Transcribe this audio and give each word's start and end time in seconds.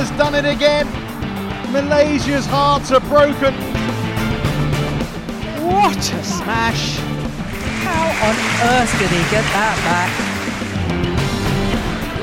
has 0.00 0.10
done 0.16 0.34
it 0.34 0.46
again. 0.46 0.86
Malaysia's 1.72 2.46
hearts 2.46 2.90
are 2.90 3.00
broken. 3.00 3.52
What 5.60 5.98
a 5.98 6.24
smash! 6.24 6.96
How 7.84 8.08
on 8.26 8.34
earth 8.72 8.98
did 8.98 9.10
he 9.10 9.22
get 9.28 9.44
that 9.52 9.76
back? 9.84 10.10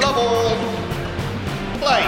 Love 0.02 0.18
all. 0.18 0.58
Play. 1.78 2.04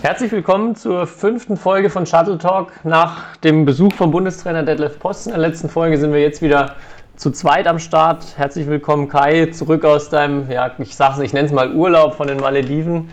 Herzlich 0.00 0.32
willkommen 0.32 0.74
zur 0.74 1.06
fünften 1.06 1.58
Folge 1.58 1.90
von 1.90 2.06
Shuttle 2.06 2.38
Talk. 2.38 2.72
Nach 2.82 3.36
dem 3.44 3.66
Besuch 3.66 3.92
vom 3.92 4.10
Bundestrainer 4.10 4.62
Detlef 4.62 4.98
Posten 4.98 5.34
in 5.34 5.40
der 5.40 5.50
letzten 5.50 5.68
Folge 5.68 5.98
sind 5.98 6.14
wir 6.14 6.22
jetzt 6.22 6.40
wieder 6.40 6.76
zu 7.16 7.30
zweit 7.30 7.66
am 7.66 7.78
Start. 7.78 8.38
Herzlich 8.38 8.68
willkommen 8.68 9.10
Kai, 9.10 9.46
zurück 9.52 9.84
aus 9.84 10.08
deinem, 10.08 10.50
ja, 10.50 10.70
ich 10.78 10.96
sag's, 10.96 11.18
ich 11.18 11.34
nenne 11.34 11.46
es 11.48 11.52
mal 11.52 11.74
Urlaub 11.74 12.14
von 12.14 12.26
den 12.26 12.38
Malediven. 12.38 13.10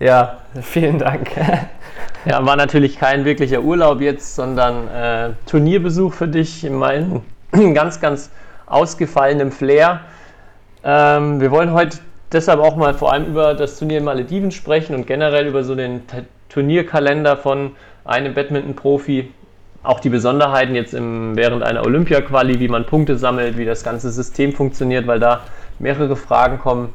Ja, 0.00 0.38
vielen 0.62 0.98
Dank. 0.98 1.30
Ja, 2.26 2.44
war 2.44 2.56
natürlich 2.56 2.98
kein 2.98 3.24
wirklicher 3.24 3.62
Urlaub 3.62 4.02
jetzt, 4.02 4.34
sondern 4.34 4.88
äh, 4.88 5.30
Turnierbesuch 5.46 6.12
für 6.12 6.28
dich 6.28 6.64
in 6.64 6.74
meinem 6.74 7.22
ganz, 7.74 7.98
ganz 7.98 8.30
ausgefallenen 8.66 9.50
Flair. 9.50 10.00
Ähm, 10.84 11.40
wir 11.40 11.50
wollen 11.50 11.72
heute 11.72 11.96
deshalb 12.30 12.60
auch 12.60 12.76
mal 12.76 12.92
vor 12.92 13.14
allem 13.14 13.24
über 13.24 13.54
das 13.54 13.78
Turnier 13.78 13.98
in 13.98 14.04
Malediven 14.04 14.50
sprechen 14.50 14.94
und 14.94 15.06
generell 15.06 15.46
über 15.46 15.64
so 15.64 15.74
den 15.74 16.06
T 16.08 16.24
Turnierkalender 16.50 17.38
von 17.38 17.72
einem 18.04 18.34
Badminton-Profi. 18.34 19.32
Auch 19.82 20.00
die 20.00 20.10
Besonderheiten 20.10 20.74
jetzt 20.74 20.92
im, 20.92 21.36
während 21.36 21.62
einer 21.62 21.86
Olympia-Quali, 21.86 22.60
wie 22.60 22.68
man 22.68 22.84
Punkte 22.84 23.16
sammelt, 23.16 23.56
wie 23.56 23.64
das 23.64 23.82
ganze 23.82 24.10
System 24.10 24.52
funktioniert, 24.52 25.06
weil 25.06 25.20
da 25.20 25.40
mehrere 25.78 26.16
Fragen 26.16 26.58
kommen. 26.58 26.92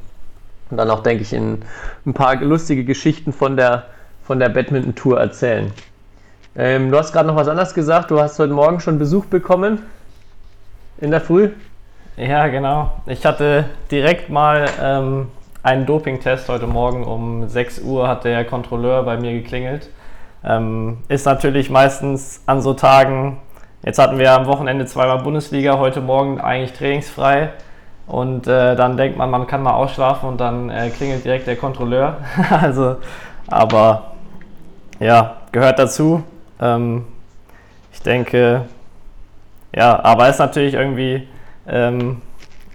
Und 0.69 0.77
dann 0.77 0.89
auch, 0.89 1.03
denke 1.03 1.23
ich, 1.23 1.33
in 1.33 1.61
ein 2.05 2.13
paar 2.13 2.35
lustige 2.37 2.83
Geschichten 2.83 3.33
von 3.33 3.55
der 3.55 3.85
von 4.25 4.39
der 4.39 4.49
Badminton-Tour 4.49 5.19
erzählen. 5.19 5.71
Ähm, 6.55 6.91
du 6.91 6.97
hast 6.97 7.13
gerade 7.13 7.27
noch 7.27 7.35
was 7.35 7.47
anderes 7.47 7.73
gesagt. 7.73 8.09
Du 8.09 8.19
hast 8.19 8.39
heute 8.39 8.53
Morgen 8.53 8.79
schon 8.79 8.97
Besuch 8.97 9.25
bekommen. 9.25 9.79
In 10.99 11.11
der 11.11 11.21
Früh. 11.21 11.51
Ja, 12.17 12.47
genau. 12.47 12.91
Ich 13.05 13.25
hatte 13.25 13.65
direkt 13.91 14.29
mal 14.29 14.65
ähm, 14.81 15.27
einen 15.61 15.85
Dopingtest 15.85 16.49
heute 16.49 16.65
Morgen. 16.65 17.03
Um 17.03 17.47
6 17.47 17.81
Uhr 17.81 18.07
hat 18.07 18.23
der 18.23 18.45
Kontrolleur 18.45 19.03
bei 19.03 19.17
mir 19.17 19.33
geklingelt. 19.33 19.89
Ähm, 20.43 20.99
ist 21.07 21.25
natürlich 21.25 21.69
meistens 21.69 22.41
an 22.45 22.61
so 22.61 22.73
Tagen, 22.73 23.37
jetzt 23.83 23.99
hatten 23.99 24.17
wir 24.17 24.31
am 24.31 24.45
Wochenende 24.45 24.85
zweimal 24.85 25.19
Bundesliga, 25.19 25.77
heute 25.77 26.01
Morgen 26.01 26.39
eigentlich 26.39 26.73
trainingsfrei. 26.73 27.49
Und 28.07 28.47
äh, 28.47 28.75
dann 28.75 28.97
denkt 28.97 29.17
man, 29.17 29.29
man 29.29 29.47
kann 29.47 29.63
mal 29.63 29.73
ausschlafen 29.73 30.29
und 30.29 30.39
dann 30.39 30.69
äh, 30.69 30.89
klingelt 30.89 31.25
direkt 31.25 31.47
der 31.47 31.55
Kontrolleur. 31.55 32.17
also, 32.49 32.97
aber 33.47 34.11
ja, 34.99 35.37
gehört 35.51 35.79
dazu. 35.79 36.23
Ähm, 36.61 37.05
ich 37.91 38.01
denke, 38.01 38.65
ja, 39.75 40.03
aber 40.03 40.25
es 40.25 40.35
ist 40.35 40.39
natürlich 40.39 40.75
irgendwie 40.75 41.27
ähm, 41.67 42.21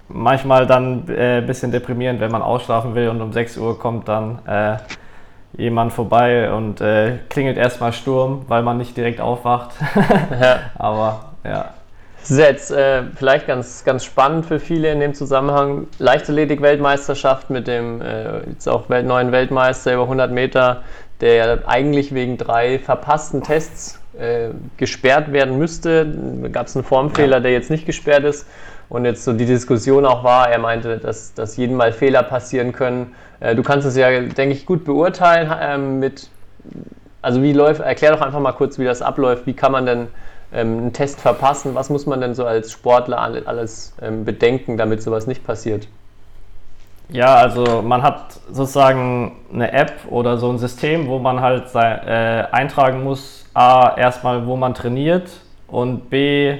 manchmal 0.09 0.67
dann 0.67 1.05
ein 1.07 1.09
äh, 1.09 1.43
bisschen 1.45 1.71
deprimierend, 1.71 2.19
wenn 2.19 2.31
man 2.31 2.41
ausschlafen 2.41 2.95
will 2.95 3.09
und 3.09 3.21
um 3.21 3.31
6 3.31 3.57
Uhr 3.57 3.79
kommt 3.79 4.07
dann 4.07 4.39
äh, 4.45 4.77
jemand 5.57 5.93
vorbei 5.93 6.51
und 6.51 6.81
äh, 6.81 7.19
klingelt 7.29 7.57
erstmal 7.57 7.93
Sturm, 7.93 8.45
weil 8.47 8.63
man 8.63 8.77
nicht 8.77 8.95
direkt 8.95 9.21
aufwacht. 9.21 9.71
Aber 10.77 11.31
ja. 11.43 11.69
Das 12.21 12.31
ist 12.31 12.37
jetzt 12.37 12.71
äh, 12.71 13.03
vielleicht 13.15 13.47
ganz, 13.47 13.83
ganz 13.83 14.05
spannend 14.05 14.45
für 14.45 14.59
viele 14.59 14.91
in 14.91 14.99
dem 14.99 15.15
Zusammenhang. 15.15 15.87
Leichtathletik-Weltmeisterschaft 15.97 17.49
mit 17.49 17.67
dem 17.67 17.99
äh, 18.01 18.47
jetzt 18.47 18.67
auch 18.69 18.89
neuen 18.89 19.31
Weltmeister 19.31 19.93
über 19.93 20.03
100 20.03 20.31
Meter, 20.31 20.83
der 21.19 21.35
ja 21.35 21.57
eigentlich 21.65 22.13
wegen 22.13 22.37
drei 22.37 22.77
verpassten 22.77 23.41
Tests 23.41 23.99
äh, 24.19 24.49
gesperrt 24.77 25.33
werden 25.33 25.57
müsste. 25.57 26.05
Da 26.05 26.49
gab 26.49 26.67
es 26.67 26.75
einen 26.75 26.85
Formfehler, 26.85 27.39
der 27.39 27.53
jetzt 27.53 27.71
nicht 27.71 27.87
gesperrt 27.87 28.23
ist. 28.23 28.45
Und 28.87 29.05
jetzt 29.05 29.23
so 29.23 29.33
die 29.33 29.45
Diskussion 29.45 30.05
auch 30.05 30.23
war, 30.23 30.49
er 30.49 30.59
meinte, 30.59 30.97
dass, 30.97 31.33
dass 31.33 31.57
jeden 31.57 31.75
Mal 31.75 31.91
Fehler 31.91 32.21
passieren 32.21 32.71
können. 32.71 33.15
Äh, 33.39 33.55
du 33.55 33.63
kannst 33.63 33.87
es 33.87 33.97
ja, 33.97 34.09
denke 34.21 34.53
ich, 34.53 34.67
gut 34.67 34.85
beurteilen 34.85 35.51
ähm, 35.59 35.99
mit, 35.99 36.29
also 37.23 37.41
wie 37.41 37.53
läuft, 37.53 37.81
erklär 37.81 38.11
doch 38.11 38.21
einfach 38.21 38.39
mal 38.39 38.51
kurz, 38.51 38.77
wie 38.77 38.85
das 38.85 39.01
abläuft. 39.01 39.47
Wie 39.47 39.53
kann 39.53 39.71
man 39.71 39.87
denn 39.87 40.07
ähm, 40.53 40.77
einen 40.77 40.93
Test 40.93 41.21
verpassen? 41.21 41.75
Was 41.75 41.89
muss 41.89 42.05
man 42.05 42.21
denn 42.21 42.33
so 42.33 42.45
als 42.45 42.71
Sportler 42.71 43.19
alles 43.19 43.93
ähm, 44.01 44.25
bedenken, 44.25 44.77
damit 44.77 45.01
sowas 45.01 45.27
nicht 45.27 45.45
passiert? 45.45 45.87
Ja, 47.09 47.35
also 47.35 47.81
man 47.81 48.03
hat 48.03 48.39
sozusagen 48.51 49.33
eine 49.53 49.73
App 49.73 49.93
oder 50.09 50.37
so 50.37 50.49
ein 50.49 50.57
System, 50.57 51.07
wo 51.07 51.19
man 51.19 51.41
halt 51.41 51.69
sein, 51.69 52.07
äh, 52.07 52.45
eintragen 52.51 53.03
muss, 53.03 53.45
a, 53.53 53.95
erstmal, 53.97 54.47
wo 54.47 54.55
man 54.55 54.73
trainiert 54.73 55.29
und 55.67 56.09
b, 56.09 56.59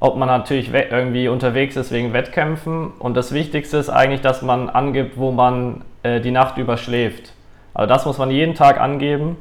ob 0.00 0.16
man 0.16 0.28
natürlich 0.28 0.72
irgendwie 0.74 1.28
unterwegs 1.28 1.76
ist 1.76 1.92
wegen 1.92 2.12
Wettkämpfen. 2.12 2.90
Und 2.98 3.16
das 3.16 3.32
Wichtigste 3.32 3.76
ist 3.76 3.88
eigentlich, 3.88 4.20
dass 4.20 4.42
man 4.42 4.68
angibt, 4.68 5.16
wo 5.18 5.30
man 5.30 5.82
äh, 6.02 6.20
die 6.20 6.32
Nacht 6.32 6.58
überschläft. 6.58 7.32
Also 7.72 7.88
das 7.88 8.04
muss 8.06 8.18
man 8.18 8.30
jeden 8.30 8.54
Tag 8.54 8.80
angeben 8.80 9.36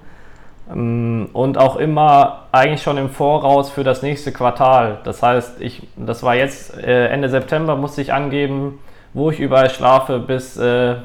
und 0.68 1.58
auch 1.58 1.76
immer 1.76 2.46
eigentlich 2.52 2.82
schon 2.82 2.98
im 2.98 3.10
Voraus 3.10 3.70
für 3.70 3.84
das 3.84 4.02
nächste 4.02 4.32
Quartal. 4.32 4.98
Das 5.04 5.22
heißt, 5.22 5.62
ich, 5.62 5.88
das 5.96 6.24
war 6.24 6.36
jetzt 6.36 6.76
äh, 6.78 7.08
Ende 7.08 7.30
September, 7.30 7.76
musste 7.76 8.02
ich 8.02 8.12
angeben, 8.12 8.80
wo 9.14 9.30
ich 9.30 9.40
überall 9.40 9.70
schlafe 9.70 10.20
bis, 10.20 10.58
äh, 10.58 10.96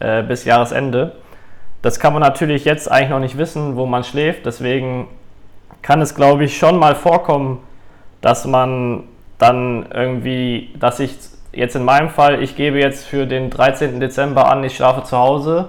äh, 0.00 0.22
bis 0.26 0.44
Jahresende. 0.44 1.12
Das 1.80 2.00
kann 2.00 2.12
man 2.12 2.22
natürlich 2.22 2.64
jetzt 2.64 2.90
eigentlich 2.90 3.10
noch 3.10 3.20
nicht 3.20 3.38
wissen, 3.38 3.76
wo 3.76 3.86
man 3.86 4.02
schläft. 4.02 4.46
Deswegen 4.46 5.06
kann 5.82 6.00
es, 6.00 6.14
glaube 6.14 6.44
ich, 6.44 6.58
schon 6.58 6.78
mal 6.78 6.96
vorkommen, 6.96 7.60
dass 8.20 8.46
man 8.46 9.04
dann 9.38 9.86
irgendwie, 9.92 10.74
dass 10.80 10.98
ich 10.98 11.16
jetzt 11.52 11.76
in 11.76 11.84
meinem 11.84 12.08
Fall, 12.08 12.42
ich 12.42 12.56
gebe 12.56 12.80
jetzt 12.80 13.04
für 13.04 13.26
den 13.26 13.50
13. 13.50 14.00
Dezember 14.00 14.50
an, 14.50 14.64
ich 14.64 14.74
schlafe 14.74 15.04
zu 15.04 15.16
Hause 15.16 15.68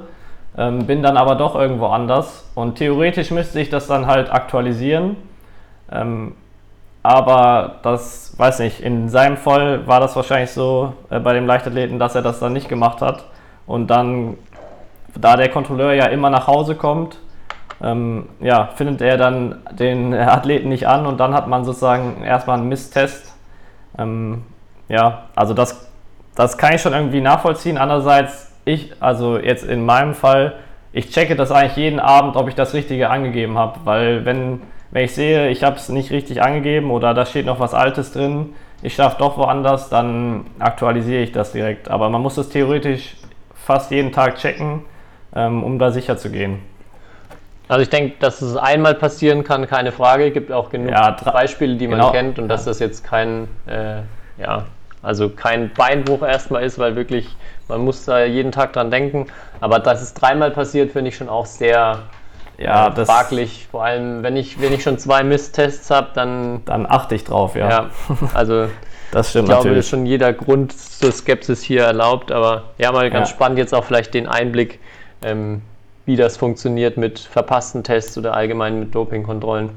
ähm, 0.57 0.85
bin 0.85 1.03
dann 1.03 1.17
aber 1.17 1.35
doch 1.35 1.55
irgendwo 1.55 1.88
anders. 1.88 2.49
Und 2.55 2.75
theoretisch 2.75 3.31
müsste 3.31 3.59
ich 3.59 3.69
das 3.69 3.88
dann 3.88 4.07
halt 4.07 4.31
aktualisieren. 4.31 5.17
Ähm, 5.91 6.35
aber 7.03 7.75
das, 7.83 8.33
weiß 8.38 8.59
nicht, 8.59 8.79
in 8.79 9.09
seinem 9.09 9.38
Fall 9.38 9.85
war 9.85 9.99
das 9.99 10.16
wahrscheinlich 10.16 10.51
so 10.51 10.93
äh, 11.09 11.19
bei 11.19 11.33
dem 11.33 11.45
Leichtathleten, 11.45 11.99
dass 11.99 12.16
er 12.16 12.21
das 12.21 12.39
dann 12.39 12.53
nicht 12.53 12.69
gemacht 12.69 13.01
hat. 13.01 13.25
Und 13.67 13.88
dann, 13.88 14.38
da 15.16 15.35
der 15.35 15.49
Kontrolleur 15.49 15.93
ja 15.93 16.07
immer 16.07 16.29
nach 16.29 16.47
Hause 16.47 16.75
kommt, 16.75 17.19
ähm, 17.83 18.29
ja, 18.39 18.69
findet 18.75 19.01
er 19.01 19.17
dann 19.17 19.61
den 19.72 20.13
Athleten 20.13 20.69
nicht 20.69 20.87
an 20.87 21.05
und 21.05 21.19
dann 21.19 21.33
hat 21.33 21.47
man 21.47 21.66
sozusagen 21.66 22.23
erstmal 22.23 22.57
einen 22.57 22.69
Misstest. 22.69 23.35
Ähm, 23.99 24.43
ja, 24.87 25.23
also 25.35 25.53
das, 25.53 25.91
das 26.35 26.57
kann 26.57 26.73
ich 26.73 26.81
schon 26.81 26.93
irgendwie 26.93 27.22
nachvollziehen. 27.22 27.77
Andererseits 27.77 28.54
ich, 28.65 28.91
also 28.99 29.37
jetzt 29.37 29.63
in 29.63 29.85
meinem 29.85 30.13
Fall, 30.13 30.53
ich 30.91 31.11
checke 31.11 31.35
das 31.35 31.51
eigentlich 31.51 31.77
jeden 31.77 31.99
Abend, 31.99 32.35
ob 32.35 32.47
ich 32.47 32.55
das 32.55 32.73
Richtige 32.73 33.09
angegeben 33.09 33.57
habe, 33.57 33.79
weil 33.83 34.25
wenn, 34.25 34.61
wenn 34.91 35.05
ich 35.05 35.13
sehe, 35.13 35.49
ich 35.49 35.63
habe 35.63 35.77
es 35.77 35.89
nicht 35.89 36.11
richtig 36.11 36.41
angegeben 36.41 36.91
oder 36.91 37.13
da 37.13 37.25
steht 37.25 37.45
noch 37.45 37.59
was 37.59 37.73
Altes 37.73 38.11
drin, 38.11 38.53
ich 38.81 38.95
schaffe 38.95 39.17
doch 39.19 39.37
woanders, 39.37 39.89
dann 39.89 40.45
aktualisiere 40.59 41.21
ich 41.21 41.31
das 41.31 41.51
direkt. 41.51 41.89
Aber 41.89 42.09
man 42.09 42.21
muss 42.21 42.35
das 42.35 42.49
theoretisch 42.49 43.15
fast 43.53 43.91
jeden 43.91 44.11
Tag 44.11 44.37
checken, 44.37 44.83
ähm, 45.35 45.63
um 45.63 45.79
da 45.79 45.91
sicher 45.91 46.17
zu 46.17 46.29
gehen. 46.29 46.59
Also 47.67 47.81
ich 47.81 47.89
denke, 47.89 48.15
dass 48.19 48.41
es 48.41 48.55
einmal 48.55 48.93
passieren 48.93 49.43
kann, 49.43 49.67
keine 49.67 49.91
Frage. 49.91 50.28
Es 50.28 50.34
gibt 50.34 50.51
auch 50.51 50.69
genug 50.69 50.91
ja, 50.91 51.11
Beispiele, 51.11 51.78
die 51.78 51.87
man 51.87 51.99
genau. 51.99 52.11
kennt 52.11 52.37
und 52.37 52.47
dass 52.47 52.66
das 52.66 52.79
jetzt 52.79 53.03
kein, 53.03 53.47
äh, 53.66 54.01
ja, 54.37 54.66
also 55.05 55.29
kein 55.29 55.72
Beinbruch 55.73 56.23
erstmal 56.23 56.63
ist, 56.63 56.79
weil 56.79 56.96
wirklich 56.96 57.35
man 57.67 57.81
muss 57.81 58.05
da 58.05 58.23
jeden 58.23 58.52
Tag 58.52 58.73
dran 58.73 58.91
denken. 58.91 59.28
Aber 59.59 59.79
dass 59.79 60.02
es 60.02 60.13
dreimal 60.13 60.52
passiert, 60.52 60.91
finde 60.91 61.09
ich 61.09 61.17
schon 61.17 61.29
auch 61.29 61.46
sehr 61.46 61.99
ja, 62.57 62.87
äh, 62.87 63.05
fraglich. 63.05 63.67
Vor 63.69 63.84
allem, 63.84 64.23
wenn 64.23 64.35
ich, 64.35 64.61
wenn 64.61 64.73
ich 64.73 64.84
schon 64.84 64.97
zwei 64.97 65.23
Misstests 65.23 65.90
habe, 65.91 66.09
dann. 66.13 66.63
Dann 66.66 66.85
achte 66.85 67.16
ich 67.16 67.23
drauf, 67.23 67.55
ja. 67.55 67.69
ja 67.69 67.90
also. 68.34 68.67
das 69.11 69.29
stimmt 69.29 69.43
ich 69.43 69.49
glaube, 69.49 69.63
natürlich. 69.63 69.79
ist 69.79 69.90
schon 69.90 70.05
jeder 70.05 70.34
Grund 70.34 70.78
zur 70.78 71.11
Skepsis 71.11 71.61
hier 71.61 71.84
erlaubt. 71.84 72.31
Aber 72.31 72.63
ja, 72.78 72.91
mal 72.91 73.09
ganz 73.09 73.29
ja. 73.29 73.35
spannend 73.35 73.57
jetzt 73.57 73.73
auch 73.73 73.84
vielleicht 73.84 74.13
den 74.13 74.28
Einblick, 74.28 74.79
ähm, 75.23 75.61
wie 76.05 76.16
das 76.16 76.37
funktioniert 76.37 76.97
mit 76.97 77.19
verpassten 77.19 77.84
Tests 77.84 78.17
oder 78.17 78.35
allgemein 78.35 78.79
mit 78.79 78.93
Dopingkontrollen. 78.93 79.72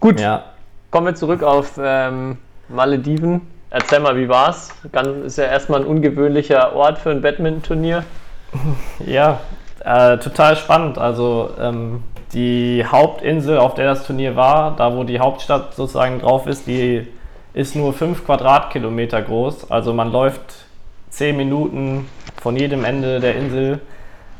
Gut, 0.00 0.18
ja. 0.18 0.44
kommen 0.90 1.06
wir 1.06 1.14
zurück 1.14 1.44
auf 1.44 1.78
ähm, 1.80 2.38
Malediven. 2.68 3.51
Erzähl 3.74 4.00
mal, 4.00 4.16
wie 4.18 4.28
war's? 4.28 4.68
Ganz, 4.92 5.08
ist 5.24 5.38
ja 5.38 5.44
erstmal 5.44 5.80
ein 5.80 5.86
ungewöhnlicher 5.86 6.74
Ort 6.74 6.98
für 6.98 7.10
ein 7.10 7.22
Badminton-Turnier. 7.22 8.04
Ja, 9.06 9.40
äh, 9.82 10.18
total 10.18 10.56
spannend. 10.56 10.98
Also 10.98 11.48
ähm, 11.58 12.02
die 12.34 12.84
Hauptinsel, 12.84 13.56
auf 13.56 13.72
der 13.72 13.86
das 13.86 14.06
Turnier 14.06 14.36
war, 14.36 14.76
da 14.76 14.94
wo 14.94 15.04
die 15.04 15.18
Hauptstadt 15.20 15.74
sozusagen 15.74 16.20
drauf 16.20 16.46
ist, 16.46 16.66
die 16.66 17.08
ist 17.54 17.74
nur 17.74 17.94
5 17.94 18.26
Quadratkilometer 18.26 19.22
groß. 19.22 19.70
Also 19.70 19.94
man 19.94 20.12
läuft 20.12 20.66
10 21.08 21.34
Minuten 21.34 22.10
von 22.42 22.56
jedem 22.56 22.84
Ende 22.84 23.20
der 23.20 23.36
Insel 23.36 23.80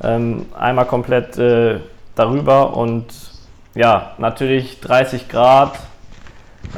ähm, 0.02 0.44
einmal 0.58 0.84
komplett 0.84 1.38
äh, 1.38 1.80
darüber 2.14 2.76
und 2.76 3.06
ja, 3.74 4.12
natürlich 4.18 4.80
30 4.80 5.30
Grad, 5.30 5.78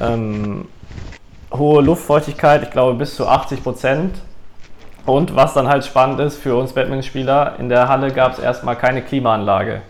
ähm, 0.00 0.68
hohe 1.56 1.82
Luftfeuchtigkeit, 1.82 2.62
ich 2.62 2.70
glaube 2.70 2.94
bis 2.94 3.16
zu 3.16 3.26
80 3.26 3.62
Prozent. 3.62 4.18
Und 5.06 5.36
was 5.36 5.52
dann 5.52 5.68
halt 5.68 5.84
spannend 5.84 6.20
ist 6.20 6.38
für 6.38 6.56
uns 6.56 6.72
Badmintonspieler, 6.72 7.54
in 7.58 7.68
der 7.68 7.88
Halle 7.88 8.10
gab 8.10 8.32
es 8.32 8.38
erstmal 8.38 8.76
keine 8.76 9.02
Klimaanlage. 9.02 9.82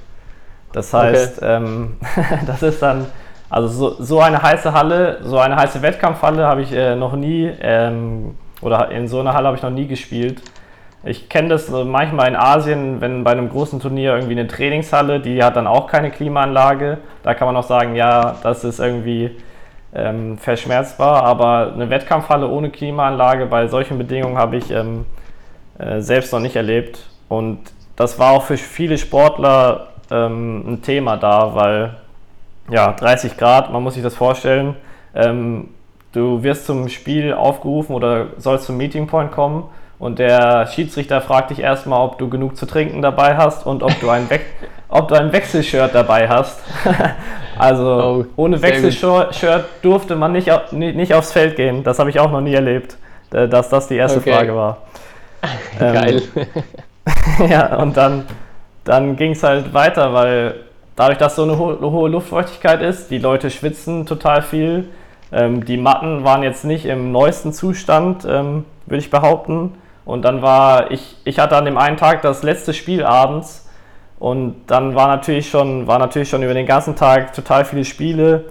Das 0.72 0.92
heißt, 0.92 1.38
okay. 1.38 1.56
ähm, 1.56 1.96
das 2.46 2.62
ist 2.62 2.82
dann, 2.82 3.06
also 3.48 3.68
so, 3.68 4.02
so, 4.02 4.20
eine 4.20 4.42
heiße 4.42 4.72
Halle, 4.72 5.18
so 5.22 5.38
eine 5.38 5.54
heiße 5.54 5.82
Wettkampfhalle 5.82 6.44
habe 6.44 6.62
ich 6.62 6.72
äh, 6.72 6.96
noch 6.96 7.14
nie, 7.14 7.48
ähm, 7.60 8.36
oder 8.60 8.90
in 8.90 9.06
so 9.06 9.20
einer 9.20 9.34
Halle 9.34 9.46
habe 9.46 9.56
ich 9.56 9.62
noch 9.62 9.70
nie 9.70 9.86
gespielt. 9.86 10.42
Ich 11.04 11.28
kenne 11.28 11.50
das 11.50 11.68
manchmal 11.68 12.28
in 12.28 12.34
Asien, 12.34 13.00
wenn 13.00 13.24
bei 13.24 13.32
einem 13.32 13.50
großen 13.50 13.78
Turnier 13.78 14.14
irgendwie 14.14 14.32
eine 14.32 14.48
Trainingshalle, 14.48 15.20
die 15.20 15.44
hat 15.44 15.54
dann 15.54 15.66
auch 15.66 15.86
keine 15.86 16.10
Klimaanlage. 16.10 16.98
Da 17.22 17.34
kann 17.34 17.46
man 17.46 17.56
auch 17.56 17.66
sagen, 17.66 17.94
ja, 17.94 18.36
das 18.42 18.64
ist 18.64 18.80
irgendwie 18.80 19.36
ähm, 19.94 20.38
verschmerzbar, 20.38 21.22
aber 21.22 21.72
eine 21.72 21.88
Wettkampfhalle 21.90 22.48
ohne 22.48 22.70
Klimaanlage 22.70 23.46
bei 23.46 23.68
solchen 23.68 23.98
Bedingungen 23.98 24.36
habe 24.36 24.56
ich 24.56 24.70
ähm, 24.70 25.06
äh, 25.78 26.00
selbst 26.00 26.32
noch 26.32 26.40
nicht 26.40 26.56
erlebt. 26.56 27.06
Und 27.28 27.60
das 27.96 28.18
war 28.18 28.32
auch 28.32 28.42
für 28.42 28.56
viele 28.56 28.98
Sportler 28.98 29.88
ähm, 30.10 30.64
ein 30.66 30.82
Thema 30.82 31.16
da, 31.16 31.54
weil 31.54 31.96
ja, 32.70 32.92
30 32.92 33.36
Grad, 33.36 33.72
man 33.72 33.82
muss 33.82 33.94
sich 33.94 34.02
das 34.02 34.14
vorstellen. 34.14 34.76
Ähm, 35.14 35.68
du 36.12 36.42
wirst 36.42 36.66
zum 36.66 36.88
Spiel 36.88 37.32
aufgerufen 37.32 37.94
oder 37.94 38.28
sollst 38.38 38.66
zum 38.66 38.76
Meeting 38.76 39.06
Point 39.06 39.32
kommen 39.32 39.64
und 39.98 40.18
der 40.18 40.66
Schiedsrichter 40.66 41.20
fragt 41.20 41.50
dich 41.50 41.60
erstmal, 41.60 42.00
ob 42.00 42.18
du 42.18 42.28
genug 42.28 42.56
zu 42.56 42.66
trinken 42.66 43.00
dabei 43.00 43.36
hast 43.36 43.66
und 43.66 43.82
ob 43.82 43.98
du 44.00 44.10
ein, 44.10 44.28
We 44.28 44.40
ob 44.94 45.08
du 45.08 45.16
ein 45.16 45.32
Wechselshirt 45.32 45.92
dabei 45.92 46.28
hast. 46.28 46.60
also 47.58 47.84
oh, 47.84 48.26
ohne 48.36 48.62
Wechselshirt 48.62 49.64
durfte 49.82 50.14
man 50.14 50.30
nicht, 50.30 50.48
nicht 50.72 51.14
aufs 51.14 51.32
Feld 51.32 51.56
gehen. 51.56 51.82
Das 51.82 51.98
habe 51.98 52.10
ich 52.10 52.20
auch 52.20 52.30
noch 52.30 52.40
nie 52.40 52.54
erlebt, 52.54 52.96
dass 53.30 53.68
das 53.68 53.88
die 53.88 53.96
erste 53.96 54.20
okay. 54.20 54.32
Frage 54.32 54.54
war. 54.54 54.78
Geil. 55.80 56.22
Ähm, 56.36 57.48
ja, 57.50 57.74
und 57.76 57.96
dann, 57.96 58.24
dann 58.84 59.16
ging 59.16 59.32
es 59.32 59.42
halt 59.42 59.74
weiter, 59.74 60.14
weil 60.14 60.60
dadurch, 60.94 61.18
dass 61.18 61.34
so 61.34 61.42
eine 61.42 61.58
ho 61.58 61.76
hohe 61.80 62.08
Luftfeuchtigkeit 62.08 62.80
ist, 62.80 63.10
die 63.10 63.18
Leute 63.18 63.50
schwitzen 63.50 64.06
total 64.06 64.42
viel. 64.42 64.88
Ähm, 65.32 65.64
die 65.64 65.76
Matten 65.76 66.22
waren 66.22 66.44
jetzt 66.44 66.64
nicht 66.64 66.86
im 66.86 67.10
neuesten 67.10 67.52
Zustand, 67.52 68.24
ähm, 68.30 68.64
würde 68.86 69.00
ich 69.00 69.10
behaupten. 69.10 69.74
Und 70.04 70.22
dann 70.22 70.40
war 70.40 70.92
ich, 70.92 71.16
ich 71.24 71.40
hatte 71.40 71.56
an 71.56 71.64
dem 71.64 71.78
einen 71.78 71.96
Tag 71.96 72.22
das 72.22 72.44
letzte 72.44 72.74
Spiel 72.74 73.02
abends 73.04 73.63
und 74.18 74.56
dann 74.66 74.94
war 74.94 75.08
natürlich 75.08 75.50
schon, 75.50 75.86
war 75.86 75.98
natürlich 75.98 76.28
schon 76.28 76.42
über 76.42 76.54
den 76.54 76.66
ganzen 76.66 76.96
Tag 76.96 77.32
total 77.34 77.64
viele 77.64 77.84
Spiele 77.84 78.44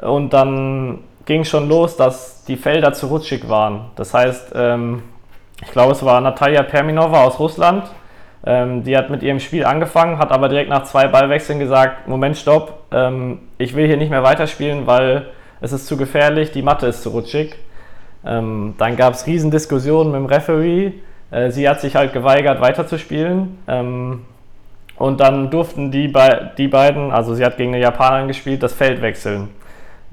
und 0.00 0.32
dann 0.32 1.00
ging 1.24 1.44
schon 1.44 1.68
los, 1.68 1.96
dass 1.96 2.44
die 2.44 2.56
Felder 2.56 2.92
zu 2.92 3.06
rutschig 3.06 3.48
waren. 3.48 3.90
Das 3.96 4.14
heißt, 4.14 4.52
ähm, 4.54 5.02
ich 5.62 5.70
glaube, 5.72 5.92
es 5.92 6.04
war 6.04 6.20
Natalia 6.20 6.62
Perminova 6.62 7.24
aus 7.24 7.38
Russland. 7.38 7.84
Ähm, 8.44 8.84
die 8.84 8.96
hat 8.96 9.10
mit 9.10 9.22
ihrem 9.22 9.40
Spiel 9.40 9.64
angefangen, 9.64 10.18
hat 10.18 10.30
aber 10.30 10.48
direkt 10.48 10.70
nach 10.70 10.84
zwei 10.84 11.08
Ballwechseln 11.08 11.58
gesagt: 11.58 12.06
Moment, 12.06 12.36
stopp, 12.36 12.84
ähm, 12.92 13.40
ich 13.58 13.74
will 13.74 13.86
hier 13.86 13.96
nicht 13.96 14.10
mehr 14.10 14.22
weiterspielen, 14.22 14.86
weil 14.86 15.26
es 15.60 15.72
ist 15.72 15.86
zu 15.86 15.96
gefährlich, 15.96 16.52
die 16.52 16.62
Matte 16.62 16.86
ist 16.86 17.02
zu 17.02 17.10
rutschig. 17.10 17.56
Ähm, 18.24 18.74
dann 18.78 18.96
gab 18.96 19.14
es 19.14 19.26
Riesendiskussionen 19.26 20.12
mit 20.12 20.20
dem 20.20 20.26
Referee. 20.26 20.92
Äh, 21.30 21.50
sie 21.50 21.68
hat 21.68 21.80
sich 21.80 21.96
halt 21.96 22.12
geweigert, 22.12 22.60
weiterzuspielen. 22.60 23.58
Ähm, 23.66 24.22
und 24.98 25.20
dann 25.20 25.50
durften 25.50 25.90
die, 25.90 26.08
be 26.08 26.52
die 26.56 26.68
beiden, 26.68 27.12
also 27.12 27.34
sie 27.34 27.44
hat 27.44 27.56
gegen 27.56 27.74
eine 27.74 27.82
Japanerin 27.82 28.28
gespielt, 28.28 28.62
das 28.62 28.72
Feld 28.72 29.02
wechseln. 29.02 29.48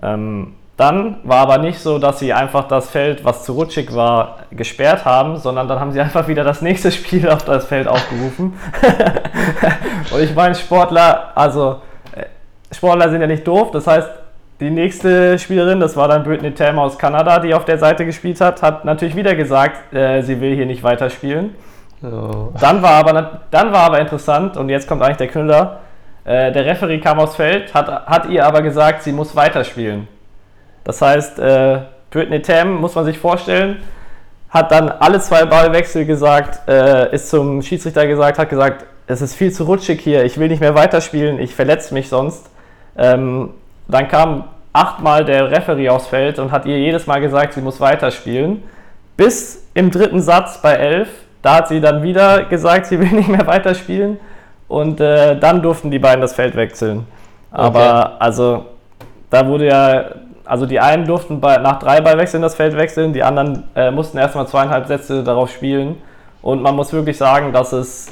Ähm, 0.01 0.56
dann 0.75 1.18
war 1.24 1.38
aber 1.38 1.59
nicht 1.59 1.80
so, 1.80 2.00
dass 2.00 2.19
sie 2.19 2.33
einfach 2.33 2.68
das 2.68 2.89
Feld, 2.89 3.24
was 3.24 3.44
zu 3.44 3.53
rutschig 3.53 3.94
war, 3.94 4.39
gesperrt 4.51 5.06
haben, 5.06 5.38
sondern 5.38 5.68
dann 5.68 5.80
haben 5.80 5.91
sie 5.91 6.01
einfach 6.01 6.27
wieder 6.27 6.44
das 6.44 6.62
nächste 6.62 6.91
Spiel 6.91 7.30
auf 7.30 7.45
das 7.45 7.65
Feld 7.68 7.88
aufgerufen. 7.88 8.53
und 10.12 10.19
ich 10.19 10.33
meine, 10.33 10.56
Sportler, 10.56 11.31
also 11.35 11.81
äh, 12.15 12.25
Sportler 12.74 13.09
sind 13.09 13.21
ja 13.21 13.27
nicht 13.27 13.47
doof, 13.47 13.69
das 13.71 13.85
heißt, 13.85 14.09
die 14.59 14.69
nächste 14.71 15.38
Spielerin, 15.38 15.80
das 15.80 15.95
war 15.95 16.07
dann 16.07 16.24
Brittany 16.24 16.53
Tam 16.53 16.80
aus 16.80 16.97
Kanada, 16.97 17.39
die 17.39 17.53
auf 17.53 17.65
der 17.65 17.77
Seite 17.77 18.06
gespielt 18.06 18.39
hat, 18.41 18.62
hat 18.62 18.85
natürlich 18.85 19.15
wieder 19.15 19.35
gesagt, 19.35 19.94
äh, 19.94 20.21
sie 20.21 20.41
will 20.41 20.56
hier 20.56 20.65
nicht 20.65 20.83
weiterspielen. 20.83 21.56
Oh. 22.03 22.51
Dann, 22.59 22.81
war 22.81 22.91
aber, 22.91 23.41
dann 23.50 23.71
war 23.71 23.83
aber 23.83 24.00
interessant, 24.00 24.57
und 24.57 24.69
jetzt 24.69 24.88
kommt 24.88 25.01
eigentlich 25.01 25.17
der 25.17 25.27
Knüller, 25.27 25.79
äh, 26.25 26.51
der 26.51 26.65
Referee 26.65 27.00
kam 27.00 27.19
aufs 27.19 27.35
Feld, 27.35 27.73
hat, 27.73 28.05
hat 28.05 28.29
ihr 28.29 28.45
aber 28.45 28.61
gesagt, 28.61 29.03
sie 29.03 29.13
muss 29.13 29.35
weiterspielen. 29.35 30.07
Das 30.83 31.01
heißt, 31.01 31.39
äh, 31.39 31.79
Brittany 32.11 32.41
Tam, 32.41 32.75
muss 32.75 32.95
man 32.95 33.05
sich 33.05 33.17
vorstellen, 33.17 33.77
hat 34.50 34.71
dann 34.71 34.89
alle 34.89 35.19
zwei 35.19 35.45
Ballwechsel 35.45 36.05
gesagt, 36.05 36.67
äh, 36.69 37.13
ist 37.13 37.29
zum 37.29 37.61
Schiedsrichter 37.61 38.06
gesagt, 38.06 38.38
hat 38.38 38.49
gesagt, 38.49 38.85
es 39.07 39.21
ist 39.21 39.35
viel 39.35 39.51
zu 39.51 39.63
rutschig 39.63 40.01
hier, 40.01 40.23
ich 40.25 40.38
will 40.38 40.49
nicht 40.49 40.59
mehr 40.59 40.75
weiterspielen, 40.75 41.39
ich 41.39 41.56
verletze 41.56 41.94
mich 41.94 42.09
sonst. 42.09 42.49
Ähm, 42.97 43.51
dann 43.88 44.07
kam 44.07 44.45
achtmal 44.71 45.25
der 45.25 45.51
Referee 45.51 45.89
aufs 45.89 46.07
Feld 46.07 46.39
und 46.39 46.51
hat 46.51 46.65
ihr 46.65 46.77
jedes 46.77 47.07
Mal 47.07 47.19
gesagt, 47.19 47.53
sie 47.53 47.61
muss 47.61 47.79
weiterspielen. 47.79 48.63
Bis 49.17 49.63
im 49.73 49.91
dritten 49.91 50.21
Satz 50.21 50.61
bei 50.61 50.73
11, 50.73 51.07
da 51.44 51.57
hat 51.57 51.68
sie 51.68 51.80
dann 51.80 52.01
wieder 52.01 52.45
gesagt, 52.45 52.88
sie 52.88 53.00
will 53.00 53.12
nicht 53.12 53.30
mehr 53.30 53.45
weiterspielen. 53.45 54.19
Und 54.68 55.00
äh, 55.00 55.38
dann 55.38 55.62
durften 55.62 55.92
die 55.92 56.00
beiden 56.00 56.22
das 56.22 56.34
Feld 56.34 56.56
wechseln. 56.56 57.06
Aber 57.51 58.06
okay. 58.06 58.16
also, 58.19 58.66
da 59.30 59.45
wurde 59.45 59.68
ja, 59.68 60.06
also 60.45 60.66
die 60.66 60.80
einen 60.80 61.06
durften 61.06 61.40
bei, 61.40 61.57
nach 61.57 61.78
drei 61.78 62.01
Ballwechseln 62.01 62.42
das 62.42 62.56
Feld 62.56 62.75
wechseln, 62.75 63.13
die 63.13 63.22
anderen 63.22 63.66
äh, 63.75 63.92
mussten 63.92 64.18
erstmal 64.18 64.48
zweieinhalb 64.48 64.88
Sätze 64.88 65.24
darauf 65.24 65.51
spielen. 65.51 66.01
Und 66.42 66.63
man 66.63 66.75
muss 66.75 66.92
wirklich 66.92 67.18
sagen, 67.18 67.54
dass 67.54 67.72
es, 67.74 68.12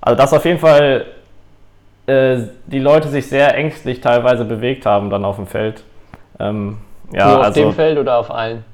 also 0.00 0.16
dass 0.16 0.32
auf 0.32 0.44
jeden 0.44 0.58
Fall 0.58 1.04
äh, 2.06 2.38
die 2.66 2.80
Leute 2.80 3.08
sich 3.08 3.28
sehr 3.28 3.54
ängstlich 3.54 4.00
teilweise 4.00 4.44
bewegt 4.44 4.86
haben 4.86 5.10
dann 5.10 5.24
auf 5.24 5.36
dem 5.36 5.46
Feld. 5.46 5.84
Ähm, 6.40 6.78
ja, 7.12 7.26
Nur 7.28 7.38
auf 7.38 7.44
also, 7.44 7.60
dem 7.60 7.72
Feld 7.72 7.98
oder 7.98 8.18
auf 8.18 8.30
allen? 8.30 8.64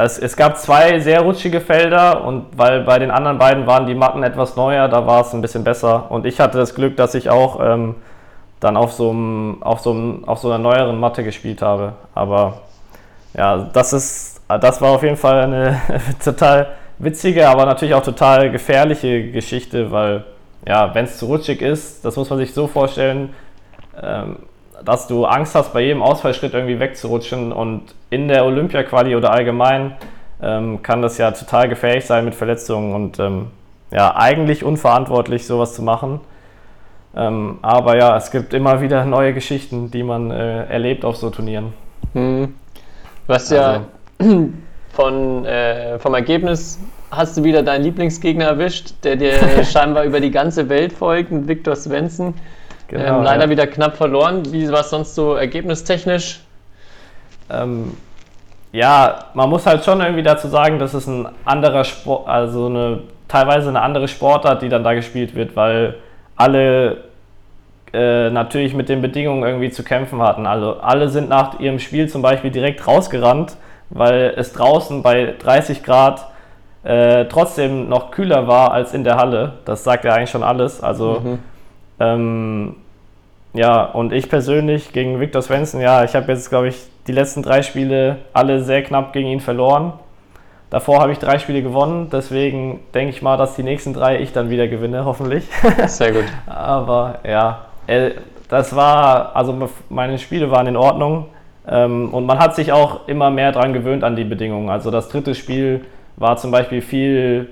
Das, 0.00 0.18
es 0.18 0.34
gab 0.34 0.56
zwei 0.56 0.98
sehr 1.00 1.20
rutschige 1.20 1.60
Felder 1.60 2.24
und 2.24 2.46
weil 2.56 2.80
bei 2.84 2.98
den 2.98 3.10
anderen 3.10 3.36
beiden 3.36 3.66
waren 3.66 3.84
die 3.84 3.94
Matten 3.94 4.22
etwas 4.22 4.56
neuer, 4.56 4.88
da 4.88 5.06
war 5.06 5.20
es 5.20 5.34
ein 5.34 5.42
bisschen 5.42 5.62
besser. 5.62 6.10
Und 6.10 6.24
ich 6.24 6.40
hatte 6.40 6.56
das 6.56 6.74
Glück, 6.74 6.96
dass 6.96 7.14
ich 7.14 7.28
auch 7.28 7.60
ähm, 7.62 7.96
dann 8.60 8.78
auf 8.78 8.94
so, 8.94 9.10
einem, 9.10 9.62
auf, 9.62 9.80
so 9.80 9.90
einem, 9.90 10.26
auf 10.26 10.38
so 10.38 10.48
einer 10.48 10.56
neueren 10.56 10.98
Matte 10.98 11.22
gespielt 11.22 11.60
habe. 11.60 11.92
Aber 12.14 12.62
ja, 13.36 13.68
das 13.74 13.92
ist, 13.92 14.40
das 14.48 14.80
war 14.80 14.92
auf 14.92 15.02
jeden 15.02 15.18
Fall 15.18 15.42
eine 15.42 15.82
total 16.24 16.68
witzige, 16.98 17.46
aber 17.46 17.66
natürlich 17.66 17.92
auch 17.92 18.02
total 18.02 18.50
gefährliche 18.50 19.30
Geschichte, 19.30 19.90
weil 19.90 20.24
ja, 20.66 20.94
wenn 20.94 21.04
es 21.04 21.18
zu 21.18 21.26
rutschig 21.26 21.60
ist, 21.60 22.06
das 22.06 22.16
muss 22.16 22.30
man 22.30 22.38
sich 22.38 22.54
so 22.54 22.68
vorstellen, 22.68 23.34
ähm, 24.02 24.38
dass 24.84 25.06
du 25.06 25.24
Angst 25.24 25.54
hast, 25.54 25.72
bei 25.72 25.82
jedem 25.82 26.02
Ausfallschritt 26.02 26.54
irgendwie 26.54 26.80
wegzurutschen 26.80 27.52
und 27.52 27.94
in 28.10 28.28
der 28.28 28.44
Olympia-Quali 28.44 29.14
oder 29.16 29.32
allgemein 29.32 29.96
ähm, 30.42 30.82
kann 30.82 31.02
das 31.02 31.18
ja 31.18 31.30
total 31.32 31.68
gefährlich 31.68 32.06
sein 32.06 32.24
mit 32.24 32.34
Verletzungen 32.34 32.94
und 32.94 33.18
ähm, 33.18 33.48
ja, 33.90 34.14
eigentlich 34.16 34.64
unverantwortlich, 34.64 35.46
sowas 35.46 35.74
zu 35.74 35.82
machen. 35.82 36.20
Ähm, 37.14 37.58
aber 37.62 37.96
ja, 37.96 38.16
es 38.16 38.30
gibt 38.30 38.54
immer 38.54 38.80
wieder 38.80 39.04
neue 39.04 39.34
Geschichten, 39.34 39.90
die 39.90 40.02
man 40.02 40.30
äh, 40.30 40.64
erlebt 40.66 41.04
auf 41.04 41.16
so 41.16 41.30
Turnieren. 41.30 41.72
Hm. 42.14 42.54
Du 43.26 43.34
hast 43.34 43.52
also, 43.52 43.54
ja 43.56 43.84
von, 44.92 45.44
äh, 45.44 45.98
vom 45.98 46.14
Ergebnis 46.14 46.78
hast 47.10 47.36
du 47.36 47.44
wieder 47.44 47.62
deinen 47.62 47.82
Lieblingsgegner 47.82 48.44
erwischt, 48.44 48.92
der 49.02 49.16
dir 49.16 49.34
scheinbar 49.64 50.04
über 50.04 50.20
die 50.20 50.30
ganze 50.30 50.68
Welt 50.68 50.92
folgt, 50.92 51.32
mit 51.32 51.48
Viktor 51.48 51.74
Svensson. 51.74 52.34
Genau, 52.90 53.18
ähm, 53.18 53.22
leider 53.22 53.44
ja. 53.44 53.50
wieder 53.50 53.66
knapp 53.66 53.96
verloren. 53.96 54.42
Wie 54.52 54.70
war 54.70 54.80
es 54.80 54.90
sonst 54.90 55.14
so 55.14 55.34
ergebnistechnisch? 55.34 56.40
Ähm, 57.48 57.96
ja, 58.72 59.26
man 59.34 59.48
muss 59.48 59.66
halt 59.66 59.84
schon 59.84 60.00
irgendwie 60.00 60.22
dazu 60.22 60.48
sagen, 60.48 60.78
dass 60.78 60.94
es 60.94 61.06
ein 61.06 61.28
anderer 61.44 61.84
Sport, 61.84 62.28
also 62.28 62.66
eine 62.66 63.00
teilweise 63.28 63.68
eine 63.68 63.80
andere 63.80 64.08
Sportart, 64.08 64.62
die 64.62 64.68
dann 64.68 64.82
da 64.82 64.94
gespielt 64.94 65.34
wird, 65.36 65.54
weil 65.54 65.96
alle 66.34 67.04
äh, 67.92 68.30
natürlich 68.30 68.74
mit 68.74 68.88
den 68.88 69.02
Bedingungen 69.02 69.44
irgendwie 69.44 69.70
zu 69.70 69.84
kämpfen 69.84 70.20
hatten. 70.20 70.46
Also 70.46 70.80
alle 70.80 71.08
sind 71.08 71.28
nach 71.28 71.60
ihrem 71.60 71.78
Spiel 71.78 72.08
zum 72.08 72.22
Beispiel 72.22 72.50
direkt 72.50 72.86
rausgerannt, 72.86 73.56
weil 73.90 74.34
es 74.36 74.52
draußen 74.52 75.02
bei 75.02 75.34
30 75.38 75.84
Grad 75.84 76.26
äh, 76.82 77.26
trotzdem 77.26 77.88
noch 77.88 78.10
kühler 78.10 78.48
war 78.48 78.72
als 78.72 78.94
in 78.94 79.04
der 79.04 79.16
Halle. 79.16 79.54
Das 79.64 79.84
sagt 79.84 80.04
ja 80.04 80.14
eigentlich 80.14 80.30
schon 80.30 80.42
alles. 80.42 80.82
Also, 80.82 81.20
mhm. 81.20 81.38
Ähm, 82.00 82.76
ja, 83.52 83.84
und 83.84 84.12
ich 84.12 84.28
persönlich 84.28 84.92
gegen 84.92 85.20
Viktor 85.20 85.42
Svensson, 85.42 85.80
ja, 85.80 86.04
ich 86.04 86.14
habe 86.14 86.32
jetzt, 86.32 86.48
glaube 86.48 86.68
ich, 86.68 86.76
die 87.06 87.12
letzten 87.12 87.42
drei 87.42 87.62
Spiele 87.62 88.18
alle 88.32 88.62
sehr 88.62 88.82
knapp 88.82 89.12
gegen 89.12 89.28
ihn 89.28 89.40
verloren. 89.40 89.92
Davor 90.70 91.00
habe 91.00 91.10
ich 91.10 91.18
drei 91.18 91.38
Spiele 91.38 91.62
gewonnen, 91.62 92.08
deswegen 92.12 92.80
denke 92.94 93.10
ich 93.10 93.22
mal, 93.22 93.36
dass 93.36 93.56
die 93.56 93.64
nächsten 93.64 93.92
drei 93.92 94.20
ich 94.20 94.32
dann 94.32 94.50
wieder 94.50 94.68
gewinne, 94.68 95.04
hoffentlich. 95.04 95.44
Sehr 95.86 96.12
gut. 96.12 96.24
Aber 96.46 97.18
ja, 97.26 97.66
äh, 97.86 98.12
das 98.48 98.74
war, 98.74 99.34
also 99.34 99.68
meine 99.88 100.18
Spiele 100.18 100.50
waren 100.50 100.66
in 100.68 100.76
Ordnung 100.76 101.26
ähm, 101.68 102.14
und 102.14 102.24
man 102.24 102.38
hat 102.38 102.54
sich 102.54 102.72
auch 102.72 103.08
immer 103.08 103.30
mehr 103.30 103.52
daran 103.52 103.72
gewöhnt 103.72 104.04
an 104.04 104.14
die 104.14 104.24
Bedingungen. 104.24 104.70
Also 104.70 104.90
das 104.90 105.08
dritte 105.08 105.34
Spiel 105.34 105.84
war 106.16 106.36
zum 106.36 106.52
Beispiel 106.52 106.82
viel 106.82 107.48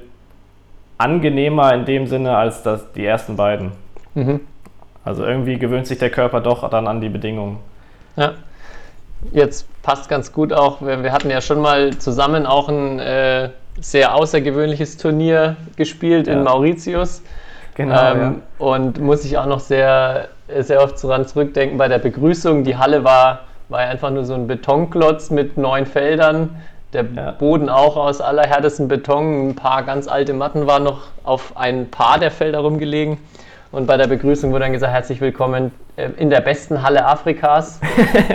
angenehmer 0.97 1.75
in 1.75 1.85
dem 1.85 2.07
Sinne 2.07 2.37
als 2.37 2.62
das, 2.62 2.93
die 2.93 3.05
ersten 3.05 3.37
beiden. 3.37 3.73
Mhm. 4.19 4.41
Also 5.05 5.25
irgendwie 5.25 5.59
gewöhnt 5.59 5.87
sich 5.87 5.99
der 5.99 6.11
Körper 6.11 6.41
doch 6.41 6.69
dann 6.69 6.87
an 6.87 7.01
die 7.01 7.09
Bedingungen. 7.09 7.59
Ja. 8.17 8.35
Jetzt 9.33 9.67
passt 9.83 10.09
ganz 10.09 10.33
gut 10.33 10.53
auch, 10.53 10.81
wir, 10.81 11.13
hatten 11.13 11.31
ja 11.31 11.41
schon 11.41 11.61
mal 11.61 11.97
zusammen 11.97 12.47
auch 12.47 12.69
ein 12.69 13.01
äh, 13.01 13.51
sehr 13.81 14.15
außergewöhnliches 14.15 14.97
Turnier 14.97 15.57
gespielt 15.77 16.27
ja. 16.27 16.35
in 16.35 16.45
Mauritius. 16.45 17.23
Genau. 17.75 18.13
Ähm, 18.13 18.21
ja. 18.21 18.35
Und 18.59 19.01
muss 19.01 19.25
ich 19.25 19.39
auch 19.39 19.47
noch 19.47 19.61
sehr, 19.61 20.29
sehr 20.61 20.83
oft 20.83 21.03
daran 21.03 21.27
zurückdenken 21.27 21.79
bei 21.79 21.89
der 21.89 21.99
Begrüßung. 21.99 22.65
Die 22.65 22.77
Halle 22.77 23.05
war, 23.05 23.41
war 23.69 23.83
ja 23.83 23.89
einfach 23.89 24.11
nur 24.11 24.25
so 24.25 24.35
ein 24.35 24.47
Betonklotz 24.47 25.31
mit 25.31 25.57
neun 25.57 25.87
Feldern. 25.87 26.57
Der 26.93 27.05
ja. 27.15 27.31
Boden 27.33 27.69
auch 27.69 27.97
aus 27.97 28.21
allerhärtesten 28.21 28.89
Beton. 28.89 29.51
Ein 29.51 29.55
paar 29.55 29.83
ganz 29.85 30.09
alte 30.09 30.33
Matten 30.33 30.67
waren 30.67 30.85
noch 30.85 31.03
auf 31.25 31.57
ein 31.57 31.91
paar 31.91 32.19
der 32.19 32.31
Felder 32.31 32.61
rumgelegen. 32.61 33.19
Und 33.71 33.87
bei 33.87 33.99
der 33.99 34.07
Begrüßung 34.07 34.51
wurde 34.51 34.65
dann 34.65 34.73
gesagt, 34.73 34.93
herzlich 34.95 35.21
willkommen 35.21 35.73
äh, 35.97 36.09
in 36.17 36.31
der 36.31 36.41
besten 36.41 36.83
Halle 36.83 37.05
Afrikas. 37.05 37.81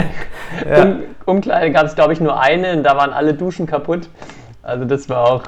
ja. 0.70 0.84
um, 0.84 1.00
Umkleide 1.26 1.72
gab 1.72 1.86
es, 1.86 1.96
glaube 1.96 2.14
ich, 2.14 2.20
nur 2.20 2.40
eine 2.40 2.74
und 2.74 2.84
da 2.84 2.96
waren 2.96 3.12
alle 3.12 3.34
Duschen 3.34 3.66
kaputt. 3.66 4.10
Also 4.62 4.86
das 4.86 5.10
war 5.10 5.28
auch 5.28 5.44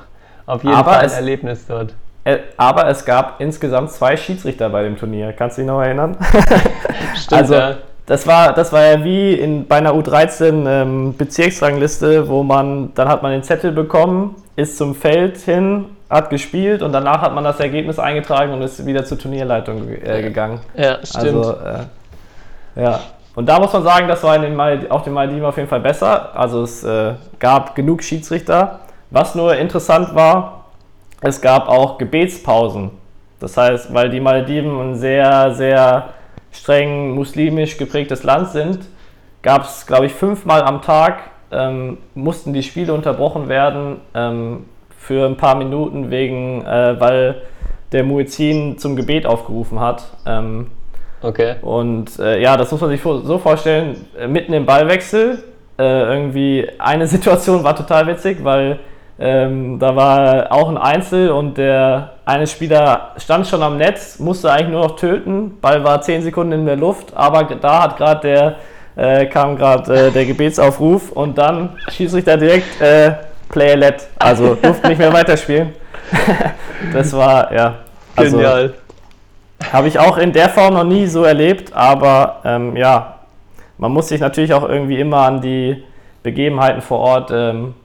auf 0.48 0.63
jeden 0.63 0.75
Aber 0.75 0.94
Fall 0.94 1.06
ein 1.06 1.12
Erlebnis 1.12 1.68
dort. 1.68 1.94
Äh, 2.24 2.39
aber 2.58 2.88
es 2.88 3.06
gab 3.06 3.39
insgesamt 3.39 3.92
zwei 3.92 4.18
Schiedsrichter 4.18 4.70
bei 4.70 4.82
dem 4.82 4.98
Turnier. 4.98 5.34
Kannst 5.34 5.58
du 5.58 5.62
dich 5.62 5.68
noch 5.68 5.82
erinnern? 5.82 6.18
Stimmt, 7.15 7.42
also, 7.42 7.54
ja. 7.54 7.75
Das 8.08 8.25
war, 8.25 8.54
das 8.54 8.72
war 8.72 8.84
ja 8.84 9.04
wie 9.04 9.34
in, 9.34 9.68
bei 9.68 9.77
einer 9.77 9.94
U13 9.94 10.68
ähm, 10.68 11.15
Bezirksrangliste, 11.18 12.27
wo 12.27 12.44
man, 12.44 12.94
dann 12.96 13.08
hat 13.08 13.24
man 13.24 13.32
den 13.32 13.44
Zettel 13.44 13.72
bekommen, 13.72 14.36
ist 14.56 14.77
zum 14.77 14.94
Feld 14.94 15.38
hin, 15.38 15.86
hat 16.09 16.29
gespielt 16.29 16.81
und 16.81 16.91
danach 16.91 17.21
hat 17.21 17.33
man 17.33 17.43
das 17.43 17.59
Ergebnis 17.59 18.00
eingetragen 18.00 18.53
und 18.53 18.62
ist 18.62 18.85
wieder 18.85 19.05
zur 19.05 19.17
Turnierleitung 19.17 19.89
äh, 19.89 20.21
gegangen. 20.21 20.59
Ja, 20.75 21.00
stimmt. 21.03 21.45
Also, 21.45 21.51
äh, 21.53 22.81
ja. 22.81 23.00
Und 23.35 23.50
da 23.50 23.59
muss 23.59 23.74
man 23.74 23.83
sagen, 23.83 24.07
das 24.07 24.24
war 24.24 24.35
in 24.35 24.43
den 24.43 24.55
Mal, 24.55 24.88
auf 24.89 25.03
den 25.03 25.13
Maldiven 25.13 25.43
auf 25.45 25.57
jeden 25.57 25.67
Fall 25.67 25.81
besser. 25.81 26.38
Also 26.38 26.63
es 26.63 26.83
äh, 26.83 27.13
gab 27.39 27.75
genug 27.75 28.01
Schiedsrichter. 28.03 28.79
Was 29.09 29.35
nur 29.35 29.55
interessant 29.55 30.15
war, 30.15 30.65
es 31.21 31.41
gab 31.41 31.67
auch 31.67 31.97
Gebetspausen. 31.97 32.91
Das 33.39 33.57
heißt, 33.57 33.93
weil 33.93 34.09
die 34.09 34.19
Malediven 34.19 34.79
ein 34.79 34.95
sehr, 34.95 35.53
sehr 35.53 36.09
streng 36.51 37.12
muslimisch 37.12 37.77
geprägtes 37.77 38.24
Land 38.24 38.50
sind, 38.50 38.85
gab 39.41 39.63
es, 39.63 39.85
glaube 39.85 40.05
ich, 40.05 40.13
fünfmal 40.13 40.63
am 40.63 40.81
Tag 40.81 41.19
ähm, 41.51 41.97
mussten 42.13 42.53
die 42.53 42.63
Spiele 42.63 42.93
unterbrochen 42.93 43.47
werden 43.47 44.01
ähm, 44.13 44.65
für 45.05 45.25
ein 45.25 45.38
paar 45.38 45.55
Minuten, 45.55 46.09
wegen, 46.09 46.65
äh, 46.65 47.00
weil 47.00 47.41
der 47.91 48.03
Muezzin 48.03 48.77
zum 48.77 48.95
Gebet 48.95 49.25
aufgerufen 49.25 49.79
hat. 49.79 50.03
Ähm, 50.25 50.67
okay. 51.21 51.55
Und 51.62 52.17
äh, 52.19 52.41
ja, 52.41 52.57
das 52.57 52.71
muss 52.71 52.81
man 52.81 52.89
sich 52.89 53.01
so 53.01 53.38
vorstellen, 53.38 54.05
äh, 54.17 54.27
mitten 54.27 54.53
im 54.53 54.65
Ballwechsel, 54.65 55.43
äh, 55.77 55.83
irgendwie 55.83 56.67
eine 56.79 57.07
Situation 57.15 57.63
war 57.63 57.75
total 57.75 58.07
witzig, 58.07 58.43
weil 58.43 58.79
ähm, 59.17 59.79
da 59.79 59.95
war 59.95 60.51
auch 60.51 60.67
ein 60.67 60.77
Einzel 60.77 61.29
und 61.29 61.57
der 61.57 62.15
eine 62.25 62.47
Spieler 62.47 63.13
stand 63.17 63.47
schon 63.47 63.62
am 63.63 63.77
Netz, 63.77 64.19
musste 64.19 64.51
eigentlich 64.51 64.69
nur 64.69 64.81
noch 64.81 64.95
töten. 64.97 65.57
Ball 65.62 65.83
war 65.83 66.01
10 66.01 66.24
Sekunden 66.24 66.51
in 66.51 66.65
der 66.65 66.75
Luft, 66.75 67.15
aber 67.15 67.43
da 67.43 67.83
hat 67.83 67.97
gerade 67.97 68.21
der 68.21 68.55
äh, 68.95 69.25
kam 69.27 69.55
gerade 69.55 70.07
äh, 70.07 70.12
der 70.12 70.25
Gebetsaufruf 70.25 71.12
und 71.12 71.38
dann 71.38 71.77
Schiedsrichter 71.89 72.38
direkt 72.38 72.81
äh, 72.81 73.13
Play 73.49 73.75
let, 73.75 74.07
also 74.19 74.55
durfte 74.61 74.87
nicht 74.87 74.99
mehr 74.99 75.13
weiterspielen. 75.13 75.73
das 76.93 77.13
war 77.13 77.53
ja 77.53 77.75
also, 78.15 78.37
genial. 78.37 78.73
Habe 79.71 79.87
ich 79.87 79.97
auch 79.99 80.17
in 80.17 80.31
der 80.31 80.49
Form 80.49 80.73
noch 80.73 80.83
nie 80.83 81.07
so 81.07 81.23
erlebt, 81.23 81.73
aber 81.73 82.41
ähm, 82.43 82.75
ja, 82.75 83.19
man 83.77 83.91
muss 83.91 84.09
sich 84.09 84.21
natürlich 84.21 84.53
auch 84.53 84.67
irgendwie 84.67 84.99
immer 84.99 85.19
an 85.19 85.41
die 85.41 85.83
Begebenheiten 86.23 86.81
vor 86.81 86.99
Ort 86.99 87.31
ähm, 87.33 87.75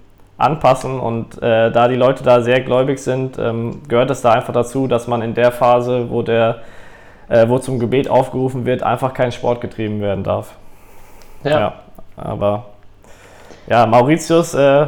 anpassen. 0.40 0.98
Und 0.98 1.40
äh, 1.42 1.70
da 1.70 1.88
die 1.88 1.96
Leute 1.96 2.24
da 2.24 2.40
sehr 2.40 2.60
gläubig 2.60 2.98
sind, 2.98 3.38
ähm, 3.38 3.82
gehört 3.88 4.10
es 4.10 4.22
da 4.22 4.32
einfach 4.32 4.52
dazu, 4.52 4.86
dass 4.86 5.06
man 5.06 5.22
in 5.22 5.34
der 5.34 5.52
Phase, 5.52 6.10
wo, 6.10 6.22
der, 6.22 6.58
äh, 7.28 7.48
wo 7.48 7.58
zum 7.58 7.78
Gebet 7.78 8.08
aufgerufen 8.08 8.64
wird, 8.66 8.82
einfach 8.82 9.14
kein 9.14 9.32
Sport 9.32 9.60
getrieben 9.60 10.00
werden 10.00 10.24
darf. 10.24 10.54
Ja. 11.44 11.60
ja 11.60 11.72
aber 12.16 12.66
ja, 13.66 13.86
Mauritius 13.86 14.54
äh, 14.54 14.86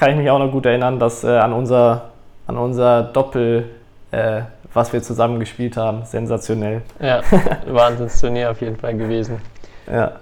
kann 0.00 0.12
ich 0.12 0.16
mich 0.16 0.30
auch 0.30 0.38
noch 0.38 0.50
gut 0.50 0.64
erinnern, 0.64 0.98
dass 0.98 1.24
äh, 1.24 1.28
an, 1.28 1.52
unser, 1.52 2.12
an 2.46 2.56
unser 2.56 3.02
Doppel, 3.02 3.68
äh, 4.12 4.40
was 4.72 4.94
wir 4.94 5.02
zusammen 5.02 5.38
gespielt 5.38 5.76
haben, 5.76 6.06
sensationell. 6.06 6.80
Ja, 7.00 7.20
Wahnsinnsturnier 7.66 8.50
auf 8.50 8.62
jeden 8.62 8.76
Fall 8.76 8.96
gewesen. 8.96 9.42
Ja. 9.86 10.12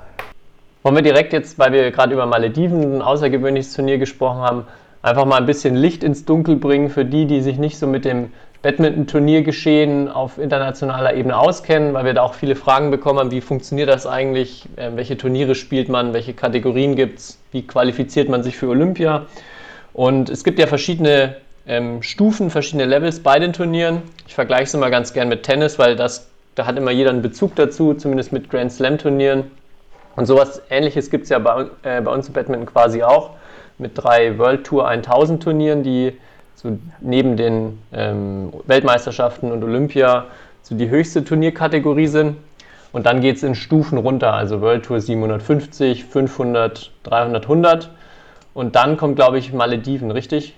Wollen 0.83 0.97
wir 0.97 1.03
direkt 1.03 1.33
jetzt, 1.33 1.61
weil 1.61 1.71
wir 1.71 1.93
gerade 1.93 2.13
über 2.13 2.27
Malediven, 2.27 2.97
ein 2.97 3.03
außergewöhnliches 3.03 3.73
Turnier 3.73 3.99
gesprochen 3.99 4.41
haben, 4.41 4.67
einfach 5.01 5.27
mal 5.27 5.37
ein 5.37 5.47
bisschen 5.47 5.77
Licht 5.77 6.03
ins 6.03 6.25
Dunkel 6.25 6.57
bringen 6.57 6.91
für 6.91 7.05
die, 7.05 7.27
die 7.27 7.41
sich 7.41 7.57
nicht 7.57 7.79
so 7.79 7.87
mit 7.87 8.05
dem 8.05 8.33
Badminton-Turniergeschehen 8.63 10.09
auf 10.09 10.39
internationaler 10.39 11.15
Ebene 11.15 11.39
auskennen, 11.39 11.95
weil 11.95 12.05
wir 12.05 12.15
da 12.15 12.23
auch 12.23 12.35
viele 12.35 12.57
Fragen 12.57 12.91
bekommen 12.91 13.21
haben, 13.21 13.31
wie 13.31 13.41
funktioniert 13.41 13.89
das 13.89 14.09
eigentlich, 14.09 14.69
ähm, 14.77 14.97
welche 14.97 15.17
Turniere 15.17 15.55
spielt 15.55 15.89
man, 15.89 16.15
welche 16.15 16.35
Kategorien 16.35 16.97
gibt 16.97 17.21
es, 17.21 17.39
wie 17.53 17.65
qualifiziert 17.65 18.29
man 18.29 18.43
sich 18.43 18.57
für 18.57 18.67
Olympia. 18.67 19.27
Und 19.93 20.31
es 20.31 20.45
gibt 20.45 20.59
ja 20.59 20.67
verschiedene 20.67 21.37
ähm, 21.67 22.03
Stufen, 22.03 22.51
verschiedene 22.51 22.85
Levels 22.85 23.21
bei 23.21 23.39
den 23.39 23.53
Turnieren. 23.53 24.03
Ich 24.27 24.35
vergleiche 24.35 24.65
es 24.65 24.75
immer 24.75 24.91
ganz 24.91 25.13
gern 25.13 25.29
mit 25.29 25.43
Tennis, 25.43 25.79
weil 25.79 25.97
das, 25.97 26.29
da 26.55 26.67
hat 26.67 26.77
immer 26.77 26.91
jeder 26.91 27.11
einen 27.11 27.23
Bezug 27.23 27.55
dazu, 27.57 27.95
zumindest 27.95 28.33
mit 28.33 28.51
Grand 28.51 28.73
Slam-Turnieren. 28.73 29.45
Und 30.17 30.27
sowas 30.27 30.63
ähnliches 30.71 31.11
gibt 31.11 31.25
es 31.25 31.31
ja 31.31 31.39
bei, 31.39 31.67
äh, 31.83 32.01
bei 32.01 32.11
uns 32.11 32.29
im 32.29 32.35
Badminton 32.35 32.67
quasi 32.67 33.03
auch 33.03 33.31
mit 33.79 33.93
drei 33.95 34.37
World 34.39 34.65
Tour 34.65 34.89
1000 34.89 35.43
Turnieren, 35.43 35.83
die 35.83 36.13
so 36.57 36.77
neben 37.01 37.37
den 37.37 37.79
ähm, 37.93 38.53
Weltmeisterschaften 38.67 39.53
und 39.53 39.63
Olympia 39.63 40.27
so 40.63 40.75
die 40.75 40.91
höchste 40.91 41.25
Turnierkategorie 41.25 42.09
sind. 42.09 42.37
Und 42.93 43.07
dann 43.07 43.21
geht 43.21 43.37
es 43.37 43.43
in 43.43 43.55
Stufen 43.55 43.99
runter, 43.99 44.33
also 44.33 44.61
World 44.61 44.87
Tour 44.87 45.01
750, 45.01 46.05
500, 46.05 46.91
300, 47.05 47.45
100. 47.45 47.91
Und 48.59 48.75
dann 48.75 48.97
kommt, 48.97 49.15
glaube 49.15 49.39
ich, 49.39 49.53
Malediven, 49.53 50.11
richtig? 50.11 50.53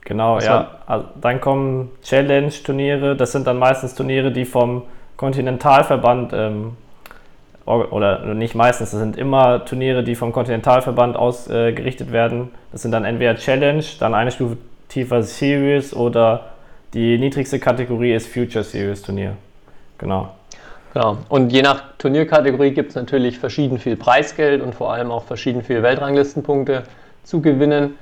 Genau, 0.00 0.38
Was 0.38 0.44
ja. 0.46 0.72
Also 0.86 1.06
dann 1.20 1.40
kommen 1.40 1.92
Challenge-Turniere. 2.02 3.14
Das 3.14 3.30
sind 3.30 3.46
dann 3.46 3.60
meistens 3.60 3.94
Turniere, 3.94 4.32
die 4.32 4.44
vom 4.44 4.82
Kontinentalverband 5.16 6.32
ähm, 6.32 6.76
oder 7.64 8.34
nicht 8.34 8.56
meistens, 8.56 8.90
das 8.90 8.98
sind 8.98 9.16
immer 9.16 9.64
Turniere, 9.64 10.02
die 10.02 10.16
vom 10.16 10.32
Kontinentalverband 10.32 11.16
ausgerichtet 11.16 12.08
äh, 12.08 12.12
werden. 12.12 12.50
Das 12.72 12.82
sind 12.82 12.90
dann 12.90 13.04
entweder 13.04 13.36
Challenge, 13.36 13.84
dann 14.00 14.16
eine 14.16 14.32
Stufe 14.32 14.56
tiefer 14.88 15.22
Series 15.22 15.94
oder 15.94 16.46
die 16.92 17.18
niedrigste 17.18 17.60
Kategorie 17.60 18.14
ist 18.14 18.26
Future 18.26 18.64
Series 18.64 19.00
Turnier. 19.02 19.34
Genau. 19.98 20.30
Genau. 20.92 21.18
Und 21.28 21.52
je 21.52 21.62
nach 21.62 21.84
Turnierkategorie 21.98 22.72
gibt 22.72 22.88
es 22.88 22.94
natürlich 22.96 23.38
verschieden 23.38 23.78
viel 23.78 23.96
Preisgeld 23.96 24.60
und 24.60 24.74
vor 24.74 24.92
allem 24.92 25.12
auch 25.12 25.22
verschieden 25.22 25.62
viel 25.62 25.84
Weltranglistenpunkte 25.84 26.82
zu 27.28 27.40
gewinnen. 27.40 27.94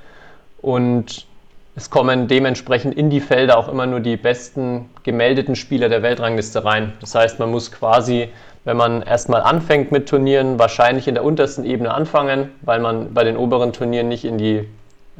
Und 0.62 1.26
es 1.74 1.90
kommen 1.90 2.28
dementsprechend 2.28 2.94
in 2.94 3.10
die 3.10 3.20
Felder 3.20 3.58
auch 3.58 3.68
immer 3.68 3.86
nur 3.86 4.00
die 4.00 4.16
besten 4.16 4.88
gemeldeten 5.02 5.56
Spieler 5.56 5.88
der 5.88 6.02
Weltrangliste 6.02 6.64
rein. 6.64 6.92
Das 7.00 7.14
heißt, 7.14 7.38
man 7.38 7.50
muss 7.50 7.70
quasi 7.72 8.28
wenn 8.66 8.76
man 8.76 9.02
erstmal 9.02 9.42
anfängt 9.42 9.92
mit 9.92 10.08
Turnieren, 10.08 10.58
wahrscheinlich 10.58 11.06
in 11.06 11.14
der 11.14 11.24
untersten 11.24 11.64
Ebene 11.64 11.94
anfangen, 11.94 12.50
weil 12.62 12.80
man 12.80 13.14
bei 13.14 13.22
den 13.22 13.36
oberen 13.36 13.72
Turnieren 13.72 14.08
nicht 14.08 14.24
in 14.24 14.38
die, 14.38 14.68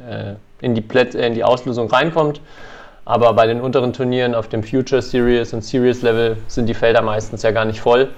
äh, 0.05 0.35
in 0.59 0.75
die, 0.75 0.81
Plätz, 0.81 1.15
äh, 1.15 1.25
in 1.25 1.33
die 1.33 1.45
Auslösung 1.45 1.89
reinkommt. 1.89 2.41
Aber 3.05 3.31
bei 3.31 3.47
den 3.47 3.61
unteren 3.61 3.93
Turnieren 3.93 4.35
auf 4.35 4.49
dem 4.49 4.63
Future 4.63 5.01
Series 5.01 5.53
und 5.53 5.63
Series 5.63 6.01
Level 6.01 6.35
sind 6.47 6.65
die 6.67 6.73
Felder 6.73 7.01
meistens 7.01 7.41
ja 7.41 7.51
gar 7.51 7.63
nicht 7.63 7.79
voll. 7.79 8.09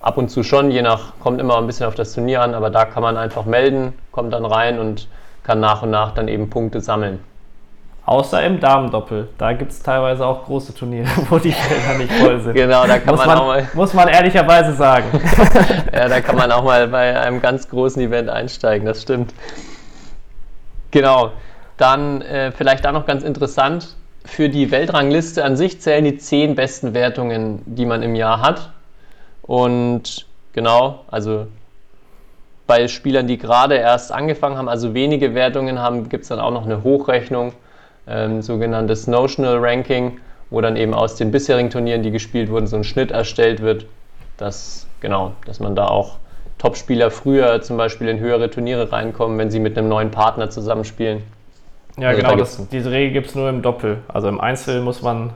Ab 0.00 0.18
und 0.18 0.28
zu 0.28 0.42
schon, 0.42 0.70
je 0.70 0.82
nach, 0.82 1.18
kommt 1.20 1.40
immer 1.40 1.56
ein 1.56 1.66
bisschen 1.66 1.86
auf 1.86 1.94
das 1.94 2.12
Turnier 2.12 2.42
an, 2.42 2.54
aber 2.54 2.68
da 2.68 2.84
kann 2.84 3.02
man 3.02 3.16
einfach 3.16 3.46
melden, 3.46 3.94
kommt 4.12 4.34
dann 4.34 4.44
rein 4.44 4.78
und 4.78 5.08
kann 5.46 5.60
nach 5.60 5.82
und 5.82 5.90
nach 5.90 6.12
dann 6.12 6.26
eben 6.26 6.50
Punkte 6.50 6.80
sammeln. 6.80 7.20
Außer 8.04 8.44
im 8.44 8.60
Damendoppel. 8.60 9.28
Da 9.38 9.52
gibt 9.52 9.72
es 9.72 9.82
teilweise 9.82 10.26
auch 10.26 10.44
große 10.44 10.74
Turniere, 10.74 11.08
wo 11.30 11.38
die 11.38 11.52
Felder 11.52 11.98
nicht 11.98 12.12
voll 12.12 12.40
sind. 12.40 12.54
Genau, 12.54 12.86
da 12.86 12.98
kann 12.98 13.14
muss 13.14 13.24
man, 13.24 13.28
man, 13.28 13.38
auch 13.38 13.46
mal. 13.46 13.68
Muss 13.74 13.94
man 13.94 14.08
ehrlicherweise 14.08 14.74
sagen. 14.74 15.06
ja, 15.92 16.08
da 16.08 16.20
kann 16.20 16.36
man 16.36 16.50
auch 16.52 16.64
mal 16.64 16.88
bei 16.88 17.18
einem 17.18 17.40
ganz 17.40 17.68
großen 17.68 18.02
Event 18.02 18.28
einsteigen, 18.28 18.86
das 18.86 19.02
stimmt. 19.02 19.32
Genau. 20.90 21.32
dann 21.76 22.22
äh, 22.22 22.52
vielleicht 22.52 22.84
da 22.84 22.92
noch 22.92 23.06
ganz 23.06 23.22
interessant, 23.22 23.96
für 24.24 24.48
die 24.48 24.70
Weltrangliste 24.70 25.44
an 25.44 25.56
sich 25.56 25.80
zählen 25.80 26.04
die 26.04 26.16
zehn 26.16 26.54
besten 26.54 26.94
Wertungen, 26.94 27.62
die 27.66 27.86
man 27.86 28.02
im 28.02 28.14
Jahr 28.14 28.40
hat. 28.40 28.70
Und 29.42 30.26
genau, 30.52 31.04
also 31.08 31.46
bei 32.66 32.88
Spielern, 32.88 33.26
die 33.26 33.38
gerade 33.38 33.76
erst 33.76 34.12
angefangen 34.12 34.56
haben, 34.56 34.68
also 34.68 34.94
wenige 34.94 35.34
Wertungen 35.34 35.78
haben, 35.78 36.08
gibt 36.08 36.22
es 36.22 36.28
dann 36.28 36.40
auch 36.40 36.50
noch 36.50 36.64
eine 36.64 36.82
Hochrechnung, 36.82 37.52
ähm, 38.08 38.42
sogenanntes 38.42 39.06
Notional 39.06 39.58
Ranking, 39.58 40.18
wo 40.50 40.60
dann 40.60 40.76
eben 40.76 40.94
aus 40.94 41.16
den 41.16 41.30
bisherigen 41.30 41.70
Turnieren, 41.70 42.02
die 42.02 42.10
gespielt 42.10 42.50
wurden, 42.50 42.66
so 42.66 42.76
ein 42.76 42.84
Schnitt 42.84 43.10
erstellt 43.10 43.60
wird, 43.62 43.86
dass, 44.36 44.86
genau, 45.00 45.32
dass 45.46 45.60
man 45.60 45.74
da 45.74 45.86
auch 45.86 46.16
Topspieler 46.58 47.10
früher 47.10 47.60
zum 47.62 47.76
Beispiel 47.76 48.08
in 48.08 48.18
höhere 48.18 48.50
Turniere 48.50 48.90
reinkommen, 48.90 49.38
wenn 49.38 49.50
sie 49.50 49.60
mit 49.60 49.76
einem 49.76 49.88
neuen 49.88 50.10
Partner 50.10 50.50
zusammenspielen. 50.50 51.22
Ja, 51.98 52.08
Also 52.08 52.20
genau, 52.20 52.30
da 52.32 52.36
das, 52.38 52.68
diese 52.68 52.90
Regel 52.90 53.12
gibt 53.12 53.28
es 53.28 53.34
nur 53.34 53.48
im 53.48 53.62
Doppel. 53.62 53.98
Also 54.08 54.28
im 54.28 54.40
Einzel 54.40 54.80
muss 54.80 55.02
man 55.02 55.32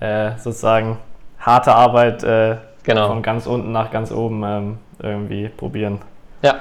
äh, 0.00 0.32
sozusagen 0.38 0.98
harte 1.38 1.74
Arbeit 1.74 2.22
äh, 2.22 2.56
Genau. 2.84 3.08
von 3.08 3.22
ganz 3.22 3.46
unten 3.46 3.70
nach 3.72 3.90
ganz 3.90 4.10
oben 4.10 4.42
ähm, 4.44 4.78
irgendwie 5.00 5.48
probieren. 5.48 6.00
Ja, 6.42 6.56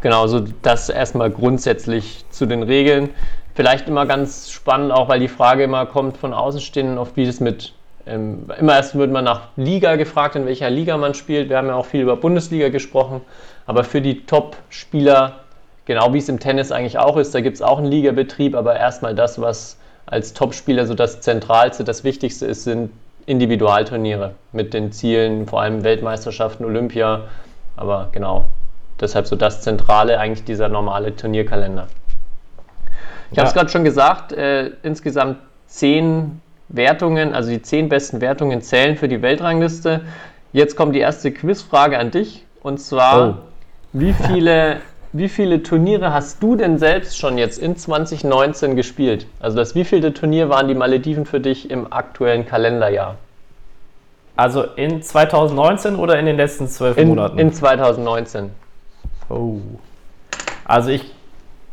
genau, 0.00 0.26
so 0.26 0.44
das 0.62 0.88
erstmal 0.88 1.30
grundsätzlich 1.30 2.24
zu 2.30 2.46
den 2.46 2.62
Regeln. 2.62 3.10
Vielleicht 3.54 3.88
immer 3.88 4.06
ganz 4.06 4.50
spannend, 4.50 4.92
auch 4.92 5.08
weil 5.08 5.20
die 5.20 5.28
Frage 5.28 5.64
immer 5.64 5.86
kommt 5.86 6.16
von 6.16 6.32
Außenstehenden, 6.32 6.98
oft 6.98 7.16
wie 7.16 7.26
das 7.26 7.40
mit, 7.40 7.72
ähm, 8.06 8.46
immer 8.58 8.76
erst 8.76 8.96
wird 8.96 9.10
man 9.10 9.24
nach 9.24 9.48
Liga 9.56 9.96
gefragt, 9.96 10.36
in 10.36 10.46
welcher 10.46 10.70
Liga 10.70 10.96
man 10.96 11.14
spielt. 11.14 11.48
Wir 11.48 11.56
haben 11.56 11.66
ja 11.66 11.74
auch 11.74 11.86
viel 11.86 12.02
über 12.02 12.16
Bundesliga 12.16 12.68
gesprochen, 12.68 13.20
aber 13.66 13.82
für 13.84 14.00
die 14.00 14.24
Top-Spieler, 14.26 15.40
genau 15.86 16.12
wie 16.14 16.18
es 16.18 16.28
im 16.28 16.38
Tennis 16.38 16.70
eigentlich 16.70 16.98
auch 16.98 17.16
ist, 17.16 17.34
da 17.34 17.40
gibt 17.40 17.56
es 17.56 17.62
auch 17.62 17.78
einen 17.78 17.88
Ligabetrieb, 17.88 18.54
aber 18.54 18.76
erstmal 18.76 19.14
das, 19.14 19.40
was 19.40 19.76
als 20.06 20.32
Topspieler 20.32 20.86
so 20.86 20.94
das 20.94 21.20
Zentralste, 21.20 21.84
das 21.84 22.04
Wichtigste 22.04 22.46
ist, 22.46 22.64
sind 22.64 22.90
Individualturniere 23.26 24.34
mit 24.52 24.72
den 24.72 24.90
Zielen, 24.90 25.46
vor 25.46 25.60
allem 25.60 25.84
Weltmeisterschaften, 25.84 26.64
Olympia, 26.64 27.24
aber 27.76 28.08
genau, 28.12 28.46
deshalb 29.00 29.26
so 29.26 29.36
das 29.36 29.62
Zentrale 29.62 30.18
eigentlich 30.18 30.44
dieser 30.44 30.68
normale 30.68 31.14
Turnierkalender. 31.14 31.86
Ich 33.30 33.38
habe 33.38 33.48
es 33.48 33.54
Ja. 33.54 33.60
gerade 33.60 33.70
schon 33.70 33.84
gesagt, 33.84 34.32
äh, 34.32 34.70
insgesamt 34.82 35.38
zehn 35.66 36.40
Wertungen, 36.68 37.34
also 37.34 37.50
die 37.50 37.62
zehn 37.62 37.88
besten 37.88 38.20
Wertungen 38.20 38.62
zählen 38.62 38.96
für 38.96 39.08
die 39.08 39.22
Weltrangliste. 39.22 40.02
Jetzt 40.52 40.76
kommt 40.76 40.94
die 40.94 41.00
erste 41.00 41.30
Quizfrage 41.32 41.98
an 41.98 42.10
dich 42.10 42.44
und 42.62 42.78
zwar, 42.80 43.28
Oh. 43.28 43.34
wie, 43.92 44.12
viele, 44.14 44.76
wie 45.12 45.28
viele 45.28 45.62
Turniere 45.62 46.12
hast 46.12 46.42
du 46.42 46.56
denn 46.56 46.78
selbst 46.78 47.18
schon 47.18 47.36
jetzt 47.38 47.58
in 47.58 47.76
2019 47.76 48.76
gespielt? 48.76 49.26
Also 49.40 49.56
das 49.56 49.74
wievielte 49.74 50.12
Turnier 50.14 50.48
waren 50.48 50.68
die 50.68 50.74
Malediven 50.74 51.26
für 51.26 51.40
dich 51.40 51.70
im 51.70 51.92
aktuellen 51.92 52.46
Kalenderjahr? 52.46 53.16
Also 54.36 54.62
in 54.76 55.02
2019 55.02 55.96
oder 55.96 56.18
in 56.18 56.24
den 56.26 56.36
letzten 56.36 56.68
zwölf 56.68 56.96
Monaten? 56.96 57.38
in 57.38 57.52
2019. 57.52 58.50
Oh. 59.28 59.58
Also 60.64 60.90
ich, 60.90 61.04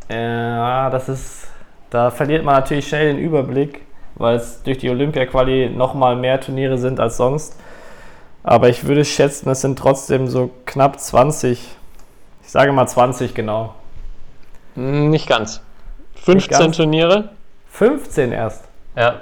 äh, 0.10 0.16
ja, 0.16 0.90
das 0.90 1.10
ist, 1.10 1.48
da 1.90 2.12
verliert 2.12 2.44
man 2.44 2.56
natürlich 2.56 2.88
schnell 2.88 3.14
den 3.14 3.18
Überblick, 3.18 3.82
weil 4.16 4.36
es 4.38 4.64
durch 4.64 4.78
die 4.78 4.90
Olympia-Quali 4.90 5.70
nochmal 5.70 6.16
mehr 6.16 6.40
Turniere 6.40 6.78
sind 6.78 7.00
als 7.00 7.18
sonst. 7.18 7.58
Aber 8.44 8.70
ich 8.70 8.86
würde 8.86 9.04
schätzen, 9.04 9.50
es 9.50 9.62
sind 9.62 9.80
trotzdem 9.80 10.28
so 10.28 10.52
knapp 10.66 11.00
20. 11.00 11.60
Ich 12.44 12.52
sage 12.52 12.72
mal 12.72 12.88
20 12.88 13.34
genau. 13.34 13.74
Hm, 14.76 15.10
Nicht 15.10 15.28
ganz. 15.28 15.62
15 16.24 16.58
ganz? 16.60 16.78
Turniere? 16.78 17.30
15 17.72 18.32
erst. 18.32 18.64
Ja. 18.96 19.22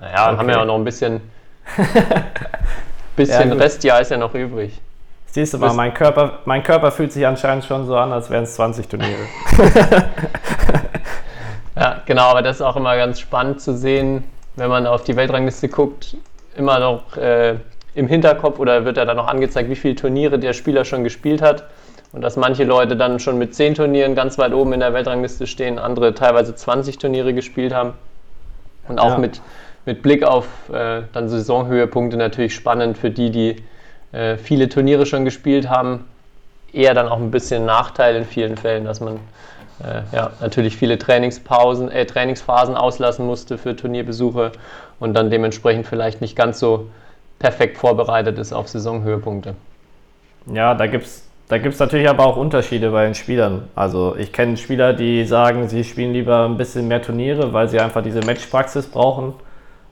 Naja, 0.00 0.28
Okay. 0.30 0.38
haben 0.38 0.48
ja 0.48 0.60
auch 0.62 0.64
noch 0.64 0.76
ein 0.76 0.84
bisschen, 0.84 1.20
bisschen 3.16 3.50
Ja. 3.50 3.54
Restjahr 3.56 4.00
ist 4.00 4.10
ja 4.10 4.16
noch 4.16 4.34
übrig. 4.34 4.80
Siehst 5.30 5.54
du 5.54 5.58
mal, 5.58 5.74
mein 5.74 5.92
Körper, 5.94 6.38
mein 6.46 6.62
Körper 6.62 6.90
fühlt 6.90 7.12
sich 7.12 7.26
anscheinend 7.26 7.64
schon 7.64 7.86
so 7.86 7.96
an, 7.96 8.12
als 8.12 8.30
wären 8.30 8.44
es 8.44 8.54
20 8.54 8.88
Turniere. 8.88 9.26
Ja, 11.76 12.02
genau, 12.06 12.24
aber 12.24 12.42
das 12.42 12.56
ist 12.56 12.62
auch 12.62 12.74
immer 12.74 12.96
ganz 12.96 13.20
spannend 13.20 13.60
zu 13.60 13.76
sehen, 13.76 14.24
wenn 14.56 14.68
man 14.68 14.86
auf 14.86 15.04
die 15.04 15.14
Weltrangliste 15.14 15.68
guckt, 15.68 16.16
immer 16.56 16.80
noch 16.80 17.16
äh, 17.16 17.54
im 17.94 18.08
Hinterkopf 18.08 18.58
oder 18.58 18.84
wird 18.84 18.96
ja 18.96 19.04
dann 19.04 19.16
noch 19.16 19.28
angezeigt, 19.28 19.70
wie 19.70 19.76
viele 19.76 19.94
Turniere 19.94 20.40
der 20.40 20.54
Spieler 20.54 20.84
schon 20.84 21.04
gespielt 21.04 21.40
hat. 21.40 21.64
Und 22.12 22.22
dass 22.22 22.36
manche 22.36 22.64
Leute 22.64 22.96
dann 22.96 23.20
schon 23.20 23.38
mit 23.38 23.54
10 23.54 23.74
Turnieren 23.74 24.14
ganz 24.16 24.38
weit 24.38 24.54
oben 24.54 24.72
in 24.72 24.80
der 24.80 24.92
Weltrangliste 24.92 25.46
stehen, 25.46 25.78
andere 25.78 26.14
teilweise 26.14 26.54
20 26.54 26.98
Turniere 26.98 27.32
gespielt 27.34 27.72
haben. 27.72 27.92
Und 28.88 28.98
auch 28.98 29.12
Ja. 29.12 29.18
mit, 29.18 29.40
mit 29.84 30.02
Blick 30.02 30.24
auf 30.24 30.46
äh, 30.72 31.02
dann 31.12 31.28
Saisonhöhepunkte 31.28 32.16
natürlich 32.16 32.54
spannend 32.56 32.98
für 32.98 33.10
die, 33.10 33.30
die 33.30 33.56
äh, 34.12 34.36
viele 34.36 34.68
Turniere 34.68 35.06
schon 35.06 35.24
gespielt 35.24 35.68
haben. 35.68 36.04
Eher 36.72 36.94
dann 36.94 37.08
auch 37.08 37.18
ein 37.18 37.30
bisschen 37.30 37.64
Nachteil 37.64 38.16
in 38.16 38.24
vielen 38.24 38.56
Fällen, 38.56 38.84
dass 38.84 39.00
man 39.00 39.16
äh, 39.82 40.02
ja, 40.14 40.32
natürlich 40.40 40.76
viele 40.76 40.98
Trainingspausen, 40.98 41.90
äh, 41.90 42.04
Trainingsphasen 42.04 42.74
auslassen 42.76 43.26
musste 43.26 43.58
für 43.58 43.74
Turnierbesuche 43.74 44.52
und 45.00 45.14
dann 45.14 45.30
dementsprechend 45.30 45.86
vielleicht 45.86 46.20
nicht 46.20 46.36
ganz 46.36 46.58
so 46.58 46.90
perfekt 47.38 47.78
vorbereitet 47.78 48.38
ist 48.38 48.52
auf 48.52 48.68
Saisonhöhepunkte. 48.68 49.54
Ja, 50.52 50.74
da 50.74 50.86
gibt 50.86 51.04
es 51.04 51.28
da 51.48 51.56
gibt's 51.56 51.78
natürlich 51.78 52.08
aber 52.08 52.26
auch 52.26 52.36
Unterschiede 52.36 52.90
bei 52.90 53.04
den 53.04 53.14
Spielern. 53.14 53.68
Also 53.74 54.14
ich 54.16 54.34
kenne 54.34 54.58
Spieler, 54.58 54.92
die 54.92 55.24
sagen, 55.24 55.66
sie 55.68 55.82
spielen 55.82 56.12
lieber 56.12 56.44
ein 56.44 56.58
bisschen 56.58 56.88
mehr 56.88 57.00
Turniere, 57.00 57.54
weil 57.54 57.68
sie 57.68 57.80
einfach 57.80 58.02
diese 58.02 58.20
Matchpraxis 58.20 58.86
brauchen. 58.86 59.32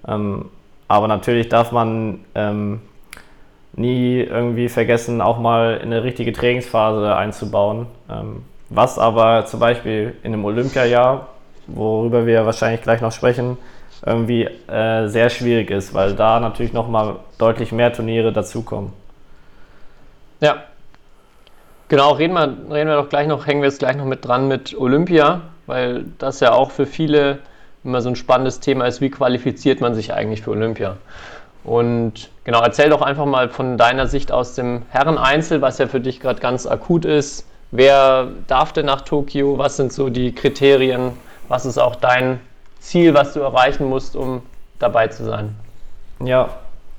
Ähm, 0.07 0.51
aber 0.87 1.09
natürlich 1.09 1.49
darf 1.49 1.73
man 1.73 2.21
ähm, 2.35 2.83
nie 3.77 4.21
irgendwie 4.21 4.69
vergessen, 4.69 5.21
auch 5.21 5.39
mal 5.39 5.79
eine 5.83 6.03
richtige 6.03 6.33
Trainingsphase 6.33 7.15
einzubauen. 7.15 7.87
Ähm, 8.11 8.45
was 8.69 8.99
aber 8.99 9.47
zum 9.47 9.61
Beispiel 9.61 10.15
in 10.23 10.33
einem 10.33 10.45
Olympiajahr, 10.45 11.29
worüber 11.67 12.27
wir 12.27 12.47
wahrscheinlich 12.47 12.83
gleich 12.83 13.01
noch 13.01 13.13
sprechen, 13.13 13.59
irgendwie 14.05 14.45
äh, 14.45 15.09
sehr 15.09 15.31
schwierig 15.31 15.71
ist, 15.71 15.95
weil 15.95 16.15
da 16.15 16.41
natürlich 16.41 16.73
nochmal 16.73 17.17
deutlich 17.39 17.73
mehr 17.73 17.93
Turniere 17.93 18.33
dazukommen. 18.33 18.93
Ja. 20.41 20.65
Genau, 21.89 22.13
reden 22.13 22.35
wir, 22.35 22.49
reden 22.75 22.89
wir 22.89 22.97
doch 22.97 23.09
gleich 23.09 23.29
noch, 23.29 23.47
hängen 23.47 23.63
wir 23.63 23.69
jetzt 23.69 23.79
gleich 23.79 23.97
noch 23.97 24.05
mit 24.05 24.25
dran 24.25 24.49
mit 24.49 24.77
Olympia, 24.77 25.43
weil 25.67 26.05
das 26.19 26.41
ja 26.41 26.53
auch 26.53 26.73
für 26.73 26.85
viele 26.85 27.39
immer 27.85 28.01
so 28.01 28.09
ein 28.09 28.17
spannendes 28.17 28.59
Thema 28.59 28.87
ist, 28.87 29.01
wie 29.01 29.11
qualifiziert 29.11 29.81
man 29.81 29.95
sich 29.95 30.13
eigentlich 30.13 30.43
für 30.43 30.51
Olympia? 30.51 30.97
Und 31.67 32.31
genau, 32.45 32.63
erzähl 32.63 32.91
doch 32.91 33.03
einfach 33.03 33.27
mal 33.27 33.49
von 33.49 33.77
deiner 33.77 34.07
Sicht 34.07 34.31
aus 34.31 34.55
dem 34.55 34.83
Herren-Einzel, 34.91 35.61
was 35.63 35.79
ja 35.79 35.89
für 35.89 35.99
dich 35.99 36.21
gerade 36.21 36.41
ganz 36.41 36.65
akut 36.65 37.05
ist. 37.05 37.45
Wer 37.73 38.29
darf 38.47 38.73
denn 38.73 38.87
nach 38.87 39.01
Tokio? 39.01 39.59
Was 39.59 39.77
sind 39.77 39.93
so 39.93 40.09
die 40.09 40.33
Kriterien? 40.33 41.15
Was 41.49 41.67
ist 41.67 41.79
auch 41.79 41.97
dein 41.97 42.39
Ziel, 42.79 43.15
was 43.15 43.33
du 43.33 43.41
erreichen 43.41 43.89
musst, 43.89 44.15
um 44.15 44.43
dabei 44.79 45.09
zu 45.09 45.25
sein? 45.25 45.57
Ja, 46.25 46.51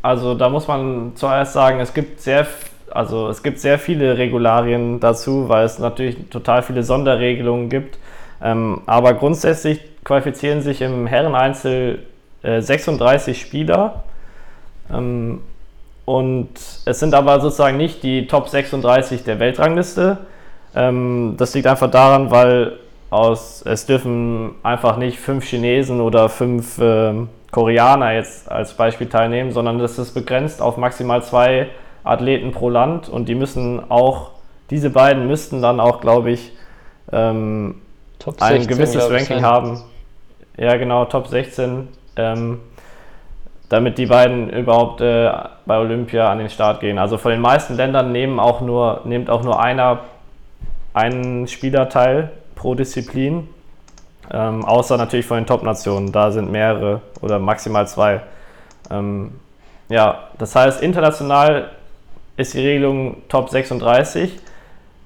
also 0.01 0.33
da 0.33 0.49
muss 0.49 0.67
man 0.67 1.13
zuerst 1.15 1.53
sagen, 1.53 1.79
es 1.79 1.93
gibt 1.93 2.19
sehr, 2.19 2.45
also 2.91 3.29
es 3.29 3.43
gibt 3.43 3.59
sehr 3.59 3.79
viele 3.79 4.17
Regularien 4.17 4.99
dazu, 4.99 5.47
weil 5.47 5.63
es 5.63 5.79
natürlich 5.79 6.29
total 6.29 6.61
viele 6.61 6.83
Sonderregelungen 6.83 7.69
gibt. 7.69 7.97
Ähm, 8.43 8.81
aber 8.85 9.13
grundsätzlich 9.13 9.79
qualifizieren 10.03 10.61
sich 10.61 10.81
im 10.81 11.07
Herreneinzel 11.07 12.03
äh, 12.43 12.59
36 12.59 13.39
Spieler. 13.39 14.03
Ähm, 14.91 15.41
und 16.05 16.49
es 16.85 16.99
sind 16.99 17.13
aber 17.13 17.41
sozusagen 17.41 17.77
nicht 17.77 18.01
die 18.03 18.27
Top 18.27 18.47
36 18.47 19.23
der 19.23 19.39
Weltrangliste. 19.39 20.19
Ähm, 20.75 21.35
das 21.37 21.53
liegt 21.53 21.67
einfach 21.67 21.91
daran, 21.91 22.31
weil 22.31 22.79
aus, 23.09 23.61
es 23.65 23.85
dürfen 23.85 24.55
einfach 24.63 24.97
nicht 24.97 25.19
fünf 25.19 25.45
Chinesen 25.45 26.01
oder 26.01 26.29
fünf 26.29 26.77
ähm, 26.79 27.29
Koreaner 27.51 28.13
jetzt 28.13 28.51
als 28.51 28.73
Beispiel 28.73 29.07
teilnehmen, 29.07 29.51
sondern 29.51 29.79
das 29.79 29.97
ist 29.97 30.13
begrenzt 30.13 30.61
auf 30.61 30.77
maximal 30.77 31.23
zwei 31.23 31.69
Athleten 32.03 32.51
pro 32.51 32.69
Land 32.69 33.09
und 33.09 33.27
die 33.29 33.35
müssen 33.35 33.89
auch, 33.89 34.31
diese 34.69 34.89
beiden 34.89 35.27
müssten 35.27 35.61
dann 35.61 35.79
auch, 35.79 36.01
glaube 36.01 36.31
ich, 36.31 36.51
ähm, 37.11 37.75
Top 38.19 38.41
ein 38.41 38.61
16, 38.61 38.67
gewisses 38.67 39.05
ich, 39.05 39.11
Ranking 39.11 39.43
haben. 39.43 39.81
Ja, 40.57 40.75
genau, 40.75 41.05
Top 41.05 41.27
16, 41.27 41.87
ähm, 42.15 42.59
damit 43.69 43.97
die 43.97 44.05
beiden 44.05 44.49
überhaupt 44.49 45.01
äh, 45.01 45.29
bei 45.65 45.77
Olympia 45.77 46.31
an 46.31 46.39
den 46.39 46.49
Start 46.49 46.79
gehen. 46.79 46.97
Also 46.97 47.17
von 47.17 47.31
den 47.31 47.41
meisten 47.41 47.75
Ländern 47.75 48.11
nehmen 48.11 48.39
auch 48.39 48.61
nur, 48.61 49.01
nimmt 49.03 49.29
auch 49.29 49.43
nur 49.43 49.61
einer 49.61 49.99
einen 50.93 51.47
Spieler 51.47 51.89
teil 51.89 52.31
pro 52.55 52.75
Disziplin. 52.75 53.47
Ähm, 54.31 54.65
außer 54.65 54.97
natürlich 54.97 55.25
von 55.25 55.37
den 55.37 55.45
Top-Nationen, 55.45 56.11
da 56.11 56.31
sind 56.31 56.51
mehrere 56.51 57.01
oder 57.21 57.39
maximal 57.39 57.87
zwei. 57.87 58.21
Ähm, 58.89 59.31
ja, 59.89 60.29
das 60.37 60.55
heißt, 60.55 60.81
international 60.81 61.69
ist 62.35 62.53
die 62.53 62.59
Regelung 62.59 63.17
Top 63.29 63.49
36. 63.49 64.39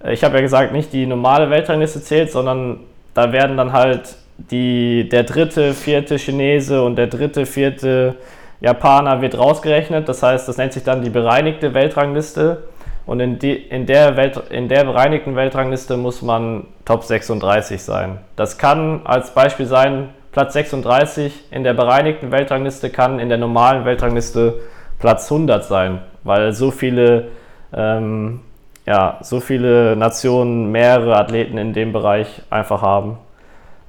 Äh, 0.04 0.14
Ich 0.14 0.24
habe 0.24 0.36
ja 0.36 0.42
gesagt, 0.42 0.72
nicht 0.72 0.94
die 0.94 1.06
normale 1.06 1.50
Weltrangliste 1.50 2.02
zählt, 2.02 2.32
sondern 2.32 2.80
da 3.14 3.32
werden 3.32 3.58
dann 3.58 3.74
halt 3.74 4.16
die, 4.38 5.08
der 5.10 5.24
dritte, 5.24 5.74
vierte 5.74 6.18
Chinese 6.18 6.84
und 6.84 6.96
der 6.96 7.08
dritte, 7.08 7.46
vierte 7.46 8.16
Japaner 8.62 9.22
wird 9.22 9.38
rausgerechnet. 9.38 10.08
Das 10.08 10.24
heißt, 10.24 10.48
das 10.48 10.58
nennt 10.58 10.74
sich 10.74 10.84
dann 10.84 11.02
die 11.02 11.10
bereinigte 11.10 11.74
Weltrangliste. 11.74 12.64
Und 13.06 13.20
in, 13.20 13.40
die, 13.40 13.54
in, 13.56 13.88
der 13.88 14.16
Welt, 14.16 14.42
in 14.52 14.70
der 14.70 14.86
bereinigten 14.86 15.36
Weltrangliste 15.36 15.98
muss 15.98 16.22
man 16.22 16.68
Top 16.86 17.04
36 17.04 17.82
sein. 17.82 18.20
Das 18.36 18.58
kann 18.58 19.02
als 19.06 19.32
Beispiel 19.32 19.66
sein, 19.66 20.10
Platz 20.32 20.54
36 20.54 21.52
in 21.52 21.64
der 21.64 21.74
bereinigten 21.74 22.32
Weltrangliste 22.32 22.90
kann 22.90 23.20
in 23.20 23.28
der 23.28 23.38
normalen 23.38 23.84
Weltrangliste 23.84 24.62
Platz 24.98 25.30
100 25.30 25.66
sein, 25.66 26.00
weil 26.24 26.54
so 26.54 26.72
viele, 26.72 27.28
ähm, 27.74 28.40
ja, 28.86 29.18
so 29.22 29.42
viele 29.42 29.98
Nationen 29.98 30.72
mehrere 30.72 31.18
Athleten 31.18 31.58
in 31.58 31.74
dem 31.74 31.92
Bereich 31.92 32.44
einfach 32.50 32.82
haben. 32.82 33.18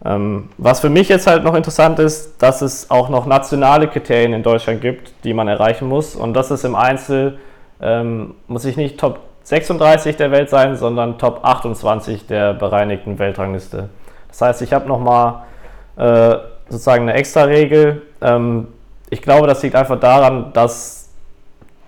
Ähm, 0.05 0.49
was 0.59 0.81
für 0.81 0.91
mich 0.91 1.09
jetzt 1.09 1.27
halt 1.27 1.45
noch 1.45 1.55
interessant 1.55 1.99
ist, 1.99 2.43
dass 2.43 2.61
es 2.61 2.91
auch 2.91 3.09
noch 3.09 3.27
nationale 3.27 3.87
Kriterien 3.87 4.33
in 4.33 4.43
Deutschland 4.43 4.81
gibt, 4.81 5.13
die 5.25 5.33
man 5.33 5.47
erreichen 5.47 5.89
muss. 5.89 6.17
Und 6.17 6.35
das 6.35 6.51
ist 6.51 6.65
im 6.65 6.75
Einzel, 6.75 7.39
ähm, 7.81 8.35
muss 8.49 8.65
ich 8.65 8.77
nicht 8.77 8.99
Top 8.99 9.21
36 9.45 10.17
der 10.17 10.31
Welt 10.31 10.51
sein, 10.51 10.77
sondern 10.77 11.19
Top 11.19 11.41
28 11.45 12.27
der 12.27 12.55
bereinigten 12.55 13.19
Weltrangliste. 13.19 13.89
Das 14.29 14.41
heißt, 14.41 14.63
ich 14.63 14.73
habe 14.73 14.89
nochmal 14.89 15.43
äh, 15.97 16.37
sozusagen 16.69 17.03
eine 17.03 17.15
extra 17.15 17.45
Regel. 17.45 18.03
Ähm, 18.21 18.69
ich 19.11 19.23
glaube, 19.23 19.47
das 19.47 19.63
liegt 19.63 19.77
einfach 19.77 20.01
daran, 20.01 20.53
dass 20.53 21.11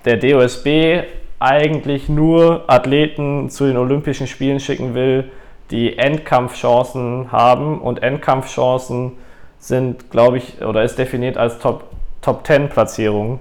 der 0.05 0.19
DOSB 0.19 1.05
eigentlich 1.39 2.09
nur 2.09 2.65
Athleten 2.67 3.51
zu 3.51 3.67
den 3.67 3.77
Olympischen 3.77 4.27
Spielen 4.27 4.61
schicken 4.61 4.95
will, 4.95 5.31
die 5.71 5.99
Endkampfchancen 5.99 7.33
haben. 7.33 7.81
Und 7.81 8.03
Endkampfchancen 8.03 9.13
sind, 9.59 10.11
glaube 10.11 10.39
ich, 10.39 10.63
oder 10.63 10.83
ist 10.83 10.99
definiert 10.99 11.37
als 11.37 11.59
Top, 11.59 11.85
Top 12.21 12.47
10 12.47 12.69
Platzierung. 12.69 13.41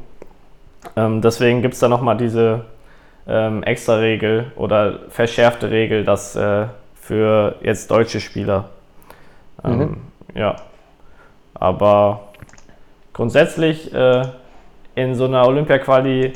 Ähm, 0.95 1.21
deswegen 1.21 1.61
gibt 1.61 1.73
es 1.73 1.79
da 1.79 1.87
nochmal 1.87 2.17
diese 2.17 2.65
ähm, 3.27 3.63
extra 3.63 3.95
Regel 3.95 4.51
oder 4.55 4.99
verschärfte 5.09 5.69
Regel, 5.69 6.03
dass 6.03 6.35
äh, 6.35 6.67
für 6.95 7.55
jetzt 7.61 7.91
deutsche 7.91 8.19
Spieler. 8.19 8.69
Ähm, 9.63 9.77
mhm. 9.77 9.97
Ja. 10.35 10.55
Aber 11.53 12.29
grundsätzlich 13.13 13.93
äh, 13.93 14.23
in 14.95 15.15
so 15.15 15.25
einer 15.25 15.47
Olympia-Quali 15.47 16.33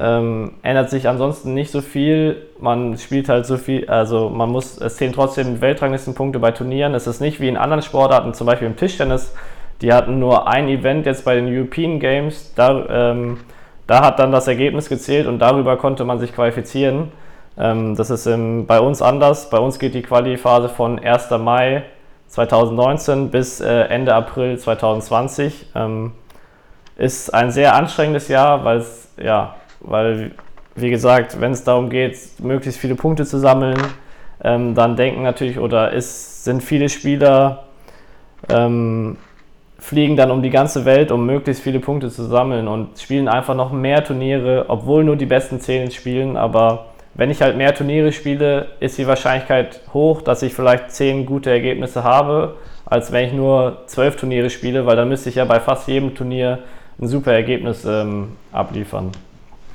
ähm, 0.00 0.52
ändert 0.62 0.90
sich 0.90 1.08
ansonsten 1.08 1.54
nicht 1.54 1.70
so 1.70 1.80
viel. 1.80 2.46
Man 2.60 2.96
spielt 2.98 3.28
halt 3.28 3.46
so 3.46 3.56
viel, 3.56 3.88
also 3.88 4.30
man 4.30 4.50
muss, 4.50 4.78
es 4.78 4.96
zählen 4.96 5.12
trotzdem 5.12 5.60
Weltranglistenpunkte 5.60 6.38
bei 6.38 6.52
Turnieren. 6.52 6.94
Es 6.94 7.06
ist 7.06 7.20
nicht 7.20 7.40
wie 7.40 7.48
in 7.48 7.56
anderen 7.56 7.82
Sportarten, 7.82 8.34
zum 8.34 8.46
Beispiel 8.46 8.68
im 8.68 8.76
Tischtennis. 8.76 9.34
Die 9.82 9.92
hatten 9.92 10.18
nur 10.18 10.48
ein 10.48 10.68
Event 10.68 11.06
jetzt 11.06 11.24
bei 11.24 11.34
den 11.34 11.46
European 11.46 12.00
Games. 12.00 12.52
Da, 12.54 13.10
ähm, 13.12 13.38
da 13.86 14.04
hat 14.04 14.18
dann 14.18 14.32
das 14.32 14.46
Ergebnis 14.46 14.88
gezählt 14.88 15.26
und 15.26 15.38
darüber 15.40 15.76
konnte 15.76 16.04
man 16.04 16.18
sich 16.18 16.34
qualifizieren. 16.34 17.12
Ähm, 17.58 17.96
das 17.96 18.10
ist 18.10 18.26
im, 18.26 18.66
bei 18.66 18.80
uns 18.80 19.02
anders. 19.02 19.50
Bei 19.50 19.58
uns 19.58 19.78
geht 19.78 19.94
die 19.94 20.02
Quali-Phase 20.02 20.68
von 20.68 20.98
1. 20.98 21.30
Mai 21.38 21.84
2019 22.28 23.30
bis 23.30 23.60
äh, 23.60 23.82
Ende 23.84 24.14
April 24.14 24.58
2020. 24.58 25.70
Ähm, 25.74 26.12
ist 26.96 27.32
ein 27.32 27.50
sehr 27.50 27.74
anstrengendes 27.74 28.28
Jahr, 28.28 28.64
weil 28.64 28.78
es 28.78 29.08
ja 29.16 29.54
weil, 29.80 30.32
wie 30.74 30.90
gesagt, 30.90 31.40
wenn 31.40 31.52
es 31.52 31.64
darum 31.64 31.90
geht, 31.90 32.16
möglichst 32.38 32.80
viele 32.80 32.94
Punkte 32.94 33.24
zu 33.24 33.38
sammeln, 33.38 33.78
ähm, 34.42 34.74
dann 34.74 34.96
denken 34.96 35.22
natürlich, 35.22 35.58
oder 35.58 35.92
es 35.92 36.44
sind 36.44 36.62
viele 36.62 36.88
Spieler, 36.88 37.64
ähm, 38.48 39.16
fliegen 39.78 40.16
dann 40.16 40.30
um 40.30 40.42
die 40.42 40.50
ganze 40.50 40.84
Welt, 40.84 41.12
um 41.12 41.24
möglichst 41.24 41.62
viele 41.62 41.80
Punkte 41.80 42.10
zu 42.10 42.24
sammeln 42.24 42.68
und 42.68 42.98
spielen 42.98 43.28
einfach 43.28 43.54
noch 43.54 43.72
mehr 43.72 44.04
Turniere, 44.04 44.66
obwohl 44.68 45.04
nur 45.04 45.16
die 45.16 45.26
besten 45.26 45.60
zehn 45.60 45.90
spielen. 45.90 46.36
Aber 46.36 46.86
wenn 47.14 47.30
ich 47.30 47.42
halt 47.42 47.56
mehr 47.56 47.74
Turniere 47.74 48.12
spiele, 48.12 48.68
ist 48.80 48.98
die 48.98 49.06
Wahrscheinlichkeit 49.06 49.80
hoch, 49.92 50.22
dass 50.22 50.42
ich 50.42 50.54
vielleicht 50.54 50.90
zehn 50.90 51.26
gute 51.26 51.50
Ergebnisse 51.50 52.04
habe, 52.04 52.56
als 52.86 53.12
wenn 53.12 53.26
ich 53.26 53.32
nur 53.32 53.82
zwölf 53.86 54.16
Turniere 54.16 54.50
spiele, 54.50 54.86
weil 54.86 54.96
dann 54.96 55.08
müsste 55.08 55.28
ich 55.28 55.36
ja 55.36 55.44
bei 55.44 55.60
fast 55.60 55.88
jedem 55.88 56.14
Turnier 56.14 56.60
ein 57.00 57.06
super 57.06 57.32
Ergebnis 57.32 57.84
ähm, 57.84 58.32
abliefern. 58.52 59.12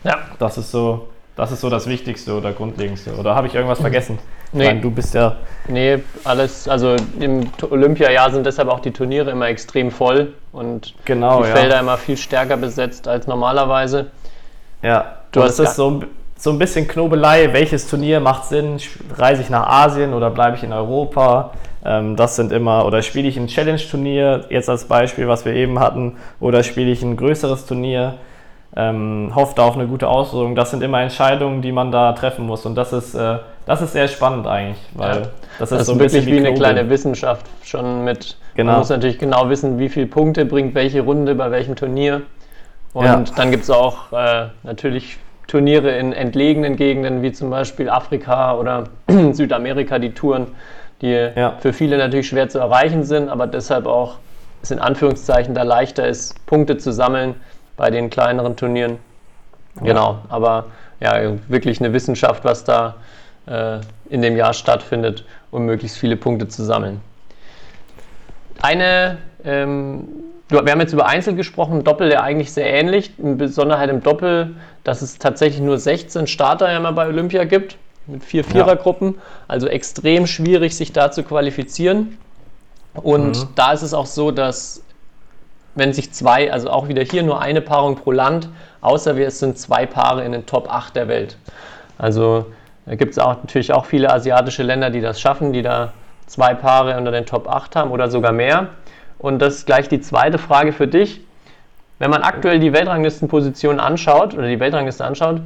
Ja. 0.04 0.18
Das 0.40 0.58
ist 0.58 0.72
so, 0.72 1.08
das 1.36 1.52
ist 1.52 1.62
so 1.62 1.70
das 1.70 1.88
Wichtigste 1.88 2.34
oder 2.34 2.52
Grundlegendste. 2.52 3.16
Oder 3.16 3.36
habe 3.36 3.48
ich 3.48 3.56
irgendwas 3.56 3.80
vergessen? 3.80 4.20
Nee. 4.52 4.66
Meine, 4.66 4.82
du 4.82 4.92
bist 4.92 5.16
ja. 5.16 5.38
Nee, 5.68 6.00
alles, 6.24 6.68
also 6.68 6.96
im 7.20 7.50
Olympiajahr 7.70 8.32
sind 8.32 8.46
deshalb 8.46 8.70
auch 8.70 8.82
die 8.82 8.92
Turniere 8.92 9.32
immer 9.32 9.48
extrem 9.48 9.90
voll 9.90 10.34
und 10.52 10.94
genau, 11.06 11.42
die 11.42 11.50
ja. 11.50 11.56
Felder 11.56 11.80
immer 11.80 11.98
viel 11.98 12.18
stärker 12.18 12.58
besetzt 12.58 13.08
als 13.08 13.26
normalerweise. 13.26 14.12
Ja, 14.84 15.16
du 15.32 15.42
hast 15.42 15.58
es 15.58 15.76
so, 15.76 16.04
so 16.38 16.52
ein 16.52 16.60
bisschen 16.60 16.88
Knobelei, 16.88 17.52
welches 17.54 17.88
Turnier 17.88 18.20
macht 18.20 18.46
Sinn? 18.46 18.80
Reise 19.18 19.42
ich 19.42 19.50
nach 19.50 19.66
Asien 19.66 20.14
oder 20.14 20.30
bleibe 20.30 20.58
ich 20.58 20.64
in 20.64 20.74
Europa? 20.74 21.52
Ähm, 21.84 22.16
das 22.16 22.36
sind 22.36 22.52
immer, 22.52 22.86
oder 22.86 23.02
spiele 23.02 23.28
ich 23.28 23.38
ein 23.38 23.48
Challenge-Turnier, 23.48 24.46
jetzt 24.50 24.70
als 24.70 24.86
Beispiel, 24.86 25.28
was 25.28 25.46
wir 25.46 25.54
eben 25.54 25.80
hatten, 25.80 26.18
oder 26.40 26.62
spiele 26.64 26.92
ich 26.92 27.02
ein 27.02 27.18
größeres 27.18 27.66
Turnier? 27.66 28.16
Ähm, 28.76 29.32
hofft 29.36 29.60
auf 29.60 29.76
eine 29.76 29.88
gute 29.88 30.08
Auslosung. 30.08 30.56
Das 30.56 30.72
sind 30.72 30.82
immer 30.82 31.02
Entscheidungen, 31.02 31.62
die 31.62 31.72
man 31.72 31.92
da 31.92 32.14
treffen 32.14 32.46
muss. 32.46 32.66
Und 32.66 32.76
das 32.76 32.92
ist, 32.92 33.14
äh, 33.14 33.38
das 33.66 33.82
ist 33.82 33.94
sehr 33.94 34.08
spannend 34.08 34.48
eigentlich, 34.48 34.80
weil 34.94 35.22
ja. 35.22 35.28
das 35.60 35.72
ist 35.72 35.80
das 35.80 35.88
so 35.88 35.94
ein 35.94 36.00
wirklich 36.00 36.26
wie, 36.26 36.34
wie 36.34 36.38
eine 36.40 36.54
kleine 36.54 36.90
Wissenschaft 36.90 37.46
schon 37.64 38.04
mit. 38.04 38.38
Genau. 38.56 38.72
Man 38.72 38.80
muss 38.80 38.90
natürlich 38.90 39.20
genau 39.20 39.50
wissen, 39.50 39.80
wie 39.80 39.90
viele 39.90 40.08
Punkte 40.08 40.46
bringt 40.46 40.76
welche 40.76 41.02
Runde 41.02 41.36
bei 41.36 41.52
welchem 41.52 41.76
Turnier. 41.76 42.22
Und 42.94 43.06
ja. 43.06 43.24
dann 43.36 43.52
gibt 43.52 43.64
es 43.64 43.70
auch 43.70 44.12
äh, 44.12 44.48
natürlich 44.64 45.18
Turniere 45.48 45.92
in 45.98 46.14
entlegenen 46.14 46.76
Gegenden, 46.76 47.22
wie 47.22 47.32
zum 47.32 47.50
Beispiel 47.50 47.90
Afrika 47.90 48.56
oder 48.56 48.86
Südamerika, 49.34 50.00
die 50.00 50.12
Touren, 50.12 50.48
die 51.02 51.12
ja. 51.36 51.58
für 51.60 51.74
viele 51.74 51.98
natürlich 51.98 52.30
schwer 52.30 52.50
zu 52.50 52.60
erreichen 52.60 53.04
sind, 53.04 53.30
aber 53.30 53.46
deshalb 53.46 53.86
auch 53.86 54.18
es 54.62 54.72
in 54.72 54.80
Anführungszeichen 54.80 55.54
da 55.54 55.64
leichter 55.64 56.08
ist, 56.08 56.44
Punkte 56.46 56.78
zu 56.78 56.92
sammeln 56.92 57.36
bei 57.78 57.90
den 57.90 58.10
kleineren 58.10 58.56
Turnieren. 58.56 58.98
Ja. 59.78 59.88
Genau, 59.88 60.20
aber 60.30 60.66
ja, 61.00 61.34
wirklich 61.48 61.80
eine 61.80 61.94
Wissenschaft, 61.94 62.46
was 62.46 62.64
da 62.64 62.96
äh, 63.46 63.80
in 64.10 64.22
dem 64.22 64.38
Jahr 64.38 64.54
stattfindet, 64.54 65.26
um 65.52 65.66
möglichst 65.66 65.98
viele 65.98 66.16
Punkte 66.16 66.48
zu 66.48 66.64
sammeln. 66.64 67.02
Eine, 68.62 69.18
ähm, 69.44 70.08
wir 70.48 70.60
haben 70.60 70.80
jetzt 70.80 70.94
über 70.94 71.08
Einzel 71.08 71.36
gesprochen, 71.36 71.84
Doppel 71.84 72.12
ja 72.12 72.22
eigentlich 72.22 72.54
sehr 72.54 72.72
ähnlich, 72.72 73.18
in 73.18 73.38
Besonderheit 73.38 73.90
im 73.90 74.02
Doppel, 74.02 74.56
dass 74.84 75.02
es 75.02 75.18
tatsächlich 75.18 75.62
nur 75.62 75.78
16 75.78 76.28
Starter 76.28 76.72
ja 76.72 76.80
mal 76.80 76.92
bei 76.92 77.08
Olympia 77.08 77.44
gibt, 77.44 77.78
mit 78.06 78.24
vier 78.24 78.44
Vierergruppen, 78.44 79.16
ja. 79.16 79.22
also 79.48 79.68
extrem 79.68 80.28
schwierig, 80.28 80.76
sich 80.76 80.94
da 80.94 81.12
zu 81.12 81.24
qualifizieren. 81.24 82.18
Und 82.94 83.38
mhm. 83.38 83.48
da 83.56 83.74
ist 83.74 83.82
es 83.82 83.94
auch 83.94 84.06
so, 84.06 84.32
dass 84.32 84.84
wenn 85.76 85.94
sich 85.94 86.12
zwei, 86.12 86.52
also 86.52 86.70
auch 86.70 86.88
wieder 86.88 87.04
hier 87.04 87.24
nur 87.24 87.42
eine 87.42 87.62
Paarung 87.62 87.96
pro 87.96 88.12
Land, 88.12 88.50
außer 88.82 89.16
wir 89.16 89.30
sind 89.32 89.58
zwei 89.58 89.86
Paare 89.86 90.24
in 90.24 90.32
den 90.32 90.46
Top 90.46 90.72
8 90.72 90.96
der 90.96 91.08
Welt. 91.08 91.38
Also 91.98 92.46
da 92.86 92.96
gibt 92.96 93.14
es 93.14 93.20
auch 93.20 93.38
natürlich 93.38 93.74
auch 93.74 93.86
viele 93.86 94.12
asiatische 94.12 94.64
Länder, 94.64 94.90
die 94.90 95.02
das 95.02 95.20
schaffen, 95.20 95.54
die 95.54 95.62
da 95.62 95.94
zwei 96.28 96.54
Paare 96.54 96.98
unter 96.98 97.12
den 97.12 97.26
Top 97.26 97.48
8 97.48 97.76
haben 97.76 97.92
oder 97.92 98.10
sogar 98.10 98.32
mehr. 98.32 98.70
Und 99.20 99.40
das 99.40 99.56
ist 99.56 99.66
gleich 99.66 99.88
die 99.88 100.02
zweite 100.02 100.38
Frage 100.38 100.74
für 100.74 100.88
dich. 100.88 101.22
Wenn 102.00 102.10
man 102.10 102.24
aktuell 102.24 102.60
die 102.60 102.74
Weltranglistenposition 102.74 103.80
anschaut 103.80 104.34
oder 104.34 104.48
die 104.48 104.60
Weltrangliste 104.60 105.06
anschaut, 105.06 105.42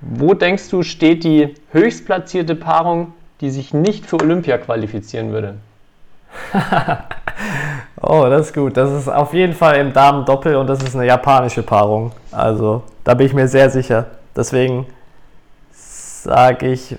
wo 0.00 0.34
denkst 0.34 0.68
du, 0.70 0.82
steht 0.82 1.22
die 1.22 1.54
höchstplatzierte 1.70 2.56
Paarung, 2.56 3.12
die 3.40 3.50
sich 3.50 3.72
nicht 3.72 4.06
für 4.06 4.16
Olympia 4.16 4.58
qualifizieren 4.58 5.32
würde? 5.32 5.54
oh, 8.00 8.26
das 8.28 8.48
ist 8.48 8.54
gut. 8.54 8.76
Das 8.76 8.90
ist 8.90 9.08
auf 9.08 9.32
jeden 9.34 9.54
Fall 9.54 9.76
im 9.76 9.92
Damen-Doppel 9.92 10.56
und 10.56 10.66
das 10.66 10.82
ist 10.82 10.94
eine 10.94 11.06
japanische 11.06 11.62
Paarung. 11.62 12.12
Also, 12.30 12.82
da 13.04 13.14
bin 13.14 13.26
ich 13.26 13.34
mir 13.34 13.48
sehr 13.48 13.70
sicher. 13.70 14.06
Deswegen 14.36 14.86
sage 15.70 16.68
ich. 16.68 16.96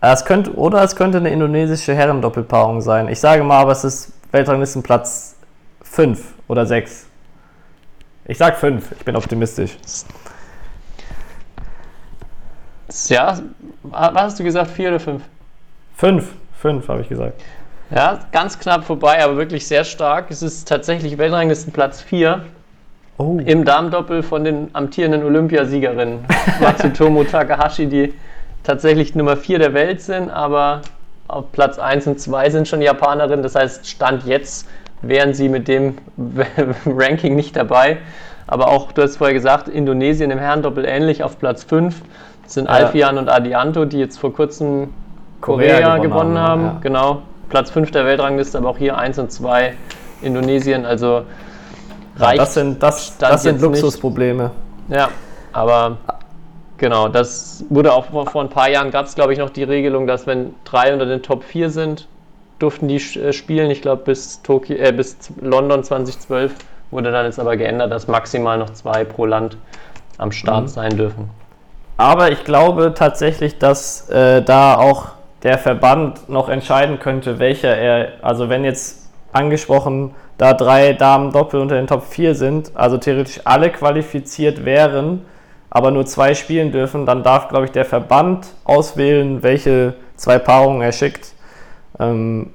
Es 0.00 0.24
könnte, 0.24 0.54
oder 0.54 0.82
es 0.82 0.96
könnte 0.96 1.18
eine 1.18 1.30
indonesische 1.30 1.94
Herren-Doppelpaarung 1.94 2.82
sein. 2.82 3.08
Ich 3.08 3.20
sage 3.20 3.42
mal, 3.42 3.60
aber 3.60 3.72
es 3.72 3.84
ist 3.84 4.12
Weltranglistenplatz 4.32 5.36
5 5.82 6.34
oder 6.48 6.66
6. 6.66 7.06
Ich 8.26 8.36
sage 8.36 8.56
5, 8.56 8.92
ich 8.92 9.04
bin 9.04 9.16
optimistisch. 9.16 9.76
Ja, 13.08 13.38
was 13.82 14.14
hast 14.14 14.40
du 14.40 14.44
gesagt, 14.44 14.70
4 14.70 14.88
oder 14.88 15.00
5? 15.00 15.22
5, 15.96 16.28
5 16.60 16.88
habe 16.88 17.00
ich 17.00 17.08
gesagt. 17.08 17.40
Ja, 17.94 18.18
ganz 18.32 18.58
knapp 18.58 18.84
vorbei, 18.84 19.22
aber 19.22 19.36
wirklich 19.36 19.68
sehr 19.68 19.84
stark. 19.84 20.26
Es 20.28 20.42
ist 20.42 20.66
tatsächlich 20.66 21.16
Weltranglistenplatz 21.16 22.02
4 22.02 22.44
oh. 23.18 23.38
im 23.46 23.64
Damendoppel 23.64 24.24
von 24.24 24.42
den 24.42 24.68
amtierenden 24.72 25.22
Olympiasiegerinnen 25.22 26.24
Matsutomo 26.60 27.22
Takahashi, 27.22 27.86
die 27.86 28.12
tatsächlich 28.64 29.14
Nummer 29.14 29.36
4 29.36 29.60
der 29.60 29.74
Welt 29.74 30.00
sind, 30.00 30.28
aber 30.28 30.80
Auf 31.28 31.52
Platz 31.52 31.78
1 31.78 32.08
und 32.08 32.20
2 32.20 32.50
sind 32.50 32.66
schon 32.66 32.82
Japanerinnen. 32.82 33.44
Das 33.44 33.54
heißt, 33.54 33.86
Stand 33.86 34.26
jetzt 34.26 34.68
wären 35.02 35.32
sie 35.32 35.48
mit 35.48 35.68
dem 35.68 35.96
Ranking 36.86 37.36
nicht 37.36 37.54
dabei. 37.54 37.98
Aber 38.48 38.68
auch, 38.68 38.90
du 38.90 39.02
hast 39.02 39.18
vorher 39.18 39.34
gesagt, 39.34 39.68
Indonesien 39.68 40.32
im 40.32 40.38
Herrendoppel 40.38 40.84
ähnlich 40.84 41.22
auf 41.22 41.38
Platz 41.38 41.62
5 41.62 41.94
sind 42.46 42.64
ja. 42.64 42.72
Alfian 42.72 43.18
und 43.18 43.28
Adianto, 43.28 43.84
die 43.84 44.00
jetzt 44.00 44.18
vor 44.18 44.34
kurzem 44.34 44.92
Korea, 45.40 45.76
Korea 45.76 45.96
gewonnen, 45.98 46.02
gewonnen, 46.02 46.38
haben. 46.38 46.64
Ja. 46.64 46.78
Genau, 46.82 47.22
Platz 47.54 47.70
5 47.70 47.92
der 47.92 48.04
Weltrangliste, 48.04 48.58
aber 48.58 48.70
auch 48.70 48.78
hier 48.78 48.98
1 48.98 49.16
und 49.20 49.30
2 49.30 49.74
Indonesien. 50.22 50.84
Also 50.84 51.22
reicht. 52.16 52.32
Ja, 52.32 52.44
das 52.44 52.54
sind, 52.54 52.82
das, 52.82 53.16
das 53.16 53.44
sind 53.44 53.60
Luxusprobleme. 53.60 54.50
Nicht. 54.88 54.98
Ja, 54.98 55.08
aber 55.52 55.98
genau, 56.78 57.06
das 57.06 57.64
wurde 57.68 57.92
auch 57.92 58.06
vor, 58.06 58.42
ein 58.42 58.48
paar 58.48 58.68
Jahren 58.68 58.90
gab 58.90 59.06
es, 59.06 59.14
glaube 59.14 59.34
ich, 59.34 59.38
noch 59.38 59.50
die 59.50 59.62
Regelung, 59.62 60.08
dass 60.08 60.26
wenn 60.26 60.52
drei 60.64 60.92
unter 60.92 61.06
den 61.06 61.22
Top 61.22 61.44
4 61.44 61.70
sind, 61.70 62.08
durften 62.58 62.88
die 62.88 62.96
äh, 62.96 63.32
spielen. 63.32 63.70
Ich 63.70 63.82
glaube, 63.82 64.02
bis, 64.02 64.40
äh, 64.70 64.90
bis 64.90 65.16
London 65.40 65.84
2012 65.84 66.56
wurde 66.90 67.12
dann 67.12 67.24
jetzt 67.24 67.38
aber 67.38 67.56
geändert, 67.56 67.92
dass 67.92 68.08
maximal 68.08 68.58
noch 68.58 68.70
zwei 68.70 69.04
pro 69.04 69.26
Land 69.26 69.58
am 70.18 70.32
Start 70.32 70.62
mhm. 70.62 70.68
sein 70.68 70.96
dürfen. 70.96 71.30
Aber 71.98 72.32
ich 72.32 72.42
glaube 72.42 72.94
tatsächlich, 72.96 73.58
dass 73.58 74.10
äh, 74.10 74.42
da 74.42 74.76
auch 74.76 75.12
der 75.44 75.58
Verband 75.58 76.28
noch 76.28 76.48
entscheiden 76.48 76.98
könnte, 76.98 77.38
welcher 77.38 77.76
er, 77.76 78.12
also 78.22 78.48
wenn 78.48 78.64
jetzt 78.64 79.10
angesprochen 79.32 80.14
da 80.38 80.54
drei 80.54 80.94
Damen 80.94 81.32
Doppel 81.32 81.60
unter 81.60 81.76
den 81.76 81.86
Top 81.86 82.04
4 82.04 82.34
sind, 82.34 82.72
also 82.74 82.96
theoretisch 82.96 83.40
alle 83.44 83.70
qualifiziert 83.70 84.64
wären, 84.64 85.24
aber 85.70 85.90
nur 85.90 86.06
zwei 86.06 86.34
spielen 86.34 86.72
dürfen, 86.72 87.04
dann 87.04 87.22
darf, 87.22 87.48
glaube 87.48 87.66
ich, 87.66 87.72
der 87.72 87.84
Verband 87.84 88.46
auswählen, 88.64 89.42
welche 89.42 89.94
zwei 90.16 90.38
Paarungen 90.38 90.82
er 90.82 90.92
schickt. 90.92 91.34
Ähm, 92.00 92.50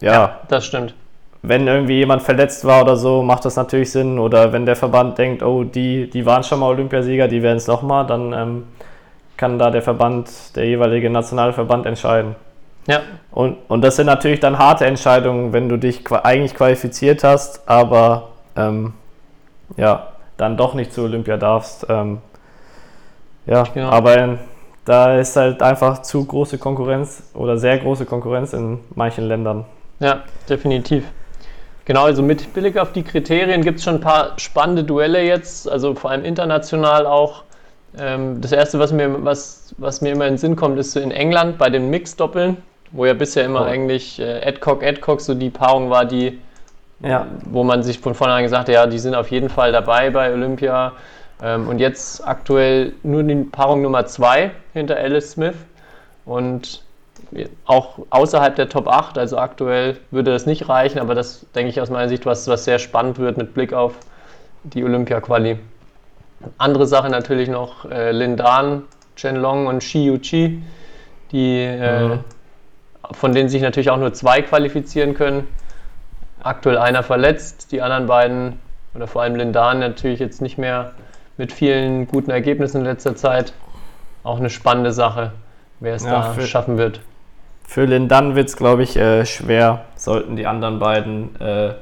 ja, 0.00 0.12
ja, 0.12 0.40
das 0.48 0.66
stimmt. 0.66 0.94
Wenn 1.42 1.66
irgendwie 1.66 1.98
jemand 1.98 2.22
verletzt 2.22 2.64
war 2.64 2.82
oder 2.82 2.96
so, 2.96 3.22
macht 3.22 3.44
das 3.44 3.56
natürlich 3.56 3.90
Sinn. 3.90 4.18
Oder 4.20 4.52
wenn 4.52 4.64
der 4.64 4.76
Verband 4.76 5.18
denkt, 5.18 5.42
oh, 5.42 5.64
die, 5.64 6.08
die 6.08 6.24
waren 6.24 6.44
schon 6.44 6.60
mal 6.60 6.68
Olympiasieger, 6.68 7.26
die 7.26 7.42
werden 7.42 7.56
es 7.56 7.66
nochmal, 7.66 8.06
dann 8.06 8.32
ähm, 8.32 8.64
kann 9.42 9.58
da 9.58 9.72
der 9.72 9.82
Verband, 9.82 10.30
der 10.54 10.66
jeweilige 10.66 11.10
nationale 11.10 11.52
Verband 11.52 11.84
entscheiden. 11.84 12.36
Ja. 12.86 13.00
Und, 13.32 13.56
und 13.66 13.82
das 13.82 13.96
sind 13.96 14.06
natürlich 14.06 14.38
dann 14.38 14.56
harte 14.56 14.86
Entscheidungen, 14.86 15.52
wenn 15.52 15.68
du 15.68 15.78
dich 15.78 16.08
eigentlich 16.12 16.54
qualifiziert 16.54 17.24
hast, 17.24 17.68
aber 17.68 18.28
ähm, 18.54 18.92
ja, 19.76 20.12
dann 20.36 20.56
doch 20.56 20.74
nicht 20.74 20.92
zu 20.92 21.02
Olympia 21.02 21.38
darfst. 21.38 21.86
Ähm, 21.88 22.18
ja, 23.46 23.64
genau. 23.64 23.88
aber 23.88 24.38
da 24.84 25.18
ist 25.18 25.34
halt 25.34 25.60
einfach 25.60 26.02
zu 26.02 26.24
große 26.24 26.58
Konkurrenz 26.58 27.24
oder 27.34 27.58
sehr 27.58 27.78
große 27.78 28.04
Konkurrenz 28.04 28.52
in 28.52 28.78
manchen 28.94 29.24
Ländern. 29.24 29.64
Ja, 29.98 30.22
definitiv. 30.48 31.02
Genau, 31.84 32.04
also 32.04 32.22
mit 32.22 32.54
Blick 32.54 32.78
auf 32.78 32.92
die 32.92 33.02
Kriterien 33.02 33.62
gibt 33.62 33.78
es 33.78 33.84
schon 33.84 33.96
ein 33.96 34.00
paar 34.00 34.38
spannende 34.38 34.84
Duelle 34.84 35.24
jetzt, 35.24 35.68
also 35.68 35.96
vor 35.96 36.12
allem 36.12 36.24
international 36.24 37.06
auch. 37.06 37.42
Ähm, 37.98 38.40
das 38.40 38.52
erste, 38.52 38.78
was 38.78 38.92
mir, 38.92 39.24
was, 39.24 39.74
was 39.78 40.00
mir 40.00 40.12
immer 40.12 40.26
in 40.26 40.34
den 40.34 40.38
Sinn 40.38 40.56
kommt, 40.56 40.78
ist 40.78 40.92
so 40.92 41.00
in 41.00 41.10
England 41.10 41.58
bei 41.58 41.70
den 41.70 41.90
Mix-Doppeln 41.90 42.56
wo 42.92 43.06
ja 43.06 43.14
bisher 43.14 43.44
immer 43.44 43.62
oh. 43.62 43.64
eigentlich 43.64 44.20
äh, 44.20 44.46
Adcock, 44.46 44.84
Adcock 44.84 45.20
so 45.20 45.34
die 45.34 45.50
Paarung 45.50 45.90
war, 45.90 46.04
die, 46.04 46.38
ja. 47.00 47.26
wo 47.46 47.64
man 47.64 47.82
sich 47.82 47.98
von 47.98 48.14
vornherein 48.14 48.44
gesagt 48.44 48.68
hat, 48.68 48.74
ja, 48.74 48.86
die 48.86 48.98
sind 48.98 49.14
auf 49.14 49.30
jeden 49.30 49.48
Fall 49.48 49.72
dabei 49.72 50.10
bei 50.10 50.32
Olympia. 50.32 50.92
Ähm, 51.42 51.68
und 51.68 51.78
jetzt 51.78 52.26
aktuell 52.26 52.92
nur 53.02 53.22
die 53.22 53.34
Paarung 53.34 53.82
Nummer 53.82 54.06
2 54.06 54.52
hinter 54.74 54.96
Alice 54.96 55.32
Smith 55.32 55.56
und 56.24 56.82
auch 57.64 57.98
außerhalb 58.10 58.54
der 58.56 58.68
Top 58.68 58.86
8, 58.86 59.16
also 59.16 59.38
aktuell 59.38 59.96
würde 60.10 60.32
das 60.32 60.44
nicht 60.44 60.68
reichen, 60.68 60.98
aber 60.98 61.14
das 61.14 61.46
denke 61.54 61.70
ich 61.70 61.80
aus 61.80 61.88
meiner 61.88 62.10
Sicht 62.10 62.26
was, 62.26 62.46
was 62.46 62.66
sehr 62.66 62.78
spannend 62.78 63.18
wird 63.18 63.38
mit 63.38 63.54
Blick 63.54 63.72
auf 63.72 63.94
die 64.64 64.84
Olympia-Quali. 64.84 65.58
Andere 66.58 66.86
Sache 66.86 67.08
natürlich 67.08 67.48
noch 67.48 67.84
äh, 67.90 68.12
Lin 68.12 68.36
Dan, 68.36 68.84
Chen 69.16 69.36
Long 69.36 69.66
und 69.66 69.82
Shi 69.82 70.06
Yuchi, 70.06 70.62
die 71.30 71.60
äh, 71.62 72.08
mhm 72.08 72.24
von 73.10 73.34
denen 73.34 73.48
sich 73.48 73.62
natürlich 73.62 73.90
auch 73.90 73.98
nur 73.98 74.12
zwei 74.12 74.42
qualifizieren 74.42 75.14
können. 75.14 75.48
Aktuell 76.42 76.78
einer 76.78 77.02
verletzt, 77.02 77.72
die 77.72 77.82
anderen 77.82 78.06
beiden, 78.06 78.58
oder 78.94 79.06
vor 79.06 79.22
allem 79.22 79.36
Lindan 79.36 79.80
natürlich 79.80 80.20
jetzt 80.20 80.42
nicht 80.42 80.58
mehr 80.58 80.92
mit 81.36 81.52
vielen 81.52 82.06
guten 82.06 82.30
Ergebnissen 82.30 82.78
in 82.78 82.84
letzter 82.84 83.16
Zeit. 83.16 83.52
Auch 84.22 84.38
eine 84.38 84.50
spannende 84.50 84.92
Sache, 84.92 85.32
wer 85.80 85.94
es 85.94 86.04
ja, 86.04 86.10
da 86.10 86.22
für, 86.32 86.46
schaffen 86.46 86.78
wird. 86.78 87.00
Für 87.64 87.84
Lindan 87.84 88.34
wird 88.34 88.48
es, 88.48 88.56
glaube 88.56 88.82
ich, 88.82 88.96
äh, 88.96 89.24
schwer, 89.24 89.84
sollten 89.96 90.36
die 90.36 90.46
anderen 90.46 90.78
beiden 90.78 91.40
äh, 91.40 91.74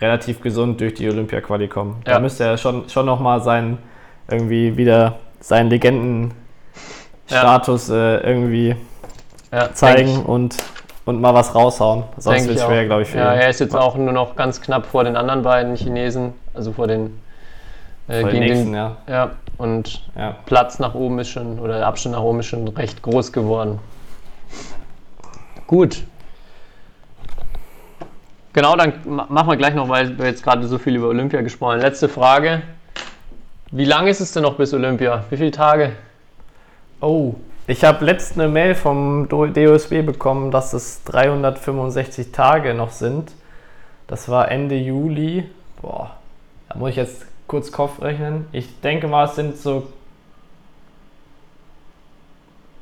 relativ 0.00 0.40
gesund 0.40 0.80
durch 0.80 0.94
die 0.94 1.08
Olympia-Quali 1.08 1.68
kommen. 1.68 2.02
Ja. 2.06 2.14
Da 2.14 2.20
müsste 2.20 2.44
er 2.44 2.56
schon, 2.56 2.88
schon 2.88 3.06
nochmal 3.06 3.42
sein, 3.42 3.78
irgendwie 4.30 4.76
wieder 4.76 5.18
seinen 5.40 5.70
Legendenstatus 5.70 7.88
ja. 7.88 8.16
äh, 8.16 8.30
irgendwie 8.30 8.76
ja, 9.52 9.72
zeigen 9.72 10.24
und, 10.24 10.56
und 11.04 11.20
mal 11.20 11.34
was 11.34 11.54
raushauen. 11.54 12.04
Sonst 12.16 12.48
wird 12.48 12.58
es 12.58 12.64
schwer, 12.64 12.86
glaube 12.86 13.02
ich. 13.02 13.14
Ja, 13.14 13.34
ihn. 13.34 13.40
er 13.40 13.48
ist 13.48 13.60
jetzt 13.60 13.76
auch 13.76 13.96
nur 13.96 14.12
noch 14.12 14.36
ganz 14.36 14.60
knapp 14.60 14.86
vor 14.86 15.04
den 15.04 15.16
anderen 15.16 15.42
beiden 15.42 15.76
Chinesen, 15.76 16.34
also 16.54 16.72
vor 16.72 16.86
den 16.86 17.18
äh, 18.08 18.22
vor 18.22 18.30
den 18.30 18.40
nächsten, 18.40 18.66
den, 18.66 18.74
ja. 18.74 18.96
Ja, 19.08 19.30
und. 19.58 20.02
Platz 20.46 20.78
nach 20.78 20.94
oben 20.94 21.18
ist 21.18 21.28
schon, 21.28 21.58
oder 21.58 21.78
der 21.78 21.86
Abstand 21.86 22.14
nach 22.14 22.22
oben 22.22 22.40
ist 22.40 22.46
schon 22.46 22.66
recht 22.68 23.02
groß 23.02 23.32
geworden. 23.32 23.78
Gut. 25.66 26.04
Genau, 28.52 28.76
dann 28.76 28.94
machen 29.04 29.48
wir 29.48 29.56
gleich 29.56 29.74
noch, 29.74 29.88
weil 29.88 30.18
wir 30.18 30.26
jetzt 30.26 30.42
gerade 30.42 30.66
so 30.66 30.78
viel 30.78 30.96
über 30.96 31.08
Olympia 31.08 31.42
gesprochen 31.42 31.74
haben. 31.74 31.80
Letzte 31.80 32.08
Frage. 32.08 32.62
Wie 33.70 33.84
lange 33.84 34.10
ist 34.10 34.20
es 34.20 34.32
denn 34.32 34.42
noch 34.42 34.56
bis 34.56 34.72
Olympia? 34.72 35.24
Wie 35.30 35.36
viele 35.36 35.50
Tage? 35.50 35.92
Oh, 37.00 37.34
ich 37.66 37.84
habe 37.84 38.04
letzte 38.04 38.40
eine 38.40 38.50
Mail 38.50 38.74
vom 38.74 39.28
DOSB 39.28 40.02
bekommen, 40.02 40.50
dass 40.50 40.72
es 40.72 41.04
365 41.04 42.32
Tage 42.32 42.72
noch 42.72 42.90
sind. 42.90 43.32
Das 44.06 44.30
war 44.30 44.50
Ende 44.50 44.74
Juli. 44.74 45.44
Boah, 45.82 46.16
da 46.68 46.78
muss 46.78 46.90
ich 46.90 46.96
jetzt 46.96 47.26
kurz 47.46 47.70
Kopf 47.70 48.00
rechnen. 48.00 48.46
Ich 48.52 48.80
denke 48.80 49.06
mal, 49.06 49.26
es 49.26 49.34
sind 49.34 49.58
so 49.58 49.86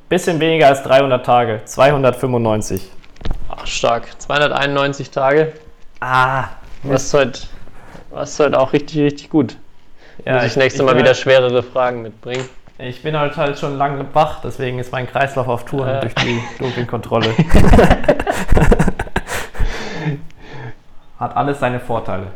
bisschen 0.09 0.39
weniger 0.39 0.67
als 0.67 0.83
300 0.83 1.25
Tage. 1.25 1.61
295. 1.65 2.89
Ach, 3.49 3.65
stark. 3.65 4.19
291 4.19 5.09
Tage. 5.11 5.53
Ah. 5.99 6.49
Was 6.83 7.13
heute, 7.13 7.39
was 8.11 8.39
heute 8.39 8.59
auch 8.59 8.73
richtig, 8.73 8.99
richtig 8.99 9.29
gut. 9.29 9.57
Ja, 10.25 10.35
Muss 10.35 10.43
ich, 10.43 10.51
ich 10.51 10.57
nächstes 10.57 10.85
Mal 10.85 10.97
wieder 10.97 11.13
schwerere 11.13 11.63
Fragen 11.63 12.01
mitbringen. 12.01 12.47
Ich 12.79 13.01
bin 13.01 13.17
halt, 13.17 13.35
halt 13.37 13.57
schon 13.57 13.77
lange 13.77 14.05
wach, 14.13 14.41
deswegen 14.41 14.77
ist 14.77 14.91
mein 14.91 15.07
Kreislauf 15.07 15.47
auf 15.47 15.65
Touren 15.65 15.95
äh. 15.95 16.01
durch 16.01 16.13
die 16.15 16.39
Dopingkontrolle. 16.59 17.29
Hat 21.19 21.35
alles 21.35 21.59
seine 21.59 21.79
Vorteile. 21.79 22.27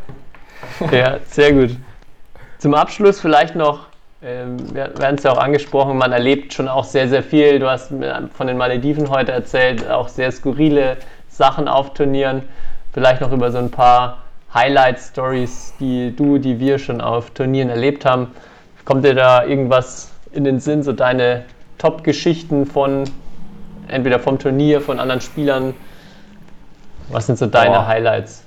Ja, 0.92 1.20
sehr 1.28 1.54
gut. 1.54 1.78
Zum 2.58 2.74
Abschluss 2.74 3.20
vielleicht 3.20 3.56
noch, 3.56 3.88
äh, 4.22 4.46
wir 4.74 4.98
werden 4.98 5.18
es 5.18 5.24
ja 5.24 5.32
auch 5.32 5.38
angesprochen, 5.38 5.98
man 5.98 6.12
erlebt 6.12 6.54
schon 6.54 6.68
auch 6.68 6.84
sehr, 6.84 7.08
sehr 7.08 7.24
viel. 7.24 7.60
Du 7.60 7.70
hast 7.70 7.92
von 8.34 8.48
den 8.48 8.58
Malediven 8.58 9.10
heute 9.10 9.32
erzählt, 9.32 9.90
auch 9.90 10.08
sehr 10.08 10.32
skurrile 10.32 10.98
Sachen 11.30 11.68
auf 11.68 11.94
Turnieren. 11.94 12.44
Vielleicht 12.94 13.22
noch 13.22 13.32
über 13.32 13.52
so 13.52 13.58
ein 13.58 13.72
paar 13.72 14.20
Highlight-Stories, 14.54 15.74
die 15.80 16.16
du, 16.16 16.38
die 16.38 16.60
wir 16.60 16.78
schon 16.78 17.02
auf 17.02 17.32
Turnieren 17.32 17.70
erlebt 17.70 18.06
haben. 18.06 18.28
Kommt 18.86 19.06
dir 19.06 19.16
da 19.16 19.46
irgendwas 19.46 20.12
in 20.34 20.44
den 20.44 20.60
Sinn, 20.60 20.84
so 20.84 20.92
deine 20.92 21.46
Top-Geschichten 21.78 22.66
von 22.66 23.06
entweder 23.88 24.20
vom 24.20 24.40
Turnier, 24.40 24.82
von 24.82 25.00
anderen 25.00 25.22
Spielern? 25.22 25.74
Was 27.10 27.28
sind 27.28 27.38
so 27.38 27.46
deine 27.46 27.76
Boah. 27.76 27.88
Highlights? 27.88 28.44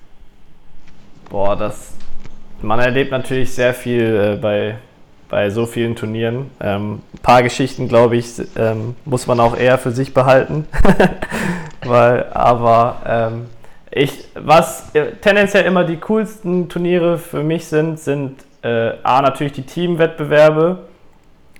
Boah, 1.31 1.57
das. 1.57 1.95
Man 2.63 2.81
erlebt 2.81 3.11
natürlich 3.11 3.55
sehr 3.55 3.75
viel 3.75 4.35
äh, 4.35 4.41
bei, 4.41 4.77
bei 5.35 5.51
so 5.51 5.67
vielen 5.67 5.97
Turnieren. 5.97 6.53
Ähm, 6.61 7.03
ein 7.13 7.19
paar 7.19 7.43
Geschichten, 7.43 7.89
glaube 7.89 8.15
ich, 8.15 8.35
ähm, 8.57 8.95
muss 9.05 9.27
man 9.27 9.41
auch 9.41 9.57
eher 9.57 9.79
für 9.79 9.91
sich 9.91 10.15
behalten. 10.15 10.69
Weil, 11.85 12.27
aber 12.33 13.03
ähm, 13.05 13.47
ich, 13.91 14.29
was 14.37 14.95
äh, 14.95 15.17
tendenziell 15.21 15.65
immer 15.65 15.83
die 15.83 15.97
coolsten 15.97 16.69
Turniere 16.69 17.19
für 17.19 17.43
mich 17.43 17.67
sind, 17.67 17.99
sind 17.99 18.45
äh, 18.63 18.93
A, 19.03 19.23
natürlich 19.23 19.55
die 19.55 19.67
Teamwettbewerbe 19.67 20.79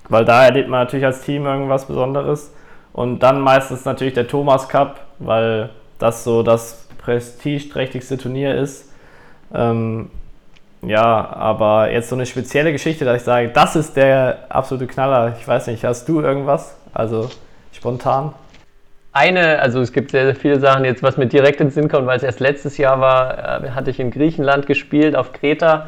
weil 0.09 0.25
da 0.25 0.45
erlebt 0.45 0.69
man 0.69 0.81
natürlich 0.81 1.05
als 1.05 1.21
Team 1.21 1.45
irgendwas 1.45 1.85
Besonderes. 1.85 2.53
Und 2.93 3.19
dann 3.19 3.41
meistens 3.41 3.85
natürlich 3.85 4.13
der 4.13 4.27
Thomas 4.27 4.69
Cup, 4.69 5.01
weil 5.19 5.69
das 5.99 6.23
so 6.23 6.43
das 6.43 6.87
prestigeträchtigste 6.97 8.17
Turnier 8.17 8.55
ist. 8.55 8.91
Ähm, 9.53 10.09
ja, 10.87 11.29
aber 11.33 11.91
jetzt 11.91 12.09
so 12.09 12.15
eine 12.15 12.25
spezielle 12.25 12.71
Geschichte, 12.71 13.05
dass 13.05 13.17
ich 13.17 13.23
sage, 13.23 13.49
das 13.49 13.75
ist 13.75 13.95
der 13.95 14.45
absolute 14.49 14.87
Knaller. 14.87 15.35
Ich 15.39 15.47
weiß 15.47 15.67
nicht, 15.67 15.83
hast 15.83 16.07
du 16.07 16.21
irgendwas? 16.21 16.77
Also 16.93 17.29
spontan? 17.71 18.33
eine, 19.15 19.59
also 19.59 19.79
es 19.79 19.93
gibt 19.93 20.11
sehr, 20.11 20.25
sehr 20.25 20.35
viele 20.35 20.59
Sachen 20.59 20.83
jetzt, 20.83 21.01
was 21.01 21.15
mir 21.15 21.27
direkt 21.27 21.61
in 21.61 21.67
den 21.67 21.73
Sinn 21.73 21.87
kommt, 21.87 22.05
weil 22.05 22.17
es 22.17 22.23
erst 22.23 22.41
letztes 22.41 22.77
Jahr 22.77 22.99
war, 22.99 23.63
äh, 23.63 23.69
hatte 23.69 23.89
ich 23.89 24.01
in 24.01 24.11
Griechenland 24.11 24.67
gespielt, 24.67 25.15
auf 25.15 25.31
Kreta. 25.31 25.87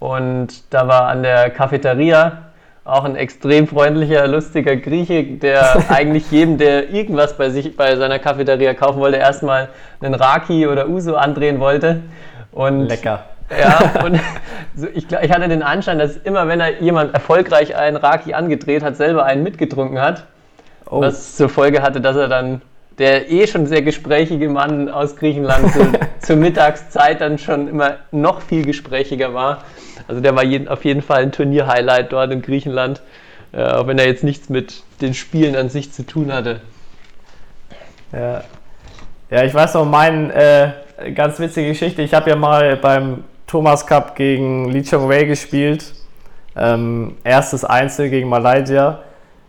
Und 0.00 0.74
da 0.74 0.88
war 0.88 1.06
an 1.06 1.22
der 1.22 1.50
Cafeteria 1.50 2.42
auch 2.84 3.04
ein 3.04 3.14
extrem 3.14 3.68
freundlicher, 3.68 4.26
lustiger 4.26 4.74
Grieche, 4.74 5.22
der 5.22 5.84
eigentlich 5.90 6.28
jedem, 6.32 6.58
der 6.58 6.90
irgendwas 6.90 7.36
bei 7.36 7.50
sich 7.50 7.76
bei 7.76 7.94
seiner 7.94 8.18
Cafeteria 8.18 8.74
kaufen 8.74 8.98
wollte, 8.98 9.18
erstmal 9.18 9.68
einen 10.00 10.14
Raki 10.14 10.66
oder 10.66 10.88
Uso 10.88 11.14
andrehen 11.14 11.60
wollte. 11.60 12.02
Und 12.50 12.88
Lecker. 12.88 13.26
Ja, 13.50 14.04
und 14.04 14.20
so, 14.76 14.86
ich, 14.92 15.06
ich 15.10 15.30
hatte 15.30 15.48
den 15.48 15.62
Anschein, 15.62 15.98
dass 15.98 16.16
immer, 16.16 16.48
wenn 16.48 16.60
er 16.60 16.80
jemand 16.80 17.14
erfolgreich 17.14 17.76
einen 17.76 17.96
Raki 17.96 18.34
angedreht 18.34 18.82
hat, 18.82 18.96
selber 18.96 19.24
einen 19.24 19.42
mitgetrunken 19.42 20.00
hat. 20.00 20.24
Oh. 20.88 21.00
Was 21.00 21.36
zur 21.36 21.48
Folge 21.48 21.82
hatte, 21.82 22.00
dass 22.00 22.16
er 22.16 22.28
dann, 22.28 22.62
der 22.98 23.30
eh 23.30 23.46
schon 23.46 23.66
sehr 23.66 23.82
gesprächige 23.82 24.48
Mann 24.48 24.88
aus 24.88 25.16
Griechenland, 25.16 25.72
zu, 25.72 25.86
zur 26.20 26.36
Mittagszeit 26.36 27.20
dann 27.20 27.38
schon 27.38 27.68
immer 27.68 27.96
noch 28.12 28.40
viel 28.40 28.64
gesprächiger 28.64 29.34
war. 29.34 29.64
Also 30.08 30.20
der 30.20 30.34
war 30.36 30.44
jeden, 30.44 30.68
auf 30.68 30.84
jeden 30.84 31.02
Fall 31.02 31.22
ein 31.22 31.32
Turnier-Highlight 31.32 32.12
dort 32.12 32.30
in 32.30 32.42
Griechenland, 32.42 33.02
äh, 33.52 33.62
auch 33.62 33.86
wenn 33.86 33.98
er 33.98 34.06
jetzt 34.06 34.22
nichts 34.22 34.48
mit 34.48 34.82
den 35.00 35.14
Spielen 35.14 35.56
an 35.56 35.68
sich 35.68 35.92
zu 35.92 36.04
tun 36.04 36.32
hatte. 36.32 36.60
Ja, 38.12 38.44
ja 39.30 39.44
ich 39.44 39.52
weiß 39.52 39.74
noch, 39.74 39.84
meine 39.84 40.74
äh, 40.98 41.10
ganz 41.12 41.38
witzige 41.40 41.68
Geschichte. 41.68 42.02
Ich 42.02 42.14
habe 42.14 42.30
ja 42.30 42.36
mal 42.36 42.76
beim 42.76 43.24
Thomas 43.46 43.86
Cup 43.86 44.16
gegen 44.16 44.70
Lee 44.70 44.82
Chong 44.82 45.08
Wei 45.08 45.24
gespielt. 45.24 45.94
Ähm, 46.56 47.16
erstes 47.22 47.64
Einzel 47.64 48.10
gegen 48.10 48.28
Malaysia. 48.28 49.00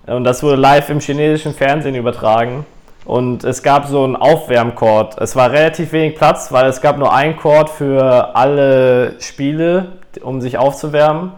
Und 0.06 0.24
das 0.24 0.44
wurde 0.44 0.58
live 0.58 0.90
im 0.90 1.00
chinesischen 1.00 1.54
Fernsehen 1.54 1.96
übertragen. 1.96 2.66
Und 3.06 3.44
es 3.44 3.64
gab 3.64 3.88
so 3.88 4.04
einen 4.04 4.16
Aufwärmcourt. 4.16 5.18
Es 5.20 5.36
war 5.36 5.52
relativ 5.52 5.94
wenig 5.94 6.16
Platz, 6.16 6.52
weil 6.52 6.68
es 6.68 6.82
gab 6.82 6.98
nur 6.98 7.14
einen 7.14 7.38
Court 7.38 7.70
für 7.70 8.36
alle 8.36 9.20
Spiele, 9.20 9.94
um 10.22 10.42
sich 10.42 10.58
aufzuwärmen. 10.58 11.32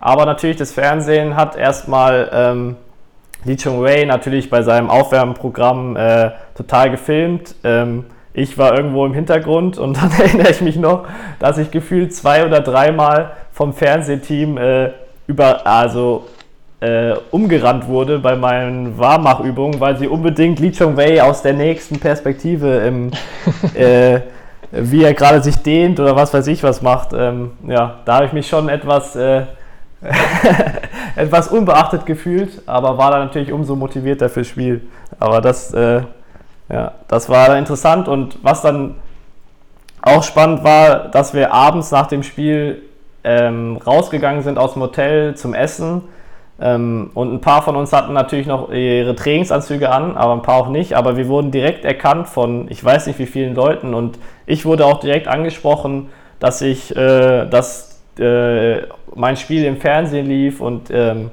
Aber 0.00 0.24
natürlich, 0.24 0.56
das 0.56 0.72
Fernsehen 0.72 1.36
hat 1.36 1.56
erstmal 1.56 2.30
ähm, 2.32 2.76
Lee 3.44 3.56
Chung 3.56 3.82
Wei 3.82 4.04
natürlich 4.04 4.50
bei 4.50 4.62
seinem 4.62 4.90
Aufwärmprogramm 4.90 5.96
äh, 5.96 6.30
total 6.54 6.90
gefilmt. 6.90 7.54
Ähm, 7.64 8.06
ich 8.32 8.56
war 8.58 8.76
irgendwo 8.76 9.04
im 9.06 9.14
Hintergrund 9.14 9.78
und 9.78 9.96
dann 10.02 10.10
erinnere 10.12 10.50
ich 10.50 10.60
mich 10.60 10.76
noch, 10.76 11.04
dass 11.38 11.58
ich 11.58 11.70
gefühlt 11.70 12.14
zwei 12.14 12.46
oder 12.46 12.60
dreimal 12.60 13.32
vom 13.52 13.72
Fernsehteam 13.72 14.56
äh, 14.58 14.90
über, 15.26 15.66
also 15.66 16.26
äh, 16.80 17.14
umgerannt 17.30 17.86
wurde 17.88 18.18
bei 18.18 18.36
meinen 18.36 18.98
Warmachübungen, 18.98 19.80
weil 19.80 19.98
sie 19.98 20.08
unbedingt 20.08 20.60
Lee 20.60 20.72
Chong 20.72 20.96
Wei 20.96 21.22
aus 21.22 21.42
der 21.42 21.52
nächsten 21.52 22.00
Perspektive, 22.00 22.78
im, 22.78 23.10
äh, 23.74 24.20
wie 24.72 25.02
er 25.02 25.14
gerade 25.14 25.42
sich 25.42 25.56
dehnt 25.56 26.00
oder 26.00 26.16
was 26.16 26.32
weiß 26.32 26.46
ich 26.46 26.62
was 26.62 26.80
macht, 26.80 27.10
ähm, 27.12 27.52
ja, 27.66 27.98
da 28.04 28.16
habe 28.16 28.26
ich 28.26 28.32
mich 28.32 28.48
schon 28.48 28.68
etwas, 28.68 29.14
äh, 29.16 29.42
etwas 31.16 31.48
unbeachtet 31.48 32.06
gefühlt, 32.06 32.62
aber 32.66 32.96
war 32.96 33.10
dann 33.10 33.26
natürlich 33.26 33.52
umso 33.52 33.76
motivierter 33.76 34.30
fürs 34.30 34.46
Spiel. 34.46 34.82
Aber 35.18 35.42
das, 35.42 35.74
äh, 35.74 36.02
ja, 36.70 36.92
das 37.08 37.28
war 37.28 37.56
interessant 37.56 38.08
und 38.08 38.38
was 38.42 38.62
dann 38.62 38.96
auch 40.02 40.22
spannend 40.22 40.64
war, 40.64 41.08
dass 41.08 41.34
wir 41.34 41.52
abends 41.52 41.90
nach 41.90 42.06
dem 42.06 42.22
Spiel 42.22 42.82
ähm, 43.24 43.78
rausgegangen 43.84 44.42
sind 44.42 44.58
aus 44.58 44.74
dem 44.74 44.82
Hotel 44.82 45.34
zum 45.34 45.54
Essen. 45.54 46.02
Ähm, 46.60 47.10
und 47.14 47.32
ein 47.32 47.40
paar 47.40 47.62
von 47.62 47.76
uns 47.76 47.92
hatten 47.92 48.12
natürlich 48.12 48.46
noch 48.46 48.70
ihre 48.70 49.14
Trainingsanzüge 49.14 49.90
an, 49.90 50.16
aber 50.16 50.32
ein 50.32 50.42
paar 50.42 50.56
auch 50.56 50.68
nicht. 50.68 50.94
Aber 50.94 51.16
wir 51.16 51.28
wurden 51.28 51.50
direkt 51.50 51.84
erkannt 51.84 52.28
von 52.28 52.70
ich 52.70 52.82
weiß 52.84 53.06
nicht 53.06 53.18
wie 53.18 53.26
vielen 53.26 53.54
Leuten. 53.54 53.94
Und 53.94 54.18
ich 54.46 54.64
wurde 54.64 54.86
auch 54.86 55.00
direkt 55.00 55.28
angesprochen, 55.28 56.08
dass 56.38 56.62
ich, 56.62 56.94
äh, 56.96 57.46
dass 57.46 58.02
äh, 58.18 58.82
mein 59.14 59.36
Spiel 59.36 59.64
im 59.64 59.78
Fernsehen 59.78 60.26
lief. 60.26 60.60
Und 60.60 60.90
ähm, 60.90 61.30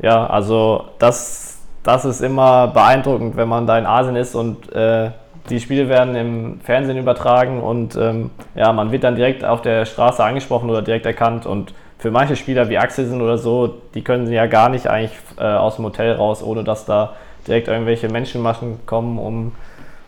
ja, 0.00 0.26
also 0.26 0.84
das, 0.98 1.51
das 1.82 2.04
ist 2.04 2.20
immer 2.20 2.68
beeindruckend, 2.68 3.36
wenn 3.36 3.48
man 3.48 3.66
da 3.66 3.78
in 3.78 3.86
Asien 3.86 4.16
ist 4.16 4.34
und 4.34 4.72
äh, 4.72 5.10
die 5.50 5.60
Spiele 5.60 5.88
werden 5.88 6.14
im 6.14 6.60
Fernsehen 6.60 6.96
übertragen 6.96 7.60
und 7.60 7.96
ähm, 7.96 8.30
ja, 8.54 8.72
man 8.72 8.92
wird 8.92 9.04
dann 9.04 9.16
direkt 9.16 9.44
auf 9.44 9.62
der 9.62 9.84
Straße 9.84 10.22
angesprochen 10.22 10.70
oder 10.70 10.82
direkt 10.82 11.06
erkannt 11.06 11.46
und 11.46 11.74
für 11.98 12.10
manche 12.10 12.36
Spieler 12.36 12.68
wie 12.68 12.78
Axel 12.78 13.06
sind 13.06 13.22
oder 13.22 13.38
so, 13.38 13.78
die 13.94 14.02
können 14.02 14.30
ja 14.30 14.46
gar 14.46 14.68
nicht 14.68 14.88
eigentlich 14.88 15.18
äh, 15.38 15.44
aus 15.44 15.76
dem 15.76 15.84
Hotel 15.84 16.12
raus, 16.14 16.42
ohne 16.42 16.64
dass 16.64 16.84
da 16.84 17.14
direkt 17.46 17.68
irgendwelche 17.68 18.08
Menschenmaschen 18.08 18.84
kommen, 18.86 19.18
um, 19.18 19.52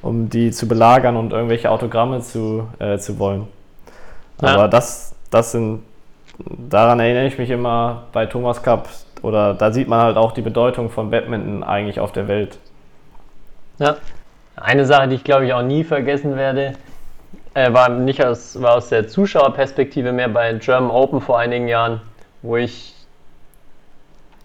um 0.03 0.29
die 0.29 0.51
zu 0.51 0.67
belagern 0.67 1.17
und 1.17 1.33
irgendwelche 1.33 1.71
Autogramme 1.71 2.21
zu, 2.21 2.69
äh, 2.79 2.99
zu 2.99 3.19
wollen. 3.19 3.47
Ja. 4.43 4.55
Aber 4.55 4.69
das, 4.69 5.15
das 5.31 5.53
sind, 5.53 5.83
daran 6.69 7.01
erinnere 7.01 7.27
ich 7.27 7.39
mich 7.39 7.51
immer 7.51 8.05
bei 8.13 8.27
Thomas 8.27 8.63
Cup 8.63 8.89
oder 9.25 9.55
da 9.55 9.73
sieht 9.73 9.89
man 9.89 10.01
halt 10.01 10.17
auch 10.17 10.33
die 10.33 10.43
Bedeutung 10.43 10.91
von 10.91 11.11
Badminton 11.11 11.65
eigentlich 11.65 11.99
auf 11.99 12.13
der 12.13 12.29
Welt. 12.29 12.59
Ja, 13.79 13.97
eine 14.55 14.85
Sache, 14.85 15.09
die 15.09 15.17
ich 15.17 15.25
glaube 15.25 15.47
ich 15.47 15.53
auch 15.55 15.63
nie 15.63 15.83
vergessen 15.83 16.37
werde, 16.37 16.75
äh, 17.55 17.73
war 17.73 17.89
nicht 17.89 18.25
aus, 18.25 18.61
war 18.61 18.75
aus 18.75 18.91
der 18.91 19.09
Zuschauerperspektive 19.09 20.13
mehr 20.13 20.29
bei 20.29 20.53
German 20.53 20.91
Open 20.91 21.21
vor 21.21 21.39
einigen 21.39 21.69
Jahren, 21.69 22.03
wo 22.43 22.57
ich 22.57 22.95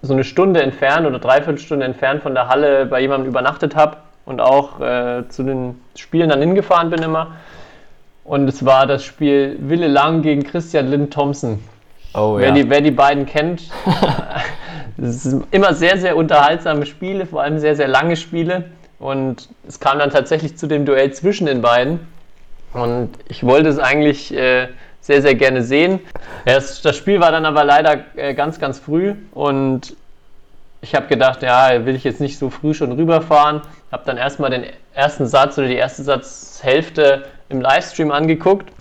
so 0.01 0.13
eine 0.13 0.23
Stunde 0.23 0.61
entfernt 0.61 1.05
oder 1.05 1.19
dreiviertel 1.19 1.59
Stunde 1.59 1.85
entfernt 1.85 2.23
von 2.23 2.33
der 2.33 2.47
Halle 2.47 2.85
bei 2.85 3.01
jemandem 3.01 3.29
übernachtet 3.29 3.75
habe 3.75 3.97
und 4.25 4.39
auch 4.39 4.79
äh, 4.79 5.27
zu 5.27 5.43
den 5.43 5.81
Spielen 5.95 6.29
dann 6.29 6.39
hingefahren 6.39 6.89
bin 6.89 7.03
immer. 7.03 7.35
Und 8.23 8.47
es 8.47 8.63
war 8.63 8.85
das 8.85 9.03
Spiel 9.03 9.57
Wille 9.59 9.87
Lang 9.87 10.21
gegen 10.21 10.43
Christian 10.43 10.87
Lind 10.87 11.11
Thompson. 11.11 11.59
Oh, 12.13 12.37
wer, 12.37 12.49
ja. 12.49 12.53
die, 12.53 12.69
wer 12.69 12.81
die 12.81 12.91
beiden 12.91 13.25
kennt, 13.25 13.63
es 15.01 15.23
sind 15.23 15.45
immer 15.51 15.73
sehr, 15.73 15.97
sehr 15.97 16.15
unterhaltsame 16.15 16.85
Spiele, 16.85 17.25
vor 17.25 17.41
allem 17.41 17.59
sehr, 17.59 17.75
sehr 17.75 17.87
lange 17.87 18.15
Spiele. 18.15 18.65
Und 18.99 19.49
es 19.67 19.79
kam 19.79 19.99
dann 19.99 20.09
tatsächlich 20.09 20.57
zu 20.57 20.67
dem 20.67 20.85
Duell 20.85 21.13
zwischen 21.13 21.45
den 21.45 21.61
beiden. 21.61 21.99
Und 22.73 23.09
ich 23.27 23.45
wollte 23.45 23.69
es 23.69 23.79
eigentlich 23.79 24.33
äh, 24.33 24.67
sehr, 25.01 25.21
sehr 25.21 25.35
gerne 25.35 25.63
sehen. 25.63 25.99
Das, 26.45 26.81
das, 26.81 26.97
Spiel 26.97 27.19
war 27.19 27.31
dann 27.31 27.45
aber 27.45 27.63
leider 27.63 28.03
äh, 28.15 28.33
ganz, 28.33 28.59
ganz 28.59 28.79
früh 28.79 29.15
und 29.31 29.95
ich 30.81 30.95
habe 30.95 31.07
gedacht, 31.07 31.41
ja, 31.41 31.85
will 31.85 31.95
ich 31.95 32.03
jetzt 32.03 32.21
nicht 32.21 32.37
so 32.37 32.49
früh 32.49 32.73
schon 32.73 32.91
rüberfahren. 32.91 33.61
Habe 33.91 34.03
dann 34.05 34.17
erstmal 34.17 34.49
den 34.49 34.65
ersten 34.93 35.25
Satz 35.25 35.57
oder 35.57 35.67
die 35.67 35.75
erste 35.75 36.03
Satzhälfte 36.03 37.25
im 37.49 37.59
Livestream 37.59 38.11
angeguckt 38.11 38.71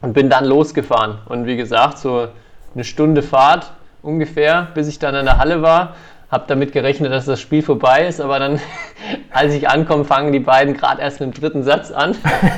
und 0.00 0.12
bin 0.12 0.30
dann 0.30 0.44
losgefahren. 0.44 1.18
Und 1.26 1.46
wie 1.46 1.56
gesagt, 1.56 1.98
so 1.98 2.28
eine 2.74 2.84
Stunde 2.84 3.22
Fahrt 3.22 3.72
ungefähr, 4.02 4.68
bis 4.74 4.88
ich 4.88 4.98
dann 4.98 5.14
in 5.14 5.24
der 5.24 5.38
Halle 5.38 5.62
war 5.62 5.94
habe 6.30 6.44
damit 6.46 6.72
gerechnet, 6.72 7.10
dass 7.10 7.24
das 7.24 7.40
Spiel 7.40 7.62
vorbei 7.62 8.06
ist, 8.06 8.20
aber 8.20 8.38
dann, 8.38 8.60
als 9.30 9.54
ich 9.54 9.68
ankomme, 9.68 10.04
fangen 10.04 10.32
die 10.32 10.40
beiden 10.40 10.74
gerade 10.74 11.00
erst 11.00 11.20
mit 11.20 11.34
dem 11.34 11.40
dritten 11.40 11.62
Satz 11.62 11.90
an. 11.90 12.16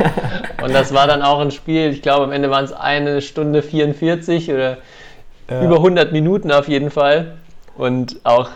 Und 0.63 0.75
das 0.75 0.93
war 0.93 1.07
dann 1.07 1.23
auch 1.23 1.41
ein 1.41 1.51
Spiel, 1.51 1.91
ich 1.91 2.03
glaube, 2.03 2.25
am 2.25 2.33
Ende 2.33 2.51
waren 2.51 2.65
es 2.65 2.73
eine 2.73 3.23
Stunde 3.23 3.63
44 3.63 4.53
oder 4.53 4.79
ja. 5.49 5.63
über 5.63 5.77
100 5.77 6.13
Minuten 6.13 6.51
auf 6.51 6.69
jeden 6.69 6.91
Fall. 6.91 7.37
Und 7.77 8.21
auch 8.25 8.51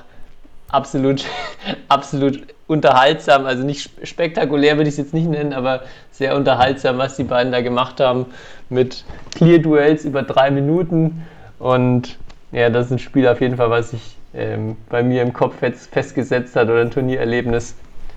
absolut, 0.68 1.24
absolut 1.88 2.42
unterhaltsam, 2.66 3.46
also 3.46 3.62
nicht 3.62 3.90
spektakulär 4.02 4.76
würde 4.76 4.88
ich 4.88 4.94
es 4.94 4.98
jetzt 4.98 5.14
nicht 5.14 5.28
nennen, 5.28 5.52
aber 5.52 5.82
sehr 6.10 6.34
unterhaltsam, 6.34 6.98
was 6.98 7.14
die 7.16 7.24
beiden 7.24 7.52
da 7.52 7.60
gemacht 7.60 8.00
haben 8.00 8.26
mit 8.68 9.04
Clear-Duells 9.36 10.04
über 10.04 10.22
drei 10.22 10.50
Minuten. 10.50 11.22
Und 11.58 12.18
ja, 12.54 12.70
das 12.70 12.86
ist 12.86 12.92
ein 12.92 12.98
Spiel 12.98 13.26
auf 13.26 13.40
jeden 13.40 13.56
Fall, 13.56 13.70
was 13.70 13.92
ich 13.92 14.16
ähm, 14.32 14.76
bei 14.88 15.02
mir 15.02 15.22
im 15.22 15.32
Kopf 15.32 15.60
jetzt 15.60 15.92
festgesetzt 15.92 16.54
hat 16.54 16.68
oder 16.68 16.80
ein 16.80 16.90
Turniererlebnis. 16.90 17.74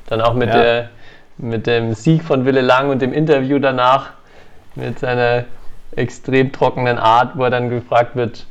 Dann 0.07 0.21
auch 0.21 0.35
mit, 0.35 0.49
ja. 0.49 0.61
der, 0.61 0.89
mit 1.37 1.67
dem 1.67 1.93
Sieg 1.93 2.23
von 2.23 2.45
Wille 2.45 2.61
Lang 2.61 2.89
und 2.89 3.01
dem 3.01 3.13
Interview 3.13 3.59
danach 3.59 4.11
mit 4.75 4.99
seiner 4.99 5.45
extrem 5.95 6.51
trockenen 6.51 6.99
Art, 6.99 7.35
wo 7.35 7.43
er 7.43 7.49
dann 7.49 7.69
gefragt 7.69 8.15
wird, 8.15 8.45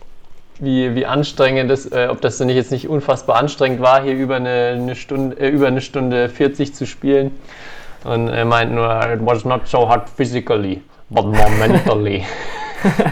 wie, 0.59 0.95
wie 0.97 1.07
anstrengend 1.07 1.70
das, 1.70 1.87
äh, 1.87 2.09
ob 2.11 2.20
das 2.20 2.41
nicht 2.41 2.57
jetzt 2.57 2.72
nicht 2.72 2.89
unfassbar 2.89 3.37
anstrengend 3.37 3.80
war, 3.80 4.03
hier 4.03 4.14
über 4.14 4.37
eine, 4.37 4.74
eine 4.76 4.97
Stunde, 4.97 5.39
äh, 5.39 5.49
über 5.49 5.68
eine 5.68 5.80
Stunde 5.80 6.28
40 6.28 6.74
zu 6.74 6.84
spielen. 6.87 7.30
Und 8.03 8.28
er 8.28 8.45
meint 8.45 8.72
nur, 8.72 8.89
it 9.12 9.20
was 9.22 9.45
not 9.45 9.68
so 9.68 9.89
hard 9.89 10.09
physically, 10.09 10.82
but 11.11 11.26
more 11.26 11.51
mentally. 11.51 12.24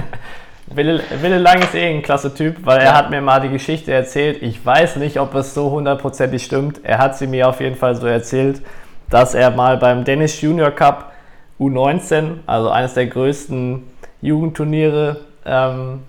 Wille, 0.66 1.02
Wille 1.20 1.38
Lang 1.38 1.60
ist 1.62 1.74
eh 1.74 1.90
ein 1.90 2.02
klasse 2.02 2.34
Typ, 2.34 2.64
weil 2.64 2.80
er 2.80 2.94
hat 2.94 3.10
mir 3.10 3.20
mal 3.20 3.40
die 3.40 3.50
Geschichte 3.50 3.92
erzählt. 3.92 4.42
Ich 4.42 4.64
weiß 4.64 4.96
nicht, 4.96 5.20
ob 5.20 5.34
es 5.34 5.54
so 5.54 5.70
hundertprozentig 5.70 6.44
stimmt. 6.44 6.80
Er 6.84 6.98
hat 6.98 7.16
sie 7.16 7.26
mir 7.26 7.48
auf 7.48 7.60
jeden 7.60 7.76
Fall 7.76 7.94
so 7.94 8.06
erzählt, 8.06 8.62
dass 9.10 9.34
er 9.34 9.50
mal 9.50 9.76
beim 9.76 10.04
Dennis 10.04 10.40
Junior 10.40 10.70
Cup 10.70 11.12
U19, 11.60 12.38
also 12.46 12.70
eines 12.70 12.94
der 12.94 13.06
größten 13.06 13.82
Jugendturniere, 14.22 15.20
ähm, 15.44 16.02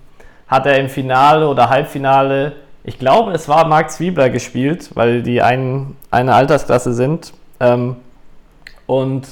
hat 0.48 0.66
er 0.66 0.78
im 0.78 0.88
Finale 0.88 1.48
oder 1.48 1.68
Halbfinale, 1.68 2.52
ich 2.82 2.98
glaube, 3.00 3.32
es 3.32 3.48
war 3.48 3.66
Marc 3.66 3.90
Zwiebler 3.90 4.30
gespielt, 4.30 4.90
weil 4.94 5.22
die 5.22 5.42
ein, 5.42 5.96
eine 6.10 6.34
Altersklasse 6.34 6.92
sind. 6.94 7.32
Ähm, 7.58 7.96
Und 8.86 9.26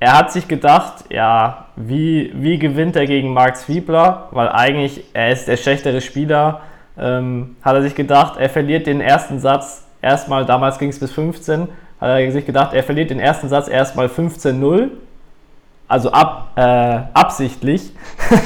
er 0.00 0.16
hat 0.16 0.32
sich 0.32 0.46
gedacht, 0.46 1.04
ja, 1.10 1.66
wie, 1.76 2.32
wie 2.34 2.58
gewinnt 2.58 2.96
er 2.96 3.06
gegen 3.06 3.32
Mark 3.32 3.56
Zwiebler? 3.56 4.28
Weil 4.30 4.48
eigentlich, 4.48 5.04
er 5.12 5.30
ist 5.30 5.48
der 5.48 5.56
schlechtere 5.56 6.00
Spieler. 6.00 6.60
Ähm, 6.96 7.56
hat 7.62 7.74
er 7.74 7.82
sich 7.82 7.94
gedacht, 7.94 8.38
er 8.38 8.48
verliert 8.48 8.86
den 8.86 9.00
ersten 9.00 9.38
Satz 9.40 9.84
erstmal, 10.02 10.44
damals 10.44 10.78
ging 10.78 10.88
es 10.88 10.98
bis 10.98 11.12
15, 11.12 11.68
hat 12.00 12.20
er 12.20 12.32
sich 12.32 12.46
gedacht, 12.46 12.74
er 12.74 12.82
verliert 12.82 13.10
den 13.10 13.20
ersten 13.20 13.48
Satz 13.48 13.68
erstmal 13.68 14.06
15-0. 14.06 14.88
Also 15.88 16.12
ab, 16.12 16.52
äh, 16.56 17.00
absichtlich, 17.14 17.92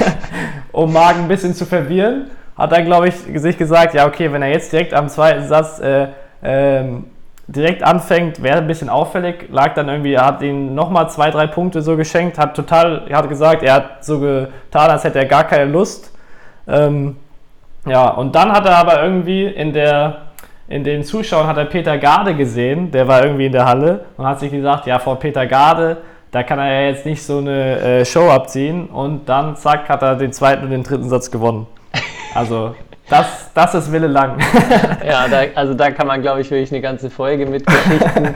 um 0.71 0.93
Mark 0.93 1.17
ein 1.17 1.27
bisschen 1.27 1.53
zu 1.53 1.65
verwirren. 1.65 2.31
Hat 2.57 2.71
dann, 2.71 2.85
glaube 2.85 3.09
ich, 3.09 3.15
sich 3.15 3.57
gesagt, 3.57 3.93
ja, 3.95 4.07
okay, 4.07 4.31
wenn 4.31 4.41
er 4.41 4.49
jetzt 4.49 4.71
direkt 4.71 4.93
am 4.93 5.09
zweiten 5.09 5.47
Satz 5.47 5.79
äh, 5.79 6.07
ähm, 6.41 7.05
direkt 7.47 7.83
anfängt, 7.83 8.41
wäre 8.41 8.59
ein 8.59 8.67
bisschen 8.67 8.89
auffällig, 8.89 9.49
lag 9.51 9.73
dann 9.73 9.89
irgendwie, 9.89 10.13
er 10.13 10.25
hat 10.25 10.41
ihm 10.41 10.73
nochmal 10.73 11.09
zwei, 11.09 11.29
drei 11.29 11.47
Punkte 11.47 11.81
so 11.81 11.97
geschenkt, 11.97 12.37
hat 12.37 12.55
total, 12.55 13.03
er 13.09 13.17
hat 13.17 13.29
gesagt, 13.29 13.63
er 13.63 13.73
hat 13.73 14.05
so 14.05 14.19
getan, 14.19 14.89
als 14.89 15.03
hätte 15.03 15.19
er 15.19 15.25
gar 15.25 15.43
keine 15.43 15.69
Lust. 15.69 16.13
Ähm, 16.67 17.17
ja, 17.85 18.07
und 18.09 18.33
dann 18.33 18.51
hat 18.53 18.65
er 18.65 18.77
aber 18.77 19.03
irgendwie 19.03 19.45
in 19.45 19.73
der, 19.73 20.27
in 20.69 20.85
den 20.85 21.03
Zuschauern 21.03 21.47
hat 21.47 21.57
er 21.57 21.65
Peter 21.65 21.97
Garde 21.97 22.33
gesehen, 22.33 22.91
der 22.91 23.07
war 23.07 23.23
irgendwie 23.23 23.47
in 23.47 23.51
der 23.51 23.65
Halle 23.65 24.05
und 24.15 24.25
hat 24.25 24.39
sich 24.39 24.51
gesagt, 24.51 24.87
ja, 24.87 24.99
vor 24.99 25.19
Peter 25.19 25.45
Garde, 25.45 25.97
da 26.31 26.43
kann 26.43 26.59
er 26.59 26.81
ja 26.81 26.87
jetzt 26.87 27.05
nicht 27.05 27.21
so 27.21 27.39
eine 27.39 27.79
äh, 27.79 28.05
Show 28.05 28.29
abziehen 28.29 28.87
und 28.87 29.27
dann, 29.27 29.57
zack, 29.57 29.89
hat 29.89 30.01
er 30.01 30.15
den 30.15 30.31
zweiten 30.31 30.63
und 30.63 30.71
den 30.71 30.83
dritten 30.83 31.09
Satz 31.09 31.29
gewonnen. 31.29 31.67
Also 32.33 32.73
das, 33.09 33.51
das 33.53 33.75
ist 33.75 33.91
Wille 33.91 34.07
lang. 34.07 34.39
ja, 35.05 35.27
da, 35.27 35.43
also 35.55 35.73
da 35.73 35.91
kann 35.91 36.07
man, 36.07 36.21
glaube 36.21 36.41
ich, 36.41 36.49
wirklich 36.49 36.71
eine 36.71 36.81
ganze 36.81 37.09
Folge 37.09 37.45
mit 37.45 37.65
Geschichten 37.65 38.35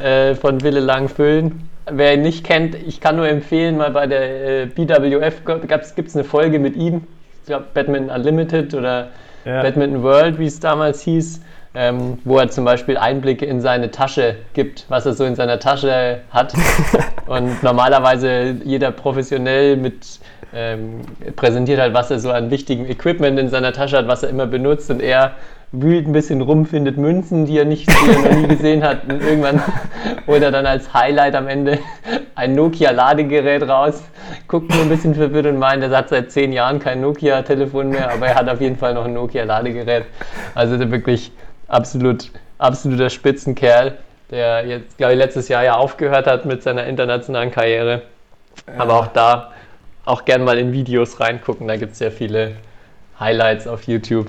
äh, 0.04 0.34
von 0.34 0.62
Wille 0.62 0.80
lang 0.80 1.08
füllen. 1.08 1.68
Wer 1.90 2.14
ihn 2.14 2.22
nicht 2.22 2.44
kennt, 2.44 2.74
ich 2.74 3.00
kann 3.00 3.16
nur 3.16 3.28
empfehlen, 3.28 3.78
mal 3.78 3.90
bei 3.90 4.06
der 4.06 4.62
äh, 4.62 4.66
BWF 4.66 5.42
gibt 5.44 6.08
es 6.08 6.16
eine 6.16 6.24
Folge 6.24 6.58
mit 6.58 6.76
ihm. 6.76 7.06
Ich 7.42 7.46
glaube, 7.46 7.66
Badminton 7.72 8.14
Unlimited 8.14 8.74
oder 8.74 9.08
ja. 9.44 9.62
Badminton 9.62 10.02
World, 10.02 10.38
wie 10.38 10.46
es 10.46 10.60
damals 10.60 11.00
hieß, 11.02 11.40
ähm, 11.74 12.18
wo 12.24 12.38
er 12.38 12.50
zum 12.50 12.64
Beispiel 12.64 12.98
Einblicke 12.98 13.46
in 13.46 13.60
seine 13.60 13.90
Tasche 13.90 14.36
gibt, 14.52 14.84
was 14.88 15.06
er 15.06 15.14
so 15.14 15.24
in 15.24 15.34
seiner 15.34 15.58
Tasche 15.58 16.20
hat. 16.30 16.52
Und 17.26 17.62
normalerweise 17.62 18.56
jeder 18.64 18.90
professionell 18.90 19.76
mit 19.76 20.18
ähm, 20.54 21.00
präsentiert 21.36 21.80
halt, 21.80 21.94
was 21.94 22.10
er 22.10 22.18
so 22.18 22.30
an 22.30 22.50
wichtigem 22.50 22.86
Equipment 22.86 23.38
in 23.38 23.48
seiner 23.48 23.72
Tasche 23.72 23.98
hat, 23.98 24.08
was 24.08 24.22
er 24.22 24.30
immer 24.30 24.46
benutzt 24.46 24.90
und 24.90 25.00
er 25.00 25.32
wühlt 25.72 26.06
ein 26.06 26.12
bisschen 26.12 26.40
rum, 26.40 26.64
findet 26.64 26.96
Münzen, 26.96 27.44
die 27.44 27.58
er 27.58 27.66
nicht 27.66 27.88
die 27.90 28.10
er 28.10 28.30
noch 28.30 28.36
nie 28.36 28.48
gesehen 28.48 28.82
hat 28.82 29.04
und 29.04 29.22
irgendwann 29.22 29.62
holt 30.26 30.42
er 30.42 30.50
dann 30.50 30.64
als 30.64 30.94
Highlight 30.94 31.34
am 31.34 31.46
Ende 31.46 31.78
ein 32.34 32.54
Nokia-Ladegerät 32.54 33.68
raus, 33.68 34.02
guckt 34.46 34.70
nur 34.70 34.82
ein 34.82 34.88
bisschen 34.88 35.14
verwirrt 35.14 35.46
und 35.46 35.58
meint, 35.58 35.82
er 35.82 35.90
hat 35.90 36.08
seit 36.08 36.32
zehn 36.32 36.52
Jahren 36.52 36.78
kein 36.78 37.00
Nokia-Telefon 37.02 37.90
mehr, 37.90 38.10
aber 38.10 38.28
er 38.28 38.36
hat 38.36 38.48
auf 38.48 38.60
jeden 38.60 38.76
Fall 38.76 38.94
noch 38.94 39.04
ein 39.04 39.12
Nokia-Ladegerät. 39.12 40.04
Also 40.54 40.78
der 40.78 40.90
wirklich 40.90 41.32
absolut, 41.66 42.30
absoluter 42.58 43.10
Spitzenkerl, 43.10 43.98
der 44.30 44.66
jetzt, 44.66 44.96
glaube 44.96 45.14
ich, 45.14 45.18
letztes 45.18 45.48
Jahr 45.48 45.64
ja 45.64 45.74
aufgehört 45.74 46.26
hat 46.26 46.46
mit 46.46 46.62
seiner 46.62 46.86
internationalen 46.86 47.50
Karriere. 47.50 48.02
Aber 48.78 48.94
auch 48.94 49.06
da 49.08 49.52
auch 50.08 50.24
gern 50.24 50.44
mal 50.44 50.58
in 50.58 50.72
Videos 50.72 51.20
reingucken. 51.20 51.68
Da 51.68 51.76
gibt 51.76 51.92
es 51.92 51.98
ja 51.98 52.10
viele 52.10 52.56
Highlights 53.20 53.66
auf 53.66 53.84
YouTube. 53.84 54.28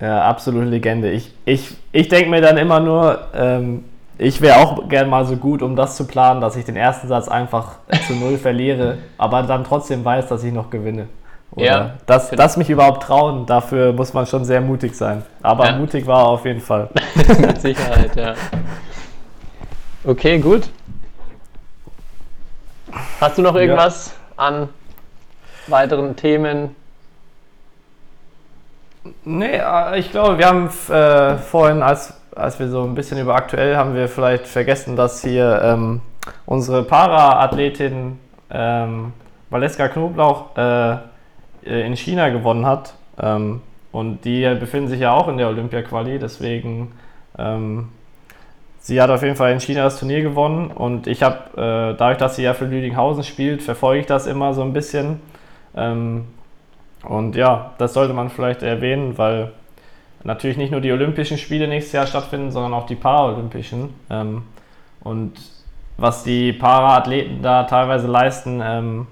Ja, 0.00 0.22
absolute 0.22 0.66
Legende. 0.66 1.10
Ich, 1.10 1.34
ich, 1.44 1.76
ich 1.92 2.08
denke 2.08 2.30
mir 2.30 2.40
dann 2.40 2.56
immer 2.56 2.80
nur, 2.80 3.26
ähm, 3.34 3.84
ich 4.16 4.40
wäre 4.40 4.58
auch 4.58 4.88
gern 4.88 5.10
mal 5.10 5.26
so 5.26 5.36
gut, 5.36 5.62
um 5.62 5.76
das 5.76 5.96
zu 5.96 6.06
planen, 6.06 6.40
dass 6.40 6.56
ich 6.56 6.64
den 6.64 6.76
ersten 6.76 7.08
Satz 7.08 7.28
einfach 7.28 7.76
zu 8.06 8.14
null 8.14 8.38
verliere, 8.38 8.98
aber 9.18 9.42
dann 9.42 9.64
trotzdem 9.64 10.04
weiß, 10.04 10.28
dass 10.28 10.44
ich 10.44 10.52
noch 10.52 10.70
gewinne. 10.70 11.08
Oder 11.52 11.64
ja, 11.64 11.94
das, 12.06 12.30
das 12.30 12.56
mich 12.56 12.70
überhaupt 12.70 13.02
trauen, 13.02 13.44
dafür 13.44 13.92
muss 13.92 14.12
man 14.12 14.24
schon 14.24 14.44
sehr 14.44 14.60
mutig 14.60 14.94
sein. 14.94 15.24
Aber 15.42 15.66
ja. 15.66 15.76
mutig 15.76 16.06
war 16.06 16.20
er 16.20 16.28
auf 16.28 16.44
jeden 16.44 16.60
Fall. 16.60 16.88
Mit 17.40 17.60
Sicherheit, 17.60 18.14
ja. 18.14 18.34
Okay, 20.04 20.38
gut. 20.38 20.70
Hast 23.20 23.36
du 23.36 23.42
noch 23.42 23.56
irgendwas 23.56 24.14
ja. 24.38 24.44
an 24.44 24.68
weiteren 25.66 26.16
Themen? 26.16 26.76
Nee, 29.24 29.56
äh, 29.56 29.98
ich 29.98 30.10
glaube, 30.10 30.38
wir 30.38 30.46
haben 30.46 30.68
äh, 30.88 31.38
vorhin, 31.38 31.82
als, 31.82 32.20
als 32.34 32.58
wir 32.58 32.68
so 32.68 32.82
ein 32.82 32.94
bisschen 32.94 33.18
über 33.18 33.34
aktuell, 33.34 33.76
haben 33.76 33.94
wir 33.94 34.08
vielleicht 34.08 34.46
vergessen, 34.46 34.96
dass 34.96 35.22
hier 35.22 35.60
ähm, 35.62 36.00
unsere 36.46 36.82
Para-Athletin 36.82 38.18
ähm, 38.50 39.12
Valeska 39.48 39.88
Knoblauch 39.88 40.56
äh, 40.56 40.98
in 41.62 41.96
China 41.96 42.28
gewonnen 42.28 42.66
hat. 42.66 42.94
Ähm, 43.20 43.62
und 43.92 44.24
die 44.24 44.42
befinden 44.54 44.88
sich 44.88 45.00
ja 45.00 45.12
auch 45.12 45.28
in 45.28 45.36
der 45.36 45.48
Olympia-Quali, 45.48 46.18
deswegen 46.18 46.92
ähm, 47.38 47.88
sie 48.78 49.00
hat 49.00 49.10
auf 49.10 49.22
jeden 49.22 49.34
Fall 49.34 49.52
in 49.52 49.60
China 49.60 49.84
das 49.84 49.98
Turnier 49.98 50.22
gewonnen 50.22 50.70
und 50.70 51.06
ich 51.08 51.22
habe, 51.22 51.38
äh, 51.56 51.96
dadurch, 51.96 52.18
dass 52.18 52.36
sie 52.36 52.44
ja 52.44 52.54
für 52.54 52.66
Lüdinghausen 52.66 53.24
spielt, 53.24 53.62
verfolge 53.62 54.00
ich 54.00 54.06
das 54.06 54.26
immer 54.26 54.54
so 54.54 54.62
ein 54.62 54.72
bisschen 54.72 55.20
ähm, 55.76 56.26
und 57.02 57.36
ja, 57.36 57.72
das 57.78 57.94
sollte 57.94 58.12
man 58.12 58.30
vielleicht 58.30 58.62
erwähnen, 58.62 59.16
weil 59.16 59.52
natürlich 60.22 60.56
nicht 60.56 60.70
nur 60.70 60.80
die 60.80 60.92
Olympischen 60.92 61.38
Spiele 61.38 61.66
nächstes 61.66 61.92
Jahr 61.92 62.06
stattfinden, 62.06 62.50
sondern 62.50 62.74
auch 62.74 62.86
die 62.86 62.96
Paralympischen. 62.96 63.94
Ähm, 64.10 64.42
und 65.02 65.32
was 65.96 66.24
die 66.24 66.52
Para-Athleten 66.52 67.42
da 67.42 67.64
teilweise 67.64 68.06
leisten, 68.06 68.60
ähm, 68.62 69.06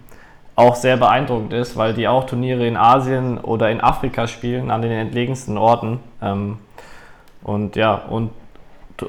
auch 0.55 0.75
sehr 0.75 0.97
beeindruckend 0.97 1.53
ist, 1.53 1.77
weil 1.77 1.95
die 1.95 2.09
auch 2.09 2.25
Turniere 2.25 2.67
in 2.67 2.77
Asien 2.77 3.39
oder 3.39 3.71
in 3.71 3.81
Afrika 3.81 4.27
spielen, 4.27 4.71
an 4.71 4.83
den 4.83 4.91
entlegensten 4.91 5.57
Orten. 5.57 6.01
Ähm, 6.21 6.59
und 7.43 7.77
ja, 7.77 7.95
und 7.95 8.33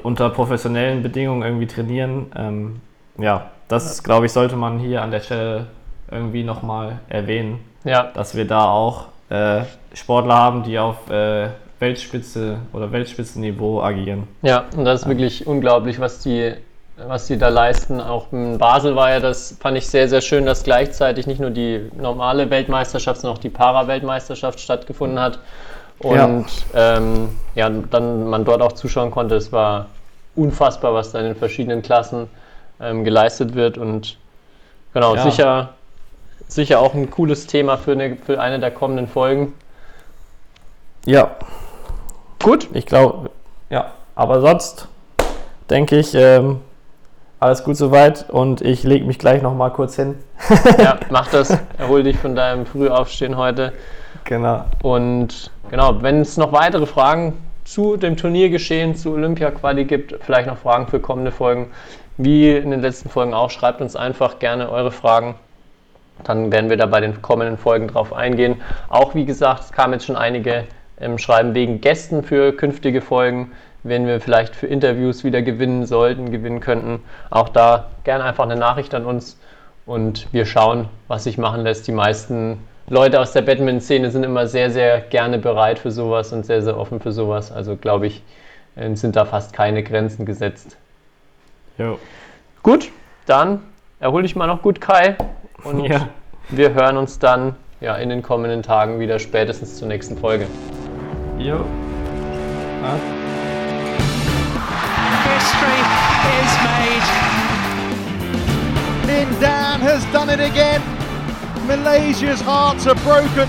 unter 0.02 0.30
professionellen 0.30 1.02
Bedingungen 1.02 1.42
irgendwie 1.42 1.66
trainieren. 1.66 2.26
Ähm, 2.36 2.80
ja, 3.18 3.50
das 3.68 4.02
glaube 4.02 4.26
ich, 4.26 4.32
sollte 4.32 4.56
man 4.56 4.78
hier 4.78 5.02
an 5.02 5.10
der 5.10 5.20
Stelle 5.20 5.66
irgendwie 6.10 6.44
nochmal 6.44 7.00
erwähnen, 7.08 7.60
ja. 7.84 8.10
dass 8.14 8.34
wir 8.34 8.46
da 8.46 8.64
auch 8.64 9.06
äh, 9.28 9.62
Sportler 9.94 10.34
haben, 10.34 10.62
die 10.62 10.78
auf 10.78 11.10
äh, 11.10 11.48
Weltspitze 11.78 12.58
oder 12.72 12.92
Weltspitzenniveau 12.92 13.82
agieren. 13.82 14.28
Ja, 14.42 14.64
und 14.76 14.84
das 14.84 15.02
ist 15.02 15.08
wirklich 15.08 15.46
unglaublich, 15.46 15.98
was 15.98 16.20
die, 16.20 16.54
was 16.96 17.26
die 17.26 17.38
da 17.38 17.48
leisten. 17.48 18.00
Auch 18.00 18.32
in 18.32 18.58
Basel 18.58 18.94
war 18.96 19.10
ja 19.10 19.20
das, 19.20 19.56
fand 19.60 19.78
ich 19.78 19.88
sehr, 19.88 20.08
sehr 20.08 20.20
schön, 20.20 20.46
dass 20.46 20.62
gleichzeitig 20.62 21.26
nicht 21.26 21.40
nur 21.40 21.50
die 21.50 21.90
normale 21.96 22.50
Weltmeisterschaft, 22.50 23.20
sondern 23.20 23.38
auch 23.38 23.40
die 23.40 23.48
Para-Weltmeisterschaft 23.48 24.60
stattgefunden 24.60 25.18
hat. 25.18 25.38
Und 25.98 26.46
ja. 26.74 26.96
Ähm, 26.96 27.30
ja, 27.54 27.68
dann 27.68 28.28
man 28.28 28.44
dort 28.44 28.62
auch 28.62 28.72
zuschauen 28.72 29.10
konnte. 29.10 29.36
Es 29.36 29.52
war 29.52 29.86
unfassbar, 30.34 30.94
was 30.94 31.12
da 31.12 31.18
in 31.18 31.26
den 31.26 31.36
verschiedenen 31.36 31.82
Klassen 31.82 32.28
ähm, 32.80 33.04
geleistet 33.04 33.54
wird. 33.54 33.76
Und 33.76 34.16
genau, 34.94 35.14
ja. 35.14 35.22
sicher 35.22 35.74
sicher 36.52 36.80
auch 36.80 36.94
ein 36.94 37.10
cooles 37.10 37.46
Thema 37.46 37.76
für 37.76 37.92
eine, 37.92 38.16
für 38.16 38.40
eine 38.40 38.58
der 38.58 38.70
kommenden 38.70 39.08
Folgen. 39.08 39.54
Ja. 41.04 41.36
Gut. 42.42 42.68
Ich 42.72 42.86
glaube, 42.86 43.30
ja. 43.70 43.92
Aber 44.14 44.40
sonst 44.40 44.88
denke 45.70 45.96
ich, 45.96 46.14
ähm, 46.14 46.60
alles 47.38 47.64
gut 47.64 47.76
soweit 47.76 48.28
und 48.28 48.60
ich 48.60 48.82
lege 48.82 49.06
mich 49.06 49.18
gleich 49.18 49.40
noch 49.40 49.54
mal 49.54 49.70
kurz 49.70 49.96
hin. 49.96 50.16
ja, 50.78 50.98
mach 51.10 51.28
das. 51.28 51.56
Erhol 51.78 52.02
dich 52.02 52.18
von 52.18 52.34
deinem 52.34 52.66
Frühaufstehen 52.66 53.36
heute. 53.36 53.72
Genau. 54.24 54.64
Und 54.82 55.50
genau, 55.70 56.02
wenn 56.02 56.20
es 56.20 56.36
noch 56.36 56.52
weitere 56.52 56.86
Fragen 56.86 57.38
zu 57.64 57.96
dem 57.96 58.16
Turniergeschehen, 58.16 58.94
zu 58.94 59.12
Olympia-Quali 59.12 59.84
gibt, 59.84 60.16
vielleicht 60.22 60.48
noch 60.48 60.58
Fragen 60.58 60.88
für 60.88 61.00
kommende 61.00 61.30
Folgen, 61.30 61.70
wie 62.18 62.50
in 62.50 62.70
den 62.70 62.82
letzten 62.82 63.08
Folgen 63.08 63.32
auch, 63.32 63.48
schreibt 63.48 63.80
uns 63.80 63.96
einfach 63.96 64.38
gerne 64.38 64.70
eure 64.70 64.90
Fragen 64.90 65.36
dann 66.24 66.52
werden 66.52 66.70
wir 66.70 66.76
da 66.76 66.86
bei 66.86 67.00
den 67.00 67.22
kommenden 67.22 67.58
Folgen 67.58 67.88
drauf 67.88 68.12
eingehen. 68.12 68.60
Auch 68.88 69.14
wie 69.14 69.24
gesagt, 69.24 69.64
es 69.64 69.72
kamen 69.72 69.94
jetzt 69.94 70.06
schon 70.06 70.16
einige 70.16 70.64
ähm, 71.00 71.18
Schreiben 71.18 71.54
wegen 71.54 71.80
Gästen 71.80 72.22
für 72.22 72.52
künftige 72.52 73.00
Folgen, 73.00 73.52
wenn 73.82 74.06
wir 74.06 74.20
vielleicht 74.20 74.54
für 74.54 74.66
Interviews 74.66 75.24
wieder 75.24 75.42
gewinnen 75.42 75.86
sollten, 75.86 76.30
gewinnen 76.30 76.60
könnten. 76.60 77.02
Auch 77.30 77.48
da 77.48 77.90
gerne 78.04 78.24
einfach 78.24 78.44
eine 78.44 78.56
Nachricht 78.56 78.94
an 78.94 79.06
uns 79.06 79.38
und 79.86 80.32
wir 80.32 80.46
schauen, 80.46 80.88
was 81.08 81.24
sich 81.24 81.38
machen 81.38 81.62
lässt. 81.62 81.86
Die 81.86 81.92
meisten 81.92 82.58
Leute 82.88 83.20
aus 83.20 83.32
der 83.32 83.42
Badminton-Szene 83.42 84.10
sind 84.10 84.24
immer 84.24 84.46
sehr, 84.46 84.70
sehr 84.70 85.00
gerne 85.00 85.38
bereit 85.38 85.78
für 85.78 85.90
sowas 85.90 86.32
und 86.32 86.44
sehr, 86.44 86.62
sehr 86.62 86.76
offen 86.76 87.00
für 87.00 87.12
sowas. 87.12 87.52
Also 87.52 87.76
glaube 87.76 88.06
ich, 88.06 88.22
ähm, 88.76 88.96
sind 88.96 89.16
da 89.16 89.24
fast 89.24 89.52
keine 89.52 89.82
Grenzen 89.82 90.26
gesetzt. 90.26 90.76
Jo. 91.78 91.98
Gut, 92.62 92.90
dann 93.26 93.62
erhol 94.00 94.22
dich 94.22 94.36
mal 94.36 94.46
noch 94.46 94.62
gut, 94.62 94.80
Kai. 94.80 95.16
Und 95.64 95.84
ja. 95.84 96.08
wir 96.48 96.74
hören 96.74 96.96
uns 96.96 97.18
dann 97.18 97.54
ja, 97.80 97.96
in 97.96 98.08
den 98.08 98.22
kommenden 98.22 98.62
Tagen 98.62 99.00
wieder 99.00 99.18
spätestens 99.18 99.76
zur 99.76 99.88
nächsten 99.88 100.16
Folge. 100.16 100.46
Jo. 101.38 101.56
Ja. 102.82 102.98
History 105.24 105.80
is 106.42 106.62
made. 106.64 107.30
has 109.80 110.04
done 110.12 110.28
it 110.28 110.40
again. 110.40 110.82
Malaysia's 111.66 112.40
hearts 112.40 112.86
are 112.86 112.94
broken. 112.96 113.48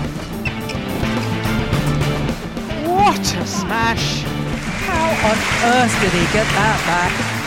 What 2.88 3.20
a 3.20 3.46
smash! 3.46 4.22
How 4.86 5.10
on 5.28 5.38
earth 5.74 6.00
did 6.00 6.12
he 6.12 6.24
get 6.32 6.46
that 6.46 6.78
back? 6.86 7.41